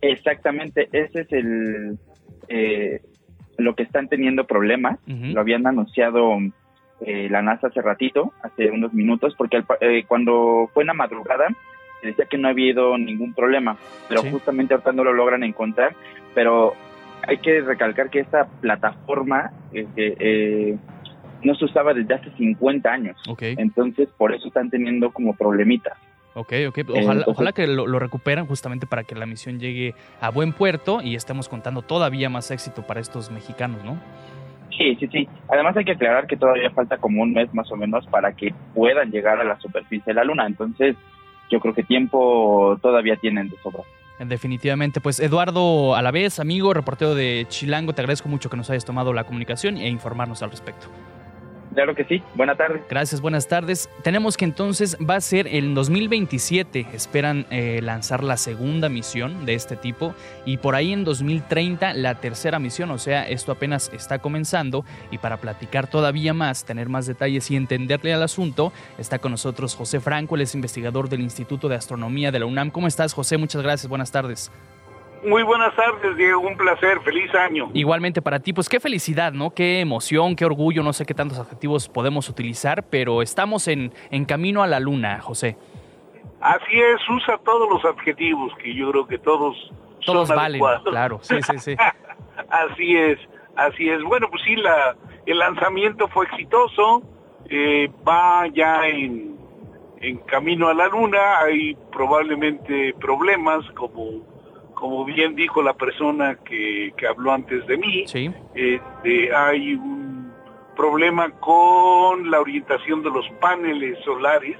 Exactamente, 0.00 0.88
ese 0.92 1.20
es 1.20 1.32
el 1.32 1.98
eh, 2.48 3.02
lo 3.58 3.74
que 3.74 3.82
están 3.82 4.08
teniendo 4.08 4.46
problemas. 4.46 4.98
Lo 5.06 5.42
habían 5.42 5.66
anunciado 5.66 6.38
eh, 7.02 7.28
la 7.30 7.42
NASA 7.42 7.66
hace 7.66 7.82
ratito, 7.82 8.32
hace 8.42 8.70
unos 8.70 8.94
minutos, 8.94 9.34
porque 9.36 9.62
cuando 10.08 10.70
fue 10.72 10.84
en 10.84 10.86
la 10.86 10.94
madrugada 10.94 11.48
decía 12.02 12.26
que 12.26 12.38
no 12.38 12.48
ha 12.48 12.50
habido 12.50 12.96
ningún 12.98 13.34
problema, 13.34 13.76
pero 14.08 14.22
justamente 14.22 14.74
ahorita 14.74 14.92
no 14.92 15.04
lo 15.04 15.12
logran 15.12 15.44
encontrar, 15.44 15.94
pero 16.34 16.74
hay 17.26 17.38
que 17.38 17.60
recalcar 17.60 18.10
que 18.10 18.20
esta 18.20 18.46
plataforma 18.60 19.52
este, 19.72 20.16
eh, 20.18 20.76
no 21.42 21.54
se 21.54 21.64
usaba 21.64 21.94
desde 21.94 22.14
hace 22.14 22.30
50 22.36 22.90
años, 22.90 23.16
entonces 23.40 24.08
por 24.16 24.34
eso 24.34 24.48
están 24.48 24.70
teniendo 24.70 25.10
como 25.12 25.34
problemitas. 25.34 25.96
Ok, 26.34 26.52
ok. 26.68 26.78
Ojalá, 26.88 27.24
ojalá 27.26 27.52
que 27.52 27.66
lo, 27.66 27.86
lo, 27.86 27.98
recuperen 27.98 28.46
justamente 28.46 28.86
para 28.86 29.04
que 29.04 29.14
la 29.14 29.26
misión 29.26 29.60
llegue 29.60 29.94
a 30.18 30.30
buen 30.30 30.54
puerto 30.54 31.02
y 31.02 31.14
estemos 31.14 31.46
contando 31.46 31.82
todavía 31.82 32.30
más 32.30 32.50
éxito 32.50 32.86
para 32.86 33.00
estos 33.00 33.30
mexicanos, 33.30 33.84
¿no? 33.84 33.98
Sí, 34.76 34.96
sí, 34.98 35.08
sí. 35.08 35.28
Además 35.48 35.76
hay 35.76 35.84
que 35.84 35.92
aclarar 35.92 36.26
que 36.26 36.36
todavía 36.36 36.70
falta 36.70 36.96
como 36.96 37.22
un 37.22 37.32
mes 37.32 37.52
más 37.52 37.70
o 37.70 37.76
menos 37.76 38.06
para 38.06 38.32
que 38.32 38.54
puedan 38.74 39.10
llegar 39.10 39.40
a 39.40 39.44
la 39.44 39.58
superficie 39.60 40.04
de 40.06 40.14
la 40.14 40.24
Luna. 40.24 40.46
Entonces, 40.46 40.96
yo 41.52 41.60
creo 41.60 41.74
que 41.74 41.82
tiempo 41.84 42.78
todavía 42.80 43.16
tienen 43.16 43.48
de 43.48 43.56
sobra. 43.62 43.82
Definitivamente, 44.18 45.00
pues 45.00 45.20
Eduardo 45.20 45.94
Alavés, 45.94 46.40
amigo, 46.40 46.72
reportero 46.72 47.14
de 47.14 47.44
Chilango, 47.48 47.92
te 47.92 48.00
agradezco 48.00 48.28
mucho 48.28 48.48
que 48.48 48.56
nos 48.56 48.70
hayas 48.70 48.84
tomado 48.84 49.12
la 49.12 49.24
comunicación 49.24 49.76
e 49.76 49.88
informarnos 49.88 50.42
al 50.42 50.50
respecto. 50.50 50.86
Claro 51.74 51.94
que 51.94 52.04
sí. 52.04 52.22
Buenas 52.34 52.58
tardes. 52.58 52.82
Gracias, 52.88 53.20
buenas 53.20 53.48
tardes. 53.48 53.88
Tenemos 54.02 54.36
que 54.36 54.44
entonces 54.44 54.96
va 54.98 55.16
a 55.16 55.20
ser 55.20 55.46
el 55.48 55.74
2027. 55.74 56.86
Esperan 56.92 57.46
eh, 57.50 57.80
lanzar 57.82 58.22
la 58.22 58.36
segunda 58.36 58.88
misión 58.88 59.46
de 59.46 59.54
este 59.54 59.76
tipo 59.76 60.14
y 60.44 60.58
por 60.58 60.74
ahí 60.74 60.92
en 60.92 61.04
2030 61.04 61.94
la 61.94 62.16
tercera 62.16 62.58
misión. 62.58 62.90
O 62.90 62.98
sea, 62.98 63.28
esto 63.28 63.52
apenas 63.52 63.90
está 63.92 64.18
comenzando 64.18 64.84
y 65.10 65.18
para 65.18 65.38
platicar 65.38 65.86
todavía 65.86 66.34
más, 66.34 66.64
tener 66.64 66.88
más 66.88 67.06
detalles 67.06 67.50
y 67.50 67.56
entenderle 67.56 68.12
al 68.12 68.22
asunto, 68.22 68.72
está 68.98 69.18
con 69.18 69.32
nosotros 69.32 69.74
José 69.74 70.00
Franco, 70.00 70.34
él 70.34 70.42
es 70.42 70.54
investigador 70.54 71.08
del 71.08 71.20
Instituto 71.20 71.68
de 71.68 71.76
Astronomía 71.76 72.30
de 72.30 72.40
la 72.40 72.46
UNAM. 72.46 72.70
¿Cómo 72.70 72.86
estás, 72.86 73.12
José? 73.12 73.38
Muchas 73.38 73.62
gracias. 73.62 73.88
Buenas 73.88 74.10
tardes. 74.10 74.50
Muy 75.24 75.44
buenas 75.44 75.74
tardes, 75.76 76.16
Diego. 76.16 76.40
Un 76.40 76.56
placer. 76.56 77.00
Feliz 77.02 77.32
año. 77.34 77.70
Igualmente 77.74 78.20
para 78.20 78.40
ti. 78.40 78.52
Pues 78.52 78.68
qué 78.68 78.80
felicidad, 78.80 79.32
¿no? 79.32 79.50
Qué 79.50 79.80
emoción, 79.80 80.34
qué 80.34 80.44
orgullo. 80.44 80.82
No 80.82 80.92
sé 80.92 81.06
qué 81.06 81.14
tantos 81.14 81.38
adjetivos 81.38 81.88
podemos 81.88 82.28
utilizar, 82.28 82.84
pero 82.90 83.22
estamos 83.22 83.68
en, 83.68 83.92
en 84.10 84.24
camino 84.24 84.62
a 84.62 84.66
la 84.66 84.80
luna, 84.80 85.20
José. 85.20 85.56
Así 86.40 86.80
es. 86.80 87.08
Usa 87.08 87.38
todos 87.44 87.68
los 87.70 87.84
adjetivos 87.84 88.52
que 88.56 88.74
yo 88.74 88.90
creo 88.90 89.06
que 89.06 89.18
todos. 89.18 89.56
Todos 90.04 90.28
valen, 90.28 90.60
claro. 90.84 91.20
Sí, 91.22 91.36
sí, 91.42 91.58
sí. 91.58 91.76
así 92.50 92.96
es. 92.96 93.18
Así 93.54 93.88
es. 93.88 94.02
Bueno, 94.02 94.28
pues 94.28 94.42
sí, 94.44 94.56
la, 94.56 94.96
el 95.26 95.38
lanzamiento 95.38 96.08
fue 96.08 96.26
exitoso. 96.26 97.02
Eh, 97.48 97.88
va 98.06 98.48
ya 98.48 98.88
en, 98.88 99.36
en 100.00 100.18
camino 100.18 100.68
a 100.68 100.74
la 100.74 100.88
luna. 100.88 101.38
Hay 101.38 101.76
probablemente 101.92 102.92
problemas 102.98 103.64
como 103.76 104.31
como 104.82 105.04
bien 105.04 105.36
dijo 105.36 105.62
la 105.62 105.74
persona 105.74 106.34
que, 106.44 106.92
habló 107.08 107.30
antes 107.30 107.64
de 107.68 107.76
mí, 107.76 108.04
este, 108.52 109.32
hay 109.32 109.74
un 109.74 110.32
problema 110.74 111.30
con 111.38 112.28
la 112.28 112.40
orientación 112.40 113.00
de 113.04 113.10
los 113.10 113.24
paneles 113.40 113.96
solares, 114.04 114.56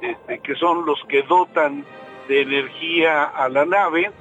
este, 0.00 0.38
que 0.38 0.54
son 0.54 0.86
los 0.86 1.02
que 1.08 1.24
dotan 1.24 1.84
de 2.28 2.42
energía 2.42 3.24
a 3.24 3.48
la 3.48 3.64
nave 3.66 4.12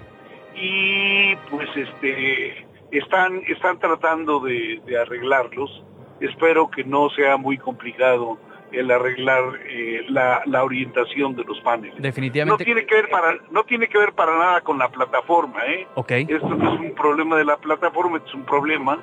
y 0.55 1.35
pues 1.51 1.69
este 1.75 2.65
están 2.89 3.43
están 3.47 3.77
tratando 3.77 4.39
de 4.39 4.81
arreglarlos. 4.99 5.83
Espero 6.21 6.71
que 6.71 6.83
no 6.83 7.11
sea 7.11 7.37
muy 7.37 7.59
complicado 7.59 8.39
el 8.71 8.91
arreglar 8.91 9.43
eh, 9.67 10.05
la, 10.09 10.41
la, 10.45 10.63
orientación 10.63 11.35
de 11.35 11.43
los 11.43 11.59
paneles. 11.61 12.01
Definitivamente. 12.01 12.63
No 12.63 12.65
tiene 12.65 12.85
que 12.85 12.95
ver 12.95 13.09
para 13.09 13.37
no 13.51 13.63
tiene 13.63 13.87
que 13.87 13.97
ver 13.97 14.13
para 14.13 14.37
nada 14.37 14.61
con 14.61 14.77
la 14.77 14.89
plataforma, 14.89 15.65
¿eh? 15.65 15.87
Okay. 15.95 16.27
Esto 16.29 16.49
no 16.49 16.73
es 16.73 16.79
un 16.79 16.93
problema 16.93 17.37
de 17.37 17.45
la 17.45 17.57
plataforma, 17.57 18.21
es 18.25 18.33
un 18.33 18.45
problema 18.45 18.99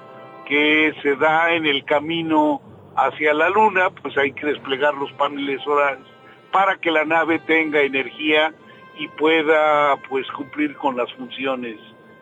que 0.47 0.95
se 1.03 1.17
da 1.17 1.53
en 1.53 1.67
el 1.67 1.85
camino 1.85 2.61
hacia 2.97 3.35
la 3.35 3.51
luna, 3.51 3.91
pues 3.91 4.17
hay 4.17 4.33
que 4.33 4.47
desplegar 4.47 4.95
los 4.95 5.13
paneles 5.13 5.61
solares 5.63 6.05
para 6.53 6.77
que 6.79 6.91
la 6.91 7.05
nave 7.05 7.39
tenga 7.41 7.81
energía 7.83 8.55
y 8.99 9.09
pueda 9.09 9.97
pues 10.09 10.27
cumplir 10.29 10.75
con 10.77 10.97
las 10.97 11.13
funciones 11.15 11.79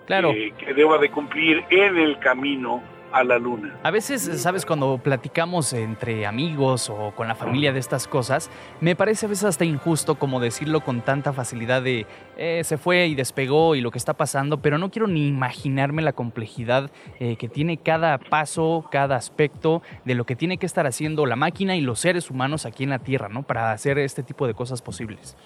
claro. 0.06 0.32
que 0.32 0.74
deba 0.74 0.98
de 0.98 1.10
cumplir 1.10 1.64
en 1.70 1.98
el 1.98 2.18
camino 2.18 2.82
a 3.14 3.22
la 3.22 3.38
luna. 3.38 3.78
A 3.84 3.92
veces, 3.92 4.22
sabes, 4.42 4.66
cuando 4.66 4.98
platicamos 4.98 5.72
entre 5.72 6.26
amigos 6.26 6.90
o 6.90 7.12
con 7.14 7.28
la 7.28 7.36
familia 7.36 7.72
de 7.72 7.78
estas 7.78 8.08
cosas, 8.08 8.50
me 8.80 8.96
parece 8.96 9.26
a 9.26 9.28
veces 9.28 9.44
hasta 9.44 9.64
injusto 9.64 10.16
como 10.16 10.40
decirlo 10.40 10.80
con 10.80 11.00
tanta 11.00 11.32
facilidad 11.32 11.80
de 11.80 12.06
eh, 12.36 12.62
se 12.64 12.76
fue 12.76 13.06
y 13.06 13.14
despegó 13.14 13.76
y 13.76 13.80
lo 13.80 13.92
que 13.92 13.98
está 13.98 14.14
pasando, 14.14 14.60
pero 14.60 14.78
no 14.78 14.90
quiero 14.90 15.06
ni 15.06 15.28
imaginarme 15.28 16.02
la 16.02 16.12
complejidad 16.12 16.90
eh, 17.20 17.36
que 17.36 17.48
tiene 17.48 17.76
cada 17.76 18.18
paso, 18.18 18.88
cada 18.90 19.14
aspecto 19.14 19.80
de 20.04 20.16
lo 20.16 20.26
que 20.26 20.34
tiene 20.34 20.58
que 20.58 20.66
estar 20.66 20.86
haciendo 20.86 21.24
la 21.24 21.36
máquina 21.36 21.76
y 21.76 21.82
los 21.82 22.00
seres 22.00 22.30
humanos 22.30 22.66
aquí 22.66 22.82
en 22.82 22.90
la 22.90 22.98
Tierra, 22.98 23.28
¿no? 23.28 23.44
Para 23.44 23.70
hacer 23.70 23.98
este 23.98 24.24
tipo 24.24 24.48
de 24.48 24.54
cosas 24.54 24.82
posibles. 24.82 25.36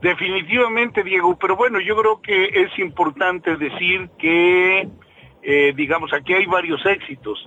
Definitivamente, 0.00 1.02
Diego, 1.02 1.36
pero 1.40 1.56
bueno, 1.56 1.80
yo 1.80 1.96
creo 1.96 2.20
que 2.22 2.44
es 2.44 2.78
importante 2.78 3.56
decir 3.56 4.08
que 4.18 4.88
eh, 5.50 5.72
digamos, 5.74 6.12
aquí 6.12 6.34
hay 6.34 6.44
varios 6.44 6.84
éxitos. 6.84 7.42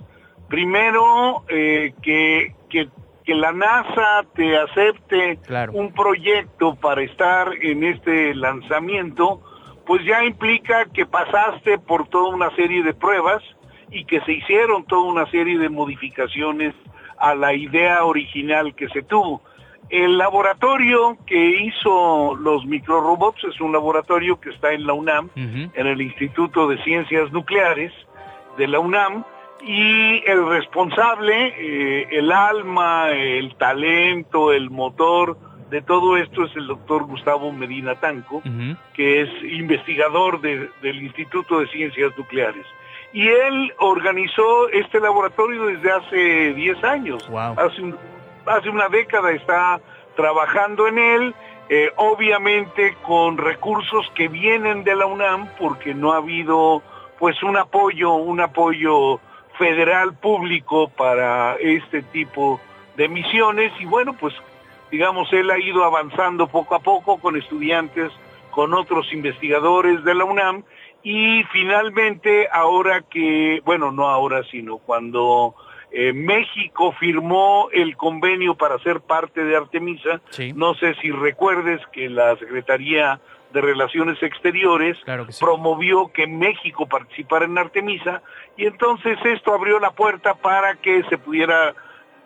Primero, 0.48 1.44
eh, 1.48 1.94
que, 2.02 2.52
que, 2.68 2.88
la 3.32 3.52
NASA 3.52 4.24
te 4.34 4.58
acepte 4.58 5.38
un 5.72 5.92
proyecto 5.92 6.74
para 6.74 7.02
estar 7.02 7.54
en 7.54 7.84
este 7.84 8.34
lanzamiento, 8.34 9.40
pues 9.86 10.04
ya 10.04 10.24
implica 10.24 10.86
que 10.86 11.06
pasaste 11.06 11.78
por 11.78 12.08
toda 12.08 12.34
una 12.34 12.50
serie 12.56 12.82
de 12.82 12.92
pruebas 12.92 13.40
y 13.92 14.04
que 14.04 14.20
se 14.22 14.32
hicieron 14.32 14.84
toda 14.84 15.04
una 15.04 15.30
serie 15.30 15.56
de 15.56 15.68
modificaciones 15.68 16.74
a 17.18 17.36
la 17.36 17.54
idea 17.54 18.04
original 18.04 18.74
que 18.74 18.88
se 18.88 19.02
tuvo. 19.02 19.42
El 19.90 20.16
laboratorio 20.16 21.18
que 21.26 21.64
hizo 21.64 22.34
los 22.36 22.64
microrobots 22.64 23.44
es 23.44 23.60
un 23.60 23.72
laboratorio 23.72 24.40
que 24.40 24.50
está 24.50 24.72
en 24.72 24.86
la 24.86 24.94
UNAM, 24.94 25.30
en 25.36 25.86
el 25.86 26.00
Instituto 26.00 26.66
de 26.68 26.82
Ciencias 26.82 27.30
Nucleares 27.30 27.92
de 28.56 28.68
la 28.68 28.78
UNAM, 28.78 29.24
y 29.64 30.22
el 30.28 30.48
responsable, 30.48 31.54
eh, 31.56 32.08
el 32.10 32.32
alma, 32.32 33.10
el 33.10 33.54
talento, 33.56 34.52
el 34.52 34.70
motor 34.70 35.36
de 35.70 35.80
todo 35.80 36.16
esto 36.16 36.44
es 36.44 36.54
el 36.56 36.66
doctor 36.66 37.04
Gustavo 37.04 37.50
Medina 37.50 37.94
Tanco, 37.94 38.42
que 38.92 39.22
es 39.22 39.30
investigador 39.42 40.40
del 40.40 41.02
Instituto 41.02 41.60
de 41.60 41.68
Ciencias 41.68 42.12
Nucleares. 42.18 42.66
Y 43.14 43.26
él 43.26 43.72
organizó 43.78 44.68
este 44.70 45.00
laboratorio 45.00 45.66
desde 45.66 45.92
hace 45.92 46.54
10 46.54 46.84
años. 46.84 47.30
Hace 47.56 47.82
un, 47.82 47.96
hace 48.46 48.68
una 48.68 48.88
década 48.88 49.32
está 49.32 49.80
trabajando 50.16 50.86
en 50.86 50.98
él, 50.98 51.34
eh, 51.68 51.90
obviamente 51.96 52.96
con 53.02 53.38
recursos 53.38 54.10
que 54.14 54.28
vienen 54.28 54.84
de 54.84 54.94
la 54.94 55.06
UNAM, 55.06 55.48
porque 55.58 55.94
no 55.94 56.12
ha 56.12 56.16
habido 56.16 56.82
pues 57.18 57.42
un 57.42 57.56
apoyo, 57.56 58.14
un 58.14 58.40
apoyo 58.40 59.20
federal 59.58 60.14
público 60.14 60.88
para 60.88 61.54
este 61.56 62.02
tipo 62.02 62.60
de 62.96 63.08
misiones. 63.08 63.72
Y 63.80 63.84
bueno, 63.84 64.14
pues 64.14 64.34
digamos, 64.90 65.32
él 65.32 65.50
ha 65.50 65.58
ido 65.58 65.84
avanzando 65.84 66.48
poco 66.48 66.74
a 66.74 66.80
poco 66.80 67.18
con 67.18 67.36
estudiantes, 67.36 68.12
con 68.50 68.74
otros 68.74 69.12
investigadores 69.12 70.04
de 70.04 70.14
la 70.14 70.24
UNAM. 70.24 70.64
Y 71.02 71.42
finalmente 71.44 72.48
ahora 72.52 73.02
que, 73.02 73.60
bueno, 73.64 73.90
no 73.90 74.08
ahora, 74.08 74.42
sino 74.50 74.78
cuando 74.78 75.54
eh, 75.94 76.14
México 76.14 76.92
firmó 76.98 77.68
el 77.70 77.96
convenio 77.98 78.54
para 78.54 78.78
ser 78.78 79.00
parte 79.02 79.44
de 79.44 79.56
Artemisa. 79.56 80.22
No 80.54 80.74
sé 80.74 80.94
si 81.02 81.10
recuerdes 81.10 81.80
que 81.92 82.08
la 82.08 82.34
Secretaría 82.36 83.20
de 83.52 83.60
Relaciones 83.60 84.22
Exteriores 84.22 84.96
promovió 85.38 86.10
que 86.10 86.26
México 86.26 86.86
participara 86.86 87.44
en 87.44 87.58
Artemisa 87.58 88.22
y 88.56 88.64
entonces 88.64 89.18
esto 89.22 89.52
abrió 89.52 89.78
la 89.78 89.90
puerta 89.90 90.32
para 90.34 90.76
que 90.76 91.02
se 91.10 91.18
pudiera 91.18 91.74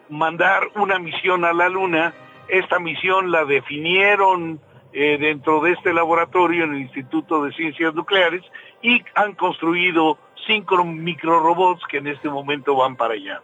mandar 0.08 0.68
una 0.76 1.00
misión 1.00 1.44
a 1.44 1.52
la 1.52 1.68
Luna. 1.68 2.14
Esta 2.46 2.78
misión 2.78 3.32
la 3.32 3.44
definieron 3.44 4.60
eh, 4.92 5.18
dentro 5.18 5.60
de 5.60 5.72
este 5.72 5.92
laboratorio 5.92 6.62
en 6.62 6.74
el 6.74 6.82
Instituto 6.82 7.42
de 7.42 7.52
Ciencias 7.52 7.92
Nucleares 7.94 8.44
y 8.80 9.02
han 9.16 9.34
construido 9.34 10.18
cinco 10.46 10.84
microrobots 10.84 11.84
que 11.88 11.98
en 11.98 12.06
este 12.06 12.28
momento 12.28 12.76
van 12.76 12.94
para 12.94 13.14
allá. 13.14 13.42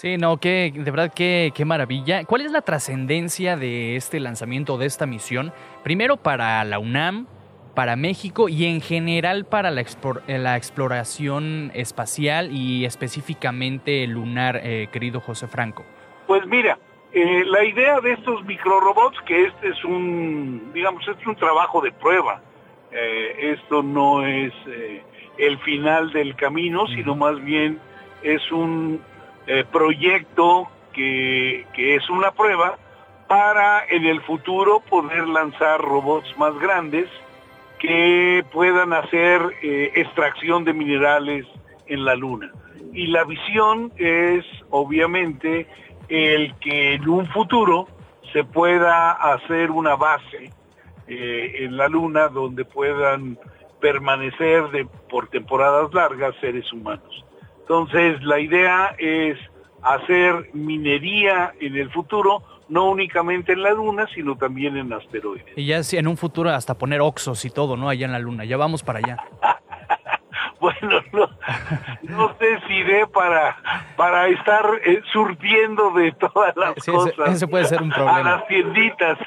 Sí, 0.00 0.16
no, 0.16 0.38
que 0.38 0.72
de 0.74 0.90
verdad 0.90 1.12
qué, 1.14 1.52
qué 1.54 1.66
maravilla. 1.66 2.24
¿Cuál 2.24 2.40
es 2.40 2.52
la 2.52 2.62
trascendencia 2.62 3.58
de 3.58 3.96
este 3.96 4.18
lanzamiento, 4.18 4.78
de 4.78 4.86
esta 4.86 5.04
misión? 5.04 5.52
Primero 5.82 6.16
para 6.16 6.64
la 6.64 6.78
UNAM, 6.78 7.26
para 7.74 7.96
México 7.96 8.48
y 8.48 8.64
en 8.64 8.80
general 8.80 9.44
para 9.44 9.70
la, 9.70 9.84
la 10.26 10.56
exploración 10.56 11.70
espacial 11.74 12.50
y 12.50 12.86
específicamente 12.86 14.06
lunar, 14.06 14.62
eh, 14.64 14.88
querido 14.90 15.20
José 15.20 15.48
Franco. 15.48 15.84
Pues 16.26 16.46
mira, 16.46 16.78
eh, 17.12 17.44
la 17.44 17.62
idea 17.62 18.00
de 18.00 18.14
estos 18.14 18.42
microrobots, 18.46 19.20
que 19.26 19.48
este 19.48 19.68
es 19.68 19.84
un, 19.84 20.70
digamos, 20.72 21.06
este 21.06 21.20
es 21.20 21.26
un 21.26 21.36
trabajo 21.36 21.82
de 21.82 21.92
prueba. 21.92 22.40
Eh, 22.90 23.52
esto 23.54 23.82
no 23.82 24.26
es 24.26 24.54
el 25.36 25.58
final 25.58 26.10
del 26.10 26.36
camino, 26.36 26.86
sino 26.86 27.14
más 27.14 27.38
bien 27.44 27.78
es 28.22 28.50
un 28.50 29.02
eh, 29.52 29.64
proyecto 29.64 30.68
que, 30.92 31.66
es 31.74 32.08
una 32.08 32.30
prueba 32.30 32.78
para 33.26 33.84
en 33.88 34.06
el 34.06 34.20
futuro 34.20 34.78
poder 34.88 35.26
lanzar 35.26 35.80
robots 35.80 36.38
más 36.38 36.56
grandes 36.60 37.08
que 37.80 38.44
puedan 38.52 38.92
hacer 38.92 39.42
eh, 39.60 39.90
extracción 39.96 40.62
de 40.62 40.72
minerales 40.72 41.46
en 41.86 42.04
la 42.04 42.14
Luna. 42.14 42.52
Y 42.92 43.08
la 43.08 43.24
visión 43.24 43.90
es 43.96 44.44
obviamente 44.70 45.66
el 46.08 46.54
que 46.60 46.94
en 46.94 47.08
un 47.08 47.26
futuro 47.26 47.88
se 48.32 48.44
pueda 48.44 49.10
hacer 49.10 49.72
una 49.72 49.96
base 49.96 50.52
eh, 51.08 51.64
en 51.64 51.76
la 51.76 51.88
Luna 51.88 52.28
donde 52.28 52.64
puedan 52.64 53.36
permanecer 53.80 54.70
de, 54.70 54.86
por 55.10 55.26
temporadas 55.26 55.92
largas 55.92 56.36
seres 56.40 56.72
humanos. 56.72 57.24
Entonces, 57.70 58.20
la 58.24 58.40
idea 58.40 58.96
es 58.98 59.38
hacer 59.80 60.50
minería 60.54 61.54
en 61.60 61.76
el 61.76 61.88
futuro, 61.92 62.42
no 62.68 62.90
únicamente 62.90 63.52
en 63.52 63.62
la 63.62 63.70
Luna, 63.70 64.08
sino 64.12 64.34
también 64.36 64.76
en 64.76 64.92
asteroides. 64.92 65.46
Y 65.54 65.66
ya 65.66 65.80
en 65.92 66.08
un 66.08 66.16
futuro 66.16 66.50
hasta 66.50 66.76
poner 66.76 67.00
oxos 67.00 67.44
y 67.44 67.50
todo, 67.50 67.76
¿no? 67.76 67.88
Allá 67.88 68.06
en 68.06 68.12
la 68.12 68.18
Luna. 68.18 68.44
Ya 68.44 68.56
vamos 68.56 68.82
para 68.82 68.98
allá. 68.98 69.18
bueno, 70.82 71.00
no, 72.02 72.36
sé 72.38 72.58
si 72.68 72.82
de 72.82 73.06
para, 73.06 73.56
para 73.96 74.28
estar 74.28 74.64
eh, 74.84 75.00
surtiendo 75.10 75.90
de 75.92 76.12
todas 76.12 76.54
las 76.54 76.74
cosas. 76.84 77.14
Ese, 77.28 77.48
puede 77.48 77.64
ser 77.64 77.80
un 77.80 77.88
problema. 77.94 78.18
A 78.18 78.22
las 78.22 78.46
tienditas. 78.46 79.18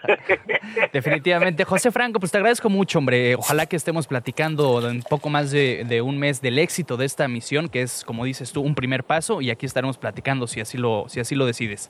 Definitivamente. 0.93 1.63
José 1.65 1.91
Franco, 1.91 2.19
pues 2.19 2.31
te 2.31 2.37
agradezco 2.37 2.69
mucho, 2.69 2.99
hombre. 2.99 3.35
Ojalá 3.35 3.65
que 3.65 3.75
estemos 3.75 4.05
platicando 4.05 4.87
en 4.87 5.01
poco 5.01 5.29
más 5.29 5.49
de, 5.49 6.01
un 6.03 6.19
mes 6.19 6.39
del 6.41 6.59
éxito 6.59 6.97
de 6.97 7.05
esta 7.05 7.27
misión, 7.27 7.67
que 7.67 7.81
es, 7.81 8.03
como 8.05 8.25
dices 8.25 8.51
tú, 8.51 8.61
un 8.61 8.75
primer 8.75 9.03
paso, 9.03 9.41
y 9.41 9.49
aquí 9.49 9.65
estaremos 9.65 9.97
platicando 9.97 10.45
si 10.45 10.61
así 10.61 10.77
lo, 10.77 11.05
si 11.07 11.19
así 11.19 11.33
lo 11.33 11.47
decides. 11.47 11.89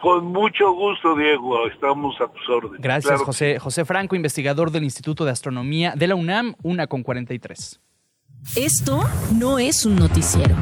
Con 0.00 0.26
mucho 0.26 0.72
gusto, 0.72 1.16
Diego. 1.16 1.66
Estamos 1.66 2.20
a 2.20 2.28
tus 2.28 2.48
órdenes. 2.48 2.80
Gracias, 2.80 3.20
José. 3.22 3.58
José 3.58 3.84
Franco, 3.84 4.14
investigador 4.14 4.70
del 4.70 4.84
Instituto 4.84 5.24
de 5.24 5.32
Astronomía 5.32 5.94
de 5.96 6.06
la 6.06 6.14
UNAM, 6.14 6.54
una 6.62 6.86
con 6.86 7.02
43. 7.02 7.80
Esto 8.56 9.04
no 9.34 9.58
es 9.58 9.84
un 9.84 9.96
noticiero. 9.96 10.54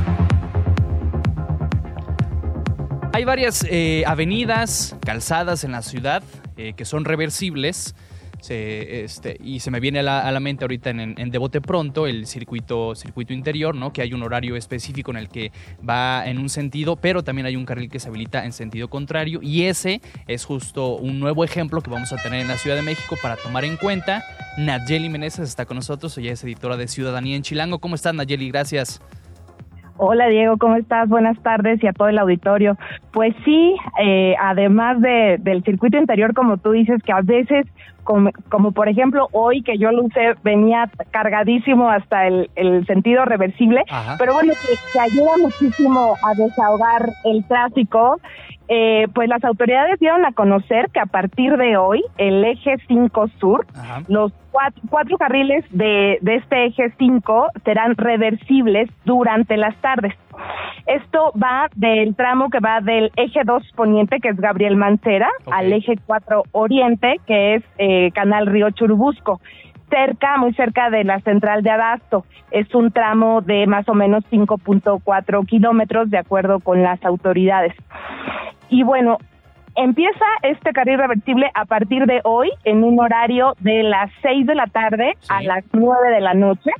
Hay 3.12 3.24
varias 3.24 3.64
eh, 3.70 4.02
avenidas, 4.06 4.96
calzadas 5.00 5.62
en 5.62 5.72
la 5.72 5.82
ciudad 5.82 6.22
eh, 6.56 6.72
que 6.74 6.84
son 6.84 7.04
reversibles 7.04 7.94
este, 8.51 9.36
y 9.42 9.61
se 9.61 9.70
me 9.70 9.80
viene 9.80 10.01
a 10.01 10.03
la, 10.03 10.40
mente 10.40 10.64
ahorita 10.64 10.90
en, 10.90 11.01
en, 11.01 11.32
Pronto 11.62 12.07
el 12.07 12.26
circuito, 12.26 12.95
circuito 12.95 13.32
interior, 13.32 13.74
¿no? 13.74 13.92
que 13.92 14.03
hay 14.03 14.12
un 14.12 14.22
horario 14.22 14.57
específico 14.57 15.11
en 15.11 15.16
el 15.16 15.28
que 15.28 15.53
va 15.88 16.26
en 16.26 16.38
un 16.38 16.49
sentido, 16.49 16.97
pero 16.97 17.22
también 17.22 17.47
hay 17.47 17.57
un 17.57 17.64
carril 17.64 17.88
que 17.88 18.01
se 18.01 18.09
habilita 18.09 18.45
en 18.45 18.53
sentido 18.53 18.88
contrario 18.88 19.40
y 19.42 19.64
ese 19.64 20.01
es 20.26 20.45
justo 20.45 20.97
un 20.97 21.20
nuevo 21.20 21.45
ejemplo 21.45 21.80
que 21.80 21.90
vamos 21.90 22.12
a 22.12 22.16
tener 22.16 22.40
en 22.40 22.49
la 22.49 22.57
Ciudad 22.57 22.76
de 22.76 22.82
México 22.82 23.16
para 23.22 23.36
tomar 23.36 23.64
en 23.64 23.76
cuenta. 23.76 24.24
Nayeli 24.59 25.09
Meneses 25.09 25.49
está 25.49 25.64
con 25.64 25.76
nosotros, 25.76 26.16
ella 26.18 26.32
es 26.32 26.45
editora 26.45 26.76
de 26.76 26.88
Ciudadanía 26.88 27.36
en 27.36 27.42
Chilango. 27.42 27.78
¿Cómo 27.78 27.95
estás 27.95 28.14
Nayeli? 28.14 28.49
Gracias. 28.51 29.01
Hola 29.97 30.26
Diego, 30.26 30.57
¿cómo 30.59 30.74
estás? 30.74 31.09
Buenas 31.09 31.38
tardes 31.42 31.82
y 31.82 31.86
a 31.86 31.92
todo 31.92 32.09
el 32.09 32.18
auditorio. 32.18 32.76
Pues 33.12 33.32
sí, 33.45 33.76
eh, 34.03 34.34
además 34.40 35.01
de, 35.01 35.36
del 35.38 35.62
circuito 35.62 35.97
interior, 35.97 36.34
como 36.34 36.57
tú 36.57 36.72
dices, 36.72 37.01
que 37.05 37.12
a 37.12 37.20
veces, 37.22 37.64
como, 38.03 38.30
como 38.49 38.72
por 38.72 38.88
ejemplo 38.88 39.28
hoy 39.30 39.62
que 39.62 39.78
yo 39.78 39.92
lo 39.92 40.03
usé, 40.03 40.34
venía 40.42 40.90
cargadísimo 41.12 41.88
hasta 41.88 42.26
el, 42.26 42.51
el 42.57 42.84
sentido 42.86 43.24
reversible, 43.24 43.84
pero 44.18 44.34
bueno, 44.34 44.53
que, 44.55 44.74
que 44.92 45.01
ayuda 45.01 45.36
muchísimo 45.40 46.16
a 46.24 46.34
desahogar 46.34 47.11
el 47.24 47.45
tráfico 47.47 48.20
eh, 48.68 49.06
pues 49.14 49.28
las 49.28 49.44
autoridades 49.44 50.00
dieron 50.00 50.24
a 50.24 50.32
conocer 50.32 50.88
que 50.90 51.00
a 51.00 51.06
partir 51.06 51.56
de 51.56 51.76
hoy 51.76 52.02
el 52.16 52.44
eje 52.44 52.76
5 52.88 53.28
sur, 53.38 53.66
los 54.08 54.32
cuatro, 54.88 55.18
carriles 55.18 55.64
de, 55.70 56.18
de, 56.22 56.36
este 56.36 56.66
eje 56.66 56.92
5 56.98 57.48
serán 57.64 57.96
reversibles 57.96 58.88
durante 59.04 59.56
las 59.56 59.76
tardes. 59.76 60.14
Esto 60.86 61.32
va 61.40 61.68
del 61.74 62.14
tramo 62.14 62.50
que 62.50 62.60
va 62.60 62.80
del 62.80 63.10
eje 63.16 63.40
2 63.44 63.72
poniente, 63.74 64.20
que 64.20 64.28
es 64.28 64.36
Gabriel 64.36 64.76
Mancera, 64.76 65.28
al 65.50 65.72
eje 65.72 65.96
4 66.06 66.44
oriente, 66.52 67.20
que 67.26 67.56
es 67.56 67.64
eh, 67.78 68.10
Canal 68.12 68.46
Río 68.46 68.70
Churubusco 68.70 69.40
cerca, 69.89 70.37
muy 70.39 70.53
cerca 70.55 70.91
de 70.91 71.05
la 71.05 71.20
central 71.20 71.62
de 71.62 71.70
Abasto. 71.70 72.24
Es 72.51 72.74
un 72.74 72.91
tramo 72.91 73.41
de 73.41 73.66
más 73.66 73.89
o 73.89 73.95
menos 73.95 74.24
5.4 74.30 75.47
kilómetros, 75.47 76.11
de 76.11 76.18
acuerdo 76.18 76.61
con 76.61 76.82
las 76.82 77.05
autoridades. 77.05 77.74
Y 78.68 78.82
bueno, 78.82 79.18
empieza 79.76 80.24
este 80.43 80.72
carril 80.72 80.99
reversible 80.99 81.51
a 81.55 81.64
partir 81.64 82.07
de 82.07 82.20
hoy 82.24 82.51
en 82.64 82.85
un 82.85 83.01
horario 83.01 83.55
de 83.61 83.82
las 83.82 84.11
6 84.22 84.47
de 84.47 84.55
la 84.55 84.66
tarde 84.66 85.16
a 85.28 85.43
las 85.43 85.64
9 85.72 86.11
de 86.11 86.20
la 86.20 86.35
noche 86.35 86.70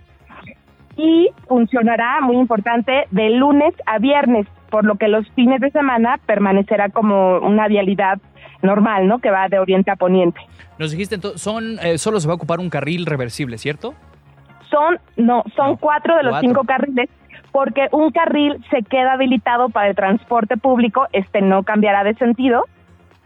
y 0.97 1.31
funcionará, 1.49 2.21
muy 2.21 2.37
importante, 2.37 3.07
de 3.11 3.31
lunes 3.31 3.75
a 3.87 3.99
viernes, 3.99 4.47
por 4.71 4.85
lo 4.85 4.95
que 4.97 5.09
los 5.09 5.29
fines 5.33 5.61
de 5.61 5.71
semana 5.71 6.19
permanecerá 6.25 6.89
como 6.89 7.39
una 7.39 7.69
vialidad 7.69 8.19
normal, 8.63 9.09
¿no? 9.09 9.19
Que 9.19 9.31
va 9.31 9.49
de 9.49 9.59
oriente 9.59 9.91
a 9.91 9.97
poniente. 9.97 10.41
Nos 10.79 10.91
dijiste, 10.91 11.15
entonces, 11.15 11.41
son, 11.41 11.79
eh, 11.81 11.99
solo 11.99 12.21
se 12.21 12.27
va 12.27 12.33
a 12.33 12.37
ocupar 12.37 12.61
un 12.61 12.71
carril 12.71 13.07
reversible, 13.07 13.59
¿cierto? 13.59 13.95
Son, 14.71 14.99
no, 15.17 15.45
son 15.55 15.77
cuatro 15.77 16.17
de 16.17 16.25
los 16.25 16.41
cinco 16.41 16.65
carriles 16.65 17.09
porque 17.53 17.89
un 17.93 18.11
carril 18.11 18.65
se 18.69 18.83
queda 18.83 19.13
habilitado 19.13 19.69
para 19.69 19.89
el 19.89 19.95
transporte 19.95 20.57
público, 20.57 21.07
este 21.13 21.41
no 21.41 21.63
cambiará 21.63 22.03
de 22.03 22.15
sentido. 22.15 22.65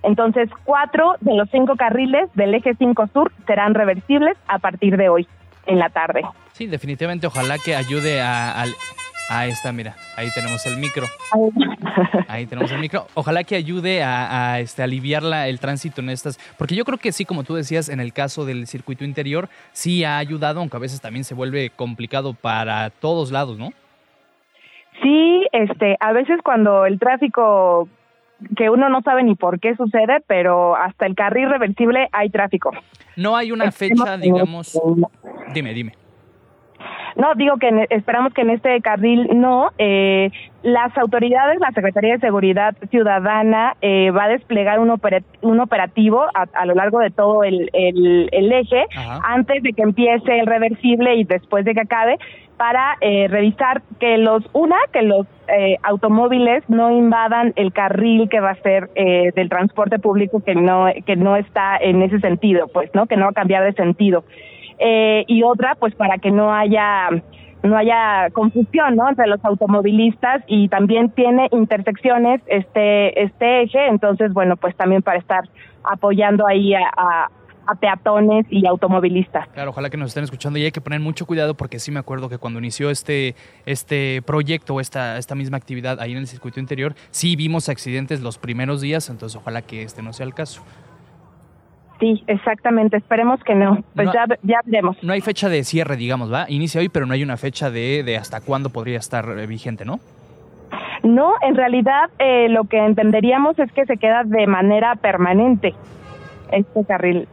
Entonces, 0.03 0.51
cuatro 0.65 1.15
de 1.23 1.35
los 1.35 1.49
cinco 1.51 1.77
carriles 1.77 2.29
del 2.35 2.55
eje 2.55 2.75
5 2.75 3.09
sur 3.13 3.33
serán 3.47 3.75
reversibles 3.75 4.37
a 4.47 4.59
partir 4.59 4.97
de 4.99 5.09
hoy, 5.09 5.27
en 5.67 5.79
la 5.79 5.89
tarde. 5.89 6.23
Sí, 6.59 6.67
definitivamente, 6.67 7.29
ojalá 7.29 7.57
que 7.57 7.77
ayude 7.77 8.21
a, 8.21 8.65
a 9.31 9.47
esta, 9.47 9.71
mira, 9.71 9.95
ahí 10.17 10.29
tenemos 10.35 10.67
el 10.67 10.77
micro. 10.79 11.07
Ahí 12.29 12.47
tenemos 12.47 12.73
el 12.73 12.81
micro. 12.81 13.07
Ojalá 13.15 13.45
que 13.45 13.55
ayude 13.55 14.03
a, 14.03 14.59
este, 14.59 14.83
aliviar 14.83 15.23
el 15.47 15.61
tránsito 15.61 16.01
en 16.01 16.11
estas, 16.11 16.37
porque 16.59 16.75
yo 16.75 16.85
creo 16.85 16.99
que 16.99 17.13
sí, 17.13 17.25
como 17.25 17.45
tú 17.45 17.55
decías, 17.55 17.89
en 17.89 18.01
el 18.01 18.13
caso 18.13 18.45
del 18.45 18.67
circuito 18.67 19.05
interior, 19.05 19.49
sí 19.71 20.03
ha 20.03 20.19
ayudado, 20.19 20.59
aunque 20.59 20.77
a 20.77 20.81
veces 20.81 21.01
también 21.01 21.25
se 21.25 21.35
vuelve 21.35 21.71
complicado 21.71 22.35
para 22.35 22.91
todos 22.91 23.31
lados, 23.31 23.57
¿no? 23.57 23.71
Sí, 25.01 25.47
este, 25.53 25.97
a 26.01 26.13
veces 26.13 26.41
cuando 26.43 26.87
el 26.87 26.99
tráfico 26.99 27.89
que 28.57 28.69
uno 28.69 28.89
no 28.89 29.01
sabe 29.03 29.23
ni 29.23 29.37
por 29.37 29.61
qué 29.61 29.77
sucede, 29.77 30.23
pero 30.27 30.75
hasta 30.75 31.07
el 31.07 31.15
carril 31.15 31.51
reversible 31.51 32.09
hay 32.11 32.31
tráfico. 32.31 32.73
No 33.15 33.37
hay 33.37 33.53
una 33.53 33.71
fecha, 33.71 34.17
digamos. 34.17 34.77
Dime, 35.55 35.73
dime. 35.73 35.93
No, 37.19 37.35
digo 37.35 37.57
que 37.57 37.87
esperamos 37.91 38.33
que 38.33 38.43
en 38.43 38.51
este 38.51 38.81
carril 38.81 39.29
no. 39.35 39.71
Eh, 39.77 40.31
las 40.63 40.97
autoridades, 40.97 41.59
la 41.59 41.73
Secretaría 41.73 42.15
de 42.15 42.21
Seguridad 42.21 42.77
Ciudadana 42.91 43.75
eh, 43.81 44.13
va 44.13 44.25
a 44.25 44.29
desplegar 44.29 44.79
un, 44.79 44.97
un 45.43 45.61
operativo 45.61 46.27
a, 46.33 46.67
lo 46.67 46.75
largo 46.75 47.01
de 47.01 47.11
todo 47.11 47.43
el, 47.43 47.71
el, 47.73 48.53
eje 48.53 48.85
antes 49.25 49.63
de 49.65 49.73
que 49.73 49.83
empiece 49.83 50.39
el 50.39 50.47
reversible 50.47 51.17
y 51.17 51.25
después 51.25 51.65
de 51.65 51.75
que 51.75 51.81
acabe 51.81 52.19
para 52.57 52.97
eh, 53.01 53.29
revisar 53.29 53.83
que 53.99 54.19
los, 54.19 54.45
una, 54.53 54.77
que 54.93 55.03
los 55.03 55.27
eh, 55.49 55.77
automóviles 55.83 56.63
no 56.69 56.91
invadan 56.91 57.53
el 57.57 57.73
carril 57.73 58.29
que 58.29 58.41
va 58.41 58.51
a 58.51 58.63
ser 58.63 58.91
eh, 58.97 59.31
del 59.35 59.49
transporte 59.49 59.99
público 59.99 60.41
que 60.45 60.55
no, 60.55 60.87
que 61.07 61.17
no 61.17 61.37
está 61.37 61.77
en 61.79 62.03
ese 62.03 62.19
sentido, 62.19 62.67
pues, 62.69 62.91
¿no? 62.95 63.07
Que 63.07 63.17
no 63.17 63.25
va 63.25 63.31
a 63.31 63.35
cambiar 63.35 63.65
de 63.65 63.73
sentido. 63.73 64.25
Eh, 64.79 65.25
y 65.27 65.43
otra 65.43 65.75
pues 65.75 65.95
para 65.95 66.19
que 66.19 66.31
no 66.31 66.53
haya 66.53 67.09
no 67.63 67.77
haya 67.77 68.31
confusión 68.33 68.97
¿no? 68.97 69.09
entre 69.09 69.27
los 69.27 69.45
automovilistas 69.45 70.45
y 70.47 70.69
también 70.69 71.11
tiene 71.11 71.49
intersecciones 71.51 72.41
este 72.47 73.23
este 73.23 73.63
eje 73.63 73.87
entonces 73.89 74.33
bueno 74.33 74.57
pues 74.57 74.77
también 74.77 75.03
para 75.03 75.19
estar 75.19 75.49
apoyando 75.83 76.47
ahí 76.47 76.75
a, 76.75 77.29
a 77.69 77.75
peatones 77.75 78.47
y 78.49 78.67
automovilistas. 78.67 79.47
Claro, 79.49 79.71
ojalá 79.71 79.91
que 79.91 79.99
nos 79.99 80.09
estén 80.09 80.25
escuchando 80.25 80.59
y 80.59 80.65
hay 80.65 80.73
que 80.73 80.81
poner 80.81 81.01
mucho 81.01 81.27
cuidado 81.27 81.55
porque 81.55 81.79
sí 81.79 81.91
me 81.91 82.01
acuerdo 82.01 82.31
que 82.31 82.39
cuando 82.39 82.59
inició 82.59 82.89
este, 82.89 83.37
este 83.67 84.23
proyecto 84.23 84.81
esta, 84.81 85.19
esta 85.19 85.35
misma 85.35 85.59
actividad 85.59 86.01
ahí 86.01 86.13
en 86.13 86.19
el 86.19 86.27
circuito 86.27 86.61
interior, 86.61 86.95
sí 87.11 87.37
vimos 87.37 87.69
accidentes 87.69 88.23
los 88.23 88.39
primeros 88.39 88.81
días, 88.81 89.11
entonces 89.11 89.37
ojalá 89.37 89.61
que 89.63 89.83
este 89.83 90.03
no 90.03 90.15
sea 90.15 90.25
el 90.25 90.35
caso. 90.35 90.63
Sí, 92.01 92.23
exactamente. 92.27 92.97
Esperemos 92.97 93.43
que 93.43 93.55
no. 93.55 93.83
Pues 93.95 94.09
ya, 94.13 94.27
ya 94.43 94.61
veremos. 94.65 94.97
No 95.03 95.13
hay 95.13 95.21
fecha 95.21 95.49
de 95.49 95.65
cierre, 95.65 95.97
digamos, 95.97 96.33
¿va? 96.33 96.47
Inicia 96.49 96.81
hoy, 96.81 96.89
pero 96.89 97.07
no 97.07 97.15
hay 97.15 97.23
una 97.23 97.37
fecha 97.37 97.71
de, 97.71 98.03
de 98.05 98.17
hasta 98.17 98.41
cuándo 98.41 98.71
podría 98.71 98.99
estar 98.99 99.29
eh, 99.39 99.47
vigente, 99.47 99.85
¿no? 99.85 99.99
No, 101.03 101.35
en 101.43 101.57
realidad 101.57 102.11
eh, 102.19 102.49
lo 102.49 102.65
que 102.65 102.79
entenderíamos 102.79 103.59
es 103.59 103.73
que 103.73 103.87
se 103.87 103.97
queda 103.97 104.25
de 104.25 104.47
manera 104.47 104.95
permanente 104.97 105.75
este 106.53 106.85
carril. 106.85 107.29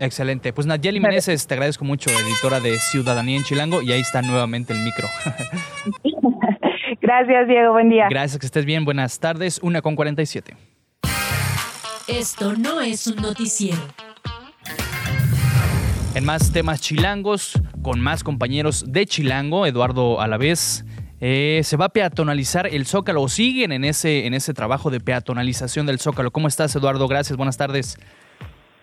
Excelente. 0.00 0.52
Pues 0.52 0.66
Nayeli 0.66 0.98
Meneses, 0.98 1.46
te 1.46 1.54
agradezco 1.54 1.84
mucho, 1.84 2.10
editora 2.10 2.58
de 2.58 2.78
Ciudadanía 2.78 3.36
en 3.36 3.44
Chilango, 3.44 3.82
y 3.82 3.92
ahí 3.92 4.00
está 4.00 4.20
nuevamente 4.20 4.72
el 4.72 4.80
micro. 4.80 5.06
Gracias, 7.00 7.46
Diego. 7.46 7.72
Buen 7.72 7.88
día. 7.88 8.08
Gracias, 8.10 8.38
que 8.38 8.46
estés 8.46 8.64
bien. 8.64 8.84
Buenas 8.84 9.20
tardes. 9.20 9.60
Una 9.62 9.80
con 9.80 9.94
47. 9.94 10.56
Esto 12.08 12.54
no 12.54 12.80
es 12.80 13.06
un 13.06 13.22
noticiero. 13.22 13.78
En 16.14 16.26
más 16.26 16.52
temas 16.52 16.82
chilangos, 16.82 17.58
con 17.80 17.98
más 17.98 18.22
compañeros 18.22 18.92
de 18.92 19.06
Chilango, 19.06 19.64
Eduardo 19.64 20.20
Alavés. 20.20 20.84
Eh, 21.22 21.62
se 21.64 21.78
va 21.78 21.86
a 21.86 21.88
peatonalizar 21.88 22.66
el 22.66 22.84
Zócalo 22.84 23.22
o 23.22 23.28
siguen 23.28 23.72
en 23.72 23.82
ese, 23.86 24.26
en 24.26 24.34
ese 24.34 24.52
trabajo 24.52 24.90
de 24.90 25.00
peatonalización 25.00 25.86
del 25.86 26.00
Zócalo. 26.00 26.30
¿Cómo 26.30 26.48
estás, 26.48 26.76
Eduardo? 26.76 27.08
Gracias, 27.08 27.38
buenas 27.38 27.56
tardes. 27.56 27.98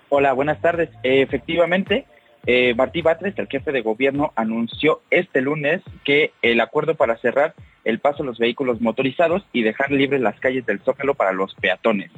Hola, 0.09 0.33
buenas 0.33 0.59
tardes. 0.59 0.89
Eh, 1.03 1.21
efectivamente, 1.21 2.05
eh, 2.47 2.73
Martí 2.73 3.03
Batres, 3.03 3.37
el 3.37 3.47
jefe 3.47 3.71
de 3.71 3.81
gobierno, 3.81 4.33
anunció 4.35 5.01
este 5.11 5.41
lunes 5.41 5.83
que 6.03 6.31
el 6.41 6.59
acuerdo 6.61 6.95
para 6.95 7.17
cerrar 7.17 7.53
el 7.85 7.99
paso 7.99 8.23
a 8.23 8.25
los 8.25 8.39
vehículos 8.39 8.81
motorizados 8.81 9.43
y 9.53 9.61
dejar 9.61 9.91
libres 9.91 10.21
las 10.21 10.39
calles 10.39 10.65
del 10.65 10.79
Zócalo 10.79 11.13
para 11.13 11.31
los 11.31 11.53
peatones. 11.53 12.09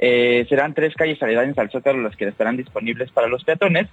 Eh, 0.00 0.46
serán 0.48 0.74
tres 0.74 0.94
calles 0.94 1.20
aledañas 1.20 1.58
al 1.58 1.70
Zócalo 1.70 2.02
las 2.02 2.14
que 2.14 2.28
estarán 2.28 2.56
disponibles 2.56 3.10
para 3.10 3.26
los 3.26 3.42
peatones 3.42 3.88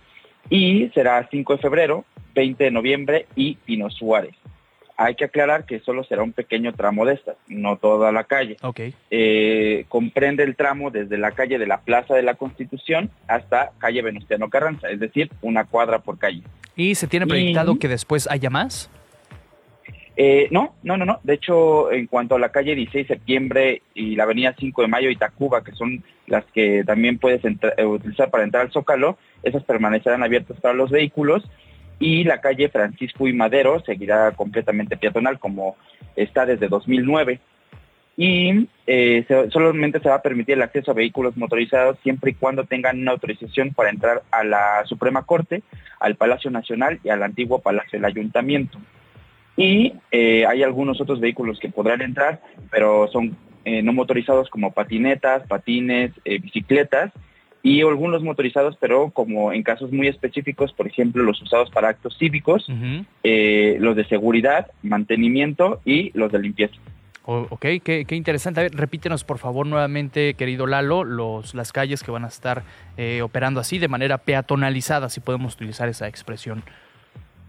y 0.50 0.90
será 0.94 1.28
5 1.30 1.54
de 1.56 1.60
febrero, 1.60 2.06
20 2.34 2.64
de 2.64 2.72
noviembre 2.72 3.26
y 3.36 3.56
Pino 3.56 3.90
Suárez. 3.90 4.36
Hay 4.98 5.16
que 5.16 5.26
aclarar 5.26 5.66
que 5.66 5.82
solo 5.82 6.06
será 6.06 6.24
un 6.24 6.32
pequeño 6.32 6.74
tramo 6.74 7.06
de 7.06 7.16
estas, 7.16 7.36
no 7.48 7.76
toda 7.78 8.14
la 8.14 8.24
calle. 8.24 8.56
Eh, 9.12 9.86
comprende 9.90 10.44
el 10.44 10.56
tramo 10.56 10.90
desde 10.90 11.18
la 11.18 11.32
calle 11.32 11.60
de 11.60 11.68
la 11.68 11.82
Plaza 11.82 12.16
de 12.16 12.24
la 12.24 12.36
Constitución 12.36 13.10
hasta 13.28 13.72
calle 13.78 14.02
Venustiano 14.02 14.50
Carranza, 14.50 14.90
es 14.90 15.00
decir, 15.00 15.30
una 15.42 15.66
cuadra 15.66 16.00
por 16.00 16.18
calle. 16.18 16.44
¿Y 16.78 16.96
se 16.96 17.08
tiene 17.08 17.28
proyectado 17.28 17.78
que 17.78 17.90
después 17.90 18.28
haya 18.30 18.50
más? 18.50 18.90
Eh, 20.18 20.48
no, 20.52 20.76
no, 20.84 20.98
no, 20.98 21.06
no. 21.06 21.20
De 21.24 21.34
hecho, 21.34 21.92
en 21.92 22.08
cuanto 22.08 22.36
a 22.36 22.40
la 22.40 22.50
calle 22.50 22.76
16 22.76 23.08
de 23.08 23.16
septiembre 23.16 23.82
y 23.94 24.16
la 24.16 24.24
avenida 24.24 24.56
5 24.58 24.82
de 24.82 24.88
mayo 24.88 25.10
y 25.10 25.18
Tacuba, 25.18 25.64
que 25.64 25.74
son 25.74 26.04
las 26.28 26.46
que 26.54 26.84
también 26.86 27.18
puedes 27.20 27.42
eh, 27.44 27.86
utilizar 27.86 28.30
para 28.30 28.44
entrar 28.44 28.66
al 28.66 28.72
Zócalo, 28.72 29.18
esas 29.44 29.64
permanecerán 29.64 30.24
abiertas 30.24 30.60
para 30.62 30.74
los 30.74 30.90
vehículos 30.90 31.44
y 32.00 32.24
la 32.24 32.42
calle 32.42 32.70
Francisco 32.70 33.28
y 33.28 33.34
Madero 33.34 33.82
seguirá 33.82 34.32
completamente 34.32 34.98
peatonal 34.98 35.40
como 35.40 35.76
está 36.16 36.46
desde 36.46 36.68
2009 36.68 37.40
y 38.18 38.70
eh, 38.88 39.26
solamente 39.52 40.00
se 40.00 40.10
va 40.10 40.16
a 40.16 40.22
permitir 40.22 40.56
el 40.56 40.62
acceso 40.62 40.92
a 40.92 40.94
vehículos 40.94 41.36
motorizados 41.36 41.98
siempre 42.02 42.32
y 42.32 42.36
cuando 42.36 42.64
tengan 42.64 43.00
una 43.00 43.12
autorización 43.12 43.74
para 43.74 43.90
entrar 43.90 44.24
a 44.32 44.44
la 44.44 44.86
Suprema 44.86 45.24
Corte, 45.24 45.64
al 46.00 46.16
Palacio 46.16 46.50
Nacional 46.50 47.00
y 47.04 47.10
al 47.10 47.24
antiguo 47.24 47.60
Palacio 47.60 48.00
del 48.00 48.06
Ayuntamiento. 48.06 48.80
Y 49.58 49.94
eh, 50.12 50.46
hay 50.46 50.64
algunos 50.64 51.00
otros 51.00 51.20
vehículos 51.20 51.60
que 51.60 51.70
podrán 51.70 52.02
entrar, 52.02 52.42
pero 52.72 53.08
son 53.08 53.38
eh, 53.64 53.82
no 53.82 53.94
motorizados 53.94 54.50
como 54.50 54.72
patinetas, 54.72 55.48
patines, 55.48 56.12
bicicletas 56.24 57.12
y 57.66 57.82
algunos 57.82 58.22
motorizados, 58.22 58.78
pero 58.80 59.10
como 59.10 59.52
en 59.52 59.64
casos 59.64 59.92
muy 59.92 60.08
específicos, 60.08 60.72
por 60.72 60.86
ejemplo, 60.86 61.24
los 61.24 61.42
usados 61.42 61.72
para 61.72 61.90
actos 61.90 62.16
cívicos, 62.16 62.68
eh, 63.24 63.78
los 63.80 63.96
de 63.96 64.06
seguridad, 64.06 64.68
mantenimiento 64.84 65.82
y 65.84 66.12
los 66.16 66.32
de 66.32 66.38
limpieza. 66.38 66.76
ok, 67.24 67.66
qué, 67.84 68.06
interesante. 68.12 68.60
A 68.60 68.64
ver, 68.64 68.76
repítenos 68.76 69.24
por 69.24 69.40
favor 69.40 69.66
nuevamente, 69.66 70.36
querido 70.36 70.68
Lalo, 70.68 71.04
los, 71.04 71.56
las 71.56 71.72
calles 71.72 72.04
que 72.04 72.12
van 72.12 72.24
a 72.24 72.28
estar 72.28 72.62
eh, 72.98 73.24
operando 73.24 73.60
así 73.60 73.80
de 73.80 73.88
manera 73.88 74.20
peatonalizada, 74.20 75.10
si 75.10 75.20
podemos 75.20 75.56
utilizar 75.56 75.90
esa 75.90 76.08
expresión. 76.08 76.62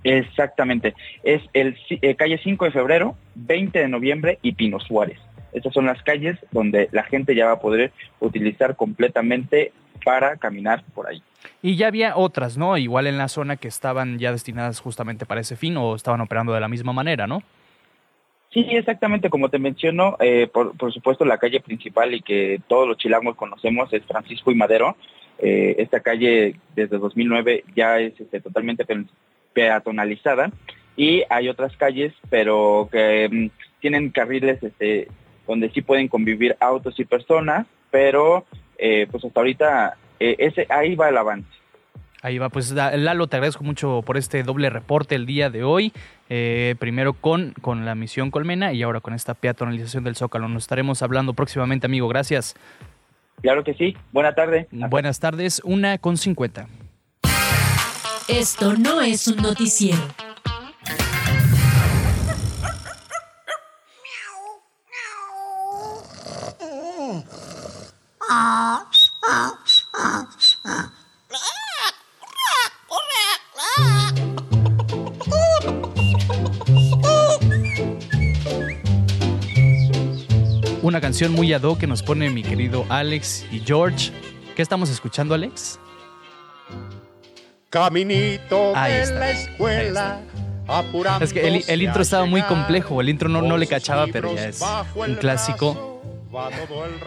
Exactamente. 0.06 0.94
Es 1.24 1.42
el 1.52 1.76
eh, 1.90 2.14
calle 2.14 2.38
5 2.38 2.64
de 2.66 2.70
febrero, 2.70 3.16
20 3.34 3.76
de 3.76 3.88
noviembre 3.88 4.38
y 4.40 4.52
Pino 4.52 4.78
Suárez. 4.78 5.18
Estas 5.52 5.74
son 5.74 5.86
las 5.86 6.00
calles 6.04 6.38
donde 6.52 6.88
la 6.92 7.02
gente 7.02 7.34
ya 7.34 7.46
va 7.46 7.52
a 7.52 7.60
poder 7.60 7.90
utilizar 8.20 8.76
completamente 8.76 9.72
para 10.04 10.36
caminar 10.36 10.84
por 10.94 11.08
ahí. 11.08 11.22
Y 11.60 11.74
ya 11.74 11.88
había 11.88 12.16
otras, 12.16 12.56
¿no? 12.56 12.76
Igual 12.76 13.08
en 13.08 13.18
la 13.18 13.26
zona 13.26 13.56
que 13.56 13.66
estaban 13.66 14.20
ya 14.20 14.30
destinadas 14.30 14.78
justamente 14.78 15.26
para 15.26 15.40
ese 15.40 15.56
fin 15.56 15.76
o 15.76 15.96
estaban 15.96 16.20
operando 16.20 16.52
de 16.52 16.60
la 16.60 16.68
misma 16.68 16.92
manera, 16.92 17.26
¿no? 17.26 17.42
Sí, 18.52 18.64
exactamente, 18.70 19.28
como 19.28 19.48
te 19.48 19.58
menciono, 19.58 20.16
eh, 20.20 20.46
por, 20.46 20.92
supuesto 20.92 21.24
la 21.24 21.38
calle 21.38 21.58
principal 21.58 22.14
y 22.14 22.22
que 22.22 22.60
todos 22.68 22.86
los 22.86 22.96
chilangos 22.96 23.34
conocemos 23.34 23.92
es 23.92 24.04
Francisco 24.04 24.52
y 24.52 24.54
Madero. 24.54 24.96
Eh, 25.40 25.74
esta 25.78 25.98
calle 25.98 26.54
desde 26.76 26.96
2009 26.96 27.64
ya 27.74 27.98
es 27.98 28.18
este, 28.20 28.40
totalmente 28.40 28.84
peatonalizada 29.56 30.50
y 30.98 31.22
hay 31.30 31.48
otras 31.48 31.74
calles, 31.78 32.12
pero 32.28 32.90
que 32.92 33.28
mm, 33.32 33.80
tienen 33.80 34.10
carriles 34.10 34.62
este, 34.62 35.08
donde 35.46 35.70
sí 35.70 35.80
pueden 35.80 36.08
convivir 36.08 36.56
autos 36.60 37.00
y 37.00 37.06
personas, 37.06 37.66
pero 37.90 38.44
eh, 38.76 39.06
pues 39.10 39.24
hasta 39.24 39.40
ahorita 39.40 39.96
eh, 40.20 40.36
ese 40.38 40.66
ahí 40.68 40.94
va 40.94 41.08
el 41.08 41.16
avance. 41.16 41.48
Ahí 42.20 42.36
va, 42.38 42.50
pues 42.50 42.72
Lalo, 42.72 43.28
te 43.28 43.36
agradezco 43.36 43.64
mucho 43.64 44.02
por 44.04 44.18
este 44.18 44.42
doble 44.42 44.68
reporte 44.68 45.14
el 45.14 45.24
día 45.24 45.48
de 45.48 45.64
hoy. 45.64 45.92
Eh, 46.28 46.74
primero 46.78 47.14
con, 47.14 47.54
con 47.62 47.86
la 47.86 47.94
misión 47.94 48.30
Colmena 48.30 48.72
y 48.72 48.82
ahora 48.82 49.00
con 49.00 49.14
esta 49.14 49.32
peatonalización 49.34 50.04
del 50.04 50.16
Zócalo. 50.16 50.48
Nos 50.48 50.64
estaremos 50.64 51.02
hablando 51.02 51.32
próximamente, 51.34 51.86
amigo. 51.86 52.08
Gracias. 52.08 52.56
Claro 53.42 53.64
que 53.64 53.74
sí. 53.74 53.96
Buena 54.12 54.34
tarde. 54.34 54.66
Buenas 54.70 55.20
tardes, 55.20 55.62
una 55.64 55.98
con 55.98 56.16
cincuenta. 56.16 56.66
Esto 58.28 58.74
no 58.74 59.00
es 59.00 59.28
un 59.28 59.36
noticiero. 59.36 60.02
Una 80.82 81.00
canción 81.00 81.32
muy 81.32 81.52
ad 81.52 81.62
que 81.78 81.86
nos 81.86 82.02
pone 82.02 82.28
mi 82.30 82.42
querido 82.42 82.86
Alex 82.88 83.44
y 83.52 83.60
George. 83.60 84.10
¿Qué 84.56 84.62
estamos 84.62 84.90
escuchando, 84.90 85.34
Alex? 85.34 85.78
Caminito 87.76 88.72
de 88.72 89.06
la 89.14 89.30
escuela. 89.32 90.20
Es 91.20 91.34
que 91.34 91.62
el, 91.68 91.82
intro 91.82 92.00
estaba 92.00 92.24
muy 92.24 92.40
complejo, 92.40 93.02
el 93.02 93.10
intro 93.10 93.28
no, 93.28 93.42
no 93.42 93.58
le 93.58 93.66
cachaba, 93.66 94.06
pero 94.10 94.34
ya 94.34 94.48
es 94.48 94.62
un 94.94 95.14
clásico. 95.16 96.00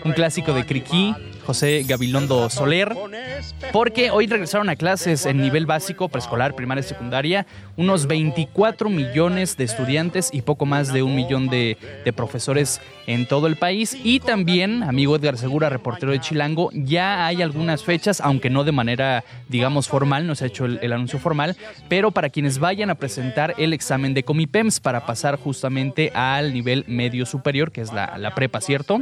Un 0.06 0.12
clásico 0.14 0.54
de 0.54 0.68
Criqui, 0.68 1.16
José 1.44 1.86
Gabilondo 1.88 2.52
Soler, 2.52 2.96
porque 3.72 4.12
hoy 4.12 4.28
regresaron 4.28 4.70
a 4.70 4.76
clases 4.76 5.26
en 5.26 5.38
nivel 5.42 5.66
básico, 5.66 6.10
preescolar, 6.10 6.56
primaria 6.56 6.82
y 6.82 6.84
secundaria, 6.84 7.46
unos 7.78 8.08
24 8.08 8.90
millones 8.90 9.58
de 9.58 9.64
estudiantes 9.64 10.30
y 10.34 10.42
poco 10.42 10.66
más 10.66 10.92
de 10.92 11.04
un 11.04 11.16
millón 11.16 11.50
de, 11.50 11.78
profesores 12.16 12.82
en 13.06 13.28
todo 13.28 13.48
el 13.48 13.56
país. 13.56 13.96
Y 14.04 14.20
también, 14.20 14.84
amigo 14.84 15.16
Edgar 15.16 15.38
Segura, 15.38 15.70
reportero 15.70 16.12
de 16.12 16.20
Chilango, 16.20 16.72
ya 16.74 17.28
hay 17.28 17.42
algunas 17.42 17.84
fechas, 17.84 18.20
aunque 18.20 18.50
no 18.50 18.64
de 18.64 18.72
manera, 18.72 19.24
digamos, 19.48 19.88
formal, 19.88 20.26
no 20.26 20.36
se 20.36 20.46
ha 20.46 20.48
hecho 20.48 20.66
el, 20.66 20.92
anuncio 20.92 21.20
formal, 21.20 21.56
pero 21.88 22.12
para 22.12 22.30
quienes 22.30 22.58
vayan 22.60 22.90
a 22.90 22.96
presentar 22.96 23.54
el 23.58 23.74
examen 23.74 24.14
de 24.14 24.24
Comipems 24.24 24.80
para 24.80 25.06
pasar 25.06 25.38
justamente 25.38 26.12
al 26.16 26.54
nivel 26.54 26.84
medio 26.88 27.26
superior, 27.26 27.72
que 27.72 27.82
es 27.82 27.94
la, 27.94 28.18
la 28.18 28.34
prepa, 28.34 28.60
¿cierto? 28.60 29.00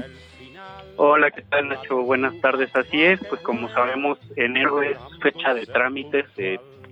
Hola, 1.00 1.30
¿qué 1.30 1.44
tal 1.44 1.70
Nacho? 1.70 2.02
Buenas 2.02 2.34
tardes. 2.42 2.76
Así 2.76 3.04
es, 3.04 3.20
pues 3.30 3.40
como 3.42 3.70
sabemos, 3.70 4.18
enero 4.36 4.82
es 4.82 4.98
fecha 5.22 5.54
de 5.54 5.68
trámites, 5.68 6.26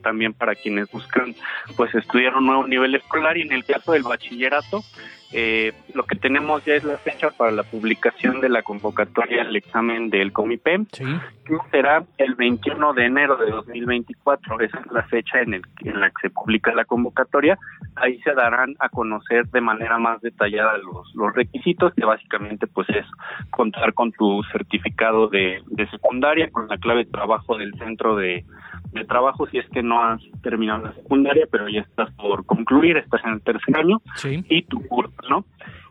también 0.03 0.32
para 0.36 0.53
quienes 0.53 0.91
buscan 0.91 1.36
pues 1.76 1.93
estudiar 1.95 2.36
un 2.36 2.45
nuevo 2.45 2.68
nivel 2.68 2.93
escolar 2.93 3.36
y 3.36 3.41
en 3.41 3.51
el 3.51 3.66
caso 3.66 3.93
del 3.93 4.03
bachillerato 4.03 4.84
eh, 5.32 5.74
lo 5.94 6.04
que 6.04 6.16
tenemos 6.16 6.64
ya 6.66 6.76
es 6.76 6.84
la 6.84 6.98
fecha 6.98 7.30
para 7.32 7.52
la 7.52 7.64
publicación 7.64 8.42
de 8.42 8.50
la 8.50 8.62
convocatoria 8.62 9.42
al 9.42 9.56
examen 9.56 10.10
del 10.10 10.32
COMIPEM, 10.32 10.86
que 10.86 11.58
será 11.72 12.04
el 12.18 12.36
21 12.36 12.94
de 12.94 13.06
enero 13.06 13.38
de 13.38 13.52
2024. 13.52 14.60
Esa 14.62 14.80
es 14.80 14.92
la 14.92 15.04
fecha 15.04 15.42
en, 15.42 15.56
el, 15.56 15.62
en 15.84 16.00
la 16.00 16.10
que 16.10 16.22
se 16.24 16.30
publica 16.30 16.74
la 16.74 16.86
convocatoria. 16.86 17.58
Ahí 17.96 18.20
se 18.22 18.34
darán 18.34 18.76
a 18.80 18.90
conocer 18.90 19.48
de 19.48 19.62
manera 19.62 19.98
más 19.98 20.22
detallada 20.22 20.78
los, 20.78 21.14
los 21.16 21.34
requisitos, 21.34 21.94
que 21.94 22.06
básicamente 22.06 22.68
pues 22.68 22.88
es 22.90 23.06
contar 23.50 23.94
con 23.94 24.12
tu 24.12 24.44
certificado 24.52 25.28
de, 25.28 25.62
de 25.68 25.90
secundaria, 25.90 26.50
con 26.52 26.68
la 26.68 26.78
clave 26.78 27.06
de 27.06 27.12
trabajo 27.12 27.58
del 27.58 27.74
centro 27.78 28.16
de, 28.16 28.46
de 28.96 29.06
trabajo 29.06 29.46
si 29.48 29.58
es 29.58 29.70
que 29.70 29.84
no 29.84 30.02
has 30.02 30.22
terminado 30.42 30.86
la 30.86 30.94
secundaria, 30.94 31.46
pero 31.52 31.68
ya 31.68 31.82
estás 31.82 32.12
por 32.16 32.46
concluir, 32.46 32.98
estás 32.98 33.22
en 33.26 33.34
el 33.34 33.42
tercer 33.42 33.78
año, 33.78 34.02
y 34.50 34.64
tu 34.64 34.82
curso, 34.88 35.14
¿no? 35.30 35.45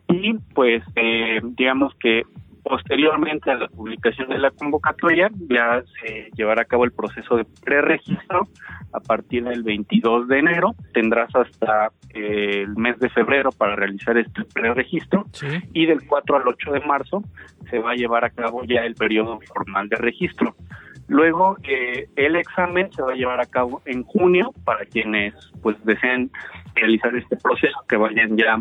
Y 0.08 0.34
pues 0.54 0.82
eh, 0.96 1.40
digamos 1.42 1.94
que 1.96 2.22
posteriormente 2.64 3.50
a 3.50 3.56
la 3.56 3.68
publicación 3.68 4.30
de 4.30 4.38
la 4.38 4.50
convocatoria 4.50 5.30
ya 5.50 5.82
se 6.00 6.30
llevará 6.34 6.62
a 6.62 6.64
cabo 6.64 6.84
el 6.84 6.92
proceso 6.92 7.36
de 7.36 7.44
preregistro 7.44 8.48
a 8.92 9.00
partir 9.00 9.44
del 9.44 9.62
22 9.62 10.28
de 10.28 10.38
enero. 10.38 10.74
Tendrás 10.94 11.34
hasta 11.36 11.92
eh, 12.14 12.62
el 12.62 12.74
mes 12.76 12.98
de 12.98 13.10
febrero 13.10 13.50
para 13.52 13.76
realizar 13.76 14.16
este 14.16 14.44
preregistro 14.44 15.26
y 15.72 15.86
del 15.86 16.06
4 16.06 16.36
al 16.36 16.48
8 16.48 16.72
de 16.72 16.80
marzo 16.80 17.22
se 17.70 17.78
va 17.78 17.92
a 17.92 17.96
llevar 17.96 18.24
a 18.24 18.30
cabo 18.30 18.64
ya 18.64 18.80
el 18.80 18.94
periodo 18.94 19.38
formal 19.40 19.88
de 19.88 19.96
registro. 19.96 20.56
Luego, 21.06 21.58
eh, 21.64 22.08
el 22.16 22.36
examen 22.36 22.90
se 22.92 23.02
va 23.02 23.12
a 23.12 23.16
llevar 23.16 23.40
a 23.40 23.46
cabo 23.46 23.82
en 23.84 24.04
junio 24.04 24.52
para 24.64 24.86
quienes 24.86 25.34
pues 25.62 25.76
deseen 25.84 26.30
realizar 26.74 27.14
este 27.14 27.36
proceso, 27.36 27.76
que 27.86 27.96
vayan 27.96 28.38
ya 28.38 28.58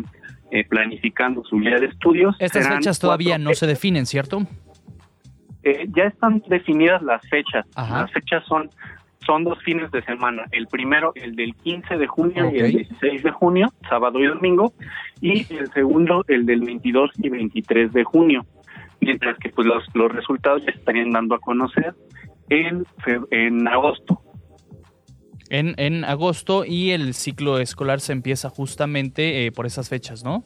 eh, 0.54 0.64
planificando 0.64 1.42
su 1.44 1.58
guía 1.58 1.80
de 1.80 1.86
estudios. 1.86 2.36
Estas 2.38 2.68
fechas 2.68 3.00
todavía 3.00 3.38
no 3.38 3.52
se 3.54 3.66
definen, 3.66 4.06
¿cierto? 4.06 4.46
eh, 5.64 5.86
ya 5.96 6.04
están 6.04 6.42
definidas 6.48 7.02
las 7.02 7.26
fechas. 7.28 7.66
Las 7.76 8.10
fechas 8.12 8.44
son 8.46 8.70
son 9.26 9.42
dos 9.42 9.58
fines 9.64 9.90
de 9.90 10.02
semana. 10.02 10.44
El 10.52 10.66
primero, 10.66 11.12
el 11.14 11.34
del 11.34 11.54
15 11.56 11.96
de 11.96 12.06
junio 12.06 12.50
y 12.52 12.58
el 12.58 12.66
Ok. 12.66 12.88
16 12.88 13.22
de 13.22 13.30
junio, 13.30 13.72
sábado 13.88 14.20
y 14.20 14.26
domingo, 14.26 14.74
y 15.22 15.50
el 15.54 15.72
segundo, 15.72 16.24
el 16.28 16.44
del 16.44 16.60
22 16.60 17.10
y 17.22 17.30
23 17.30 17.92
de 17.94 18.04
junio. 18.04 18.44
Mientras 19.00 19.38
que 19.38 19.48
pues 19.48 19.66
los, 19.66 19.82
los 19.94 20.12
resultados 20.12 20.62
se 20.64 20.72
estarían 20.72 21.10
dando 21.10 21.34
a 21.34 21.38
conocer 21.40 21.94
en, 22.50 22.84
en 23.30 23.66
agosto. 23.66 24.20
En, 25.50 25.74
en 25.76 26.04
agosto 26.04 26.64
y 26.64 26.90
el 26.90 27.14
ciclo 27.14 27.58
escolar 27.58 28.00
se 28.00 28.12
empieza 28.12 28.48
justamente 28.48 29.46
eh, 29.46 29.52
por 29.52 29.66
esas 29.66 29.88
fechas, 29.88 30.24
¿no? 30.24 30.44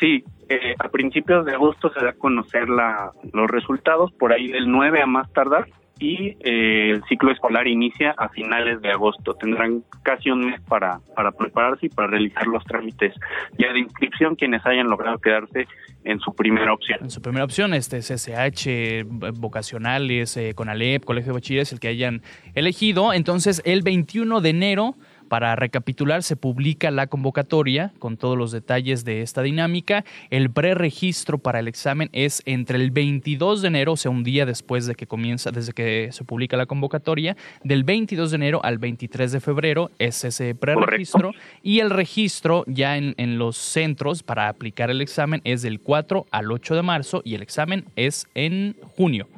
Sí, 0.00 0.24
eh, 0.48 0.74
a 0.78 0.88
principios 0.88 1.46
de 1.46 1.54
agosto 1.54 1.92
se 1.92 2.04
da 2.04 2.10
a 2.10 2.14
conocer 2.14 2.68
la, 2.68 3.12
los 3.32 3.48
resultados, 3.48 4.12
por 4.12 4.32
ahí 4.32 4.48
del 4.48 4.70
9 4.70 5.00
a 5.00 5.06
más 5.06 5.32
tardar, 5.32 5.68
y 6.02 6.36
eh, 6.40 6.90
el 6.90 7.04
ciclo 7.04 7.30
escolar 7.30 7.68
inicia 7.68 8.12
a 8.18 8.28
finales 8.28 8.82
de 8.82 8.90
agosto. 8.90 9.34
Tendrán 9.34 9.84
casi 10.02 10.30
un 10.30 10.46
mes 10.46 10.60
para, 10.62 10.98
para 11.14 11.30
prepararse 11.30 11.86
y 11.86 11.88
para 11.90 12.08
realizar 12.08 12.44
los 12.48 12.64
trámites 12.64 13.14
ya 13.56 13.72
de 13.72 13.78
inscripción 13.78 14.34
quienes 14.34 14.66
hayan 14.66 14.88
logrado 14.88 15.18
quedarse 15.18 15.68
en 16.02 16.18
su 16.18 16.34
primera 16.34 16.72
opción. 16.72 16.98
En 17.02 17.10
su 17.10 17.22
primera 17.22 17.44
opción, 17.44 17.72
este 17.72 17.98
CSH, 17.98 18.66
eh, 18.66 19.04
vocacionales, 19.06 20.36
eh, 20.36 20.54
CONALEP, 20.56 21.04
Colegio 21.04 21.32
de 21.32 21.34
Bachilleres, 21.34 21.72
el 21.72 21.78
que 21.78 21.86
hayan 21.86 22.22
elegido. 22.56 23.12
Entonces, 23.12 23.62
el 23.64 23.82
21 23.82 24.40
de 24.40 24.50
enero, 24.50 24.96
para 25.32 25.56
recapitular, 25.56 26.22
se 26.22 26.36
publica 26.36 26.90
la 26.90 27.06
convocatoria 27.06 27.94
con 27.98 28.18
todos 28.18 28.36
los 28.36 28.52
detalles 28.52 29.02
de 29.06 29.22
esta 29.22 29.40
dinámica. 29.40 30.04
El 30.28 30.50
preregistro 30.50 31.38
para 31.38 31.58
el 31.60 31.68
examen 31.68 32.10
es 32.12 32.42
entre 32.44 32.76
el 32.76 32.90
22 32.90 33.62
de 33.62 33.68
enero, 33.68 33.92
o 33.92 33.96
sea, 33.96 34.10
un 34.10 34.24
día 34.24 34.44
después 34.44 34.84
de 34.84 34.94
que 34.94 35.06
comienza, 35.06 35.50
desde 35.50 35.72
que 35.72 36.10
se 36.12 36.24
publica 36.24 36.58
la 36.58 36.66
convocatoria, 36.66 37.34
del 37.64 37.82
22 37.82 38.30
de 38.30 38.34
enero 38.34 38.60
al 38.62 38.76
23 38.76 39.32
de 39.32 39.40
febrero 39.40 39.90
es 39.98 40.22
ese 40.22 40.54
preregistro. 40.54 41.32
Y 41.62 41.78
el 41.78 41.88
registro 41.88 42.64
ya 42.66 42.98
en, 42.98 43.14
en 43.16 43.38
los 43.38 43.56
centros 43.56 44.22
para 44.22 44.50
aplicar 44.50 44.90
el 44.90 45.00
examen 45.00 45.40
es 45.44 45.62
del 45.62 45.80
4 45.80 46.26
al 46.30 46.52
8 46.52 46.74
de 46.74 46.82
marzo 46.82 47.22
y 47.24 47.36
el 47.36 47.40
examen 47.40 47.86
es 47.96 48.26
en 48.34 48.76
junio. 48.98 49.28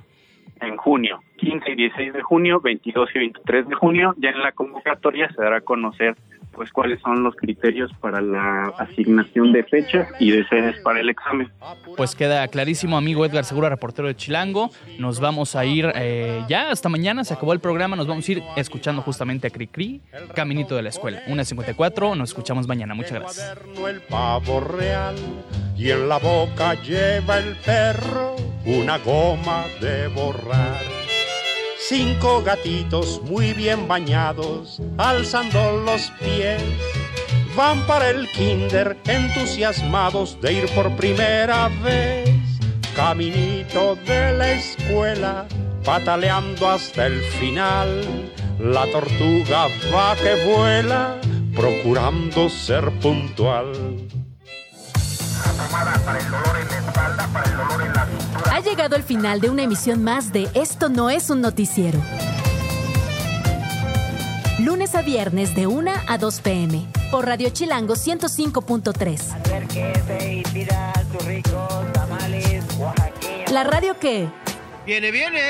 En 0.67 0.77
junio, 0.77 1.21
15 1.37 1.71
y 1.71 1.75
16 1.75 2.13
de 2.13 2.23
junio, 2.23 2.61
22 2.61 3.11
y 3.15 3.19
23 3.19 3.69
de 3.69 3.75
junio, 3.75 4.15
ya 4.19 4.31
en 4.31 4.41
la 4.41 4.53
convocatoria 4.53 5.29
se 5.29 5.43
dará 5.43 5.59
a 5.59 5.61
conocer 5.61 6.17
pues 6.55 6.71
cuáles 6.73 7.01
son 7.01 7.23
los 7.23 7.35
criterios 7.37 7.91
para 8.01 8.21
la 8.21 8.73
asignación 8.79 9.53
de 9.53 9.65
fechas 9.65 10.09
y 10.19 10.31
de 10.31 10.47
sedes 10.49 10.81
para 10.81 11.01
el 11.01 11.11
examen. 11.11 11.51
Pues 11.97 12.15
queda 12.15 12.47
clarísimo, 12.49 12.97
amigo 12.97 13.25
Edgar 13.25 13.45
Segura, 13.45 13.69
reportero 13.69 14.09
de 14.09 14.17
Chilango. 14.17 14.71
Nos 14.99 15.21
vamos 15.21 15.57
a 15.57 15.65
ir 15.65 15.91
eh, 15.95 16.43
ya 16.49 16.71
hasta 16.71 16.89
mañana, 16.89 17.25
se 17.25 17.35
acabó 17.35 17.53
el 17.53 17.61
programa, 17.61 17.97
nos 17.97 18.07
vamos 18.07 18.29
a 18.29 18.33
ir 18.33 18.43
escuchando 18.57 19.03
justamente 19.03 19.49
a 19.49 19.51
Cricri, 19.51 20.01
Caminito 20.35 20.77
de 20.77 20.83
la 20.83 20.89
Escuela. 20.89 21.23
1.54, 21.27 22.17
nos 22.17 22.31
escuchamos 22.31 22.67
mañana. 22.67 22.95
Muchas 22.95 23.13
gracias. 23.13 23.59
el 23.89 24.01
pavo 24.03 24.61
real 24.61 25.17
y 25.77 25.91
en 25.91 26.09
la 26.09 26.19
boca 26.19 26.75
lleva 26.75 27.39
el 27.39 27.57
perro 27.57 28.37
una 28.65 28.99
goma 28.99 29.67
de 29.81 30.09
borrar. 30.09 31.04
Cinco 31.87 32.43
gatitos 32.43 33.21
muy 33.25 33.53
bien 33.53 33.87
bañados, 33.87 34.81
alzando 34.97 35.83
los 35.85 36.11
pies, 36.13 36.63
van 37.55 37.87
para 37.87 38.09
el 38.09 38.27
kinder 38.31 38.97
entusiasmados 39.07 40.41
de 40.41 40.55
ir 40.55 40.75
por 40.75 40.91
primera 40.97 41.69
vez. 41.83 42.31
Caminito 42.97 43.97
de 43.97 44.33
la 44.33 44.53
escuela, 44.53 45.47
pataleando 45.85 46.71
hasta 46.71 47.05
el 47.05 47.21
final. 47.21 48.01
La 48.59 48.91
tortuga 48.91 49.67
va 49.95 50.17
que 50.17 50.43
vuela, 50.47 51.21
procurando 51.55 52.49
ser 52.49 52.91
puntual. 53.01 53.73
Ha 58.51 58.61
llegado 58.61 58.97
el 58.97 59.03
final 59.03 59.41
de 59.41 59.51
una 59.51 59.63
emisión 59.63 60.03
más 60.03 60.33
de 60.33 60.49
Esto 60.55 60.89
no 60.89 61.11
es 61.11 61.31
un 61.31 61.41
noticiero. 61.41 62.01
Lunes 64.61 64.95
a 64.95 65.03
viernes 65.03 65.55
de 65.55 65.67
1 65.67 65.93
a 66.07 66.19
2 66.19 66.41
pm 66.41 66.87
por 67.11 67.27
Radio 67.27 67.51
Chilango 67.51 67.95
105.3. 67.95 69.21
La 73.51 73.65
radio 73.65 73.99
que 73.99 74.29
Viene, 74.87 75.11
viene. 75.11 75.41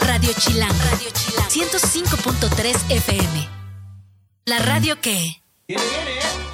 Radio 0.00 0.32
Chilango. 0.36 0.74
Radio 0.90 1.08
Chilango 1.12 1.48
105.3 1.48 2.90
FM. 2.90 3.48
La 4.46 4.58
radio 4.58 5.00
que 5.00 5.42
Viene, 5.68 5.84
viene. 5.84 6.49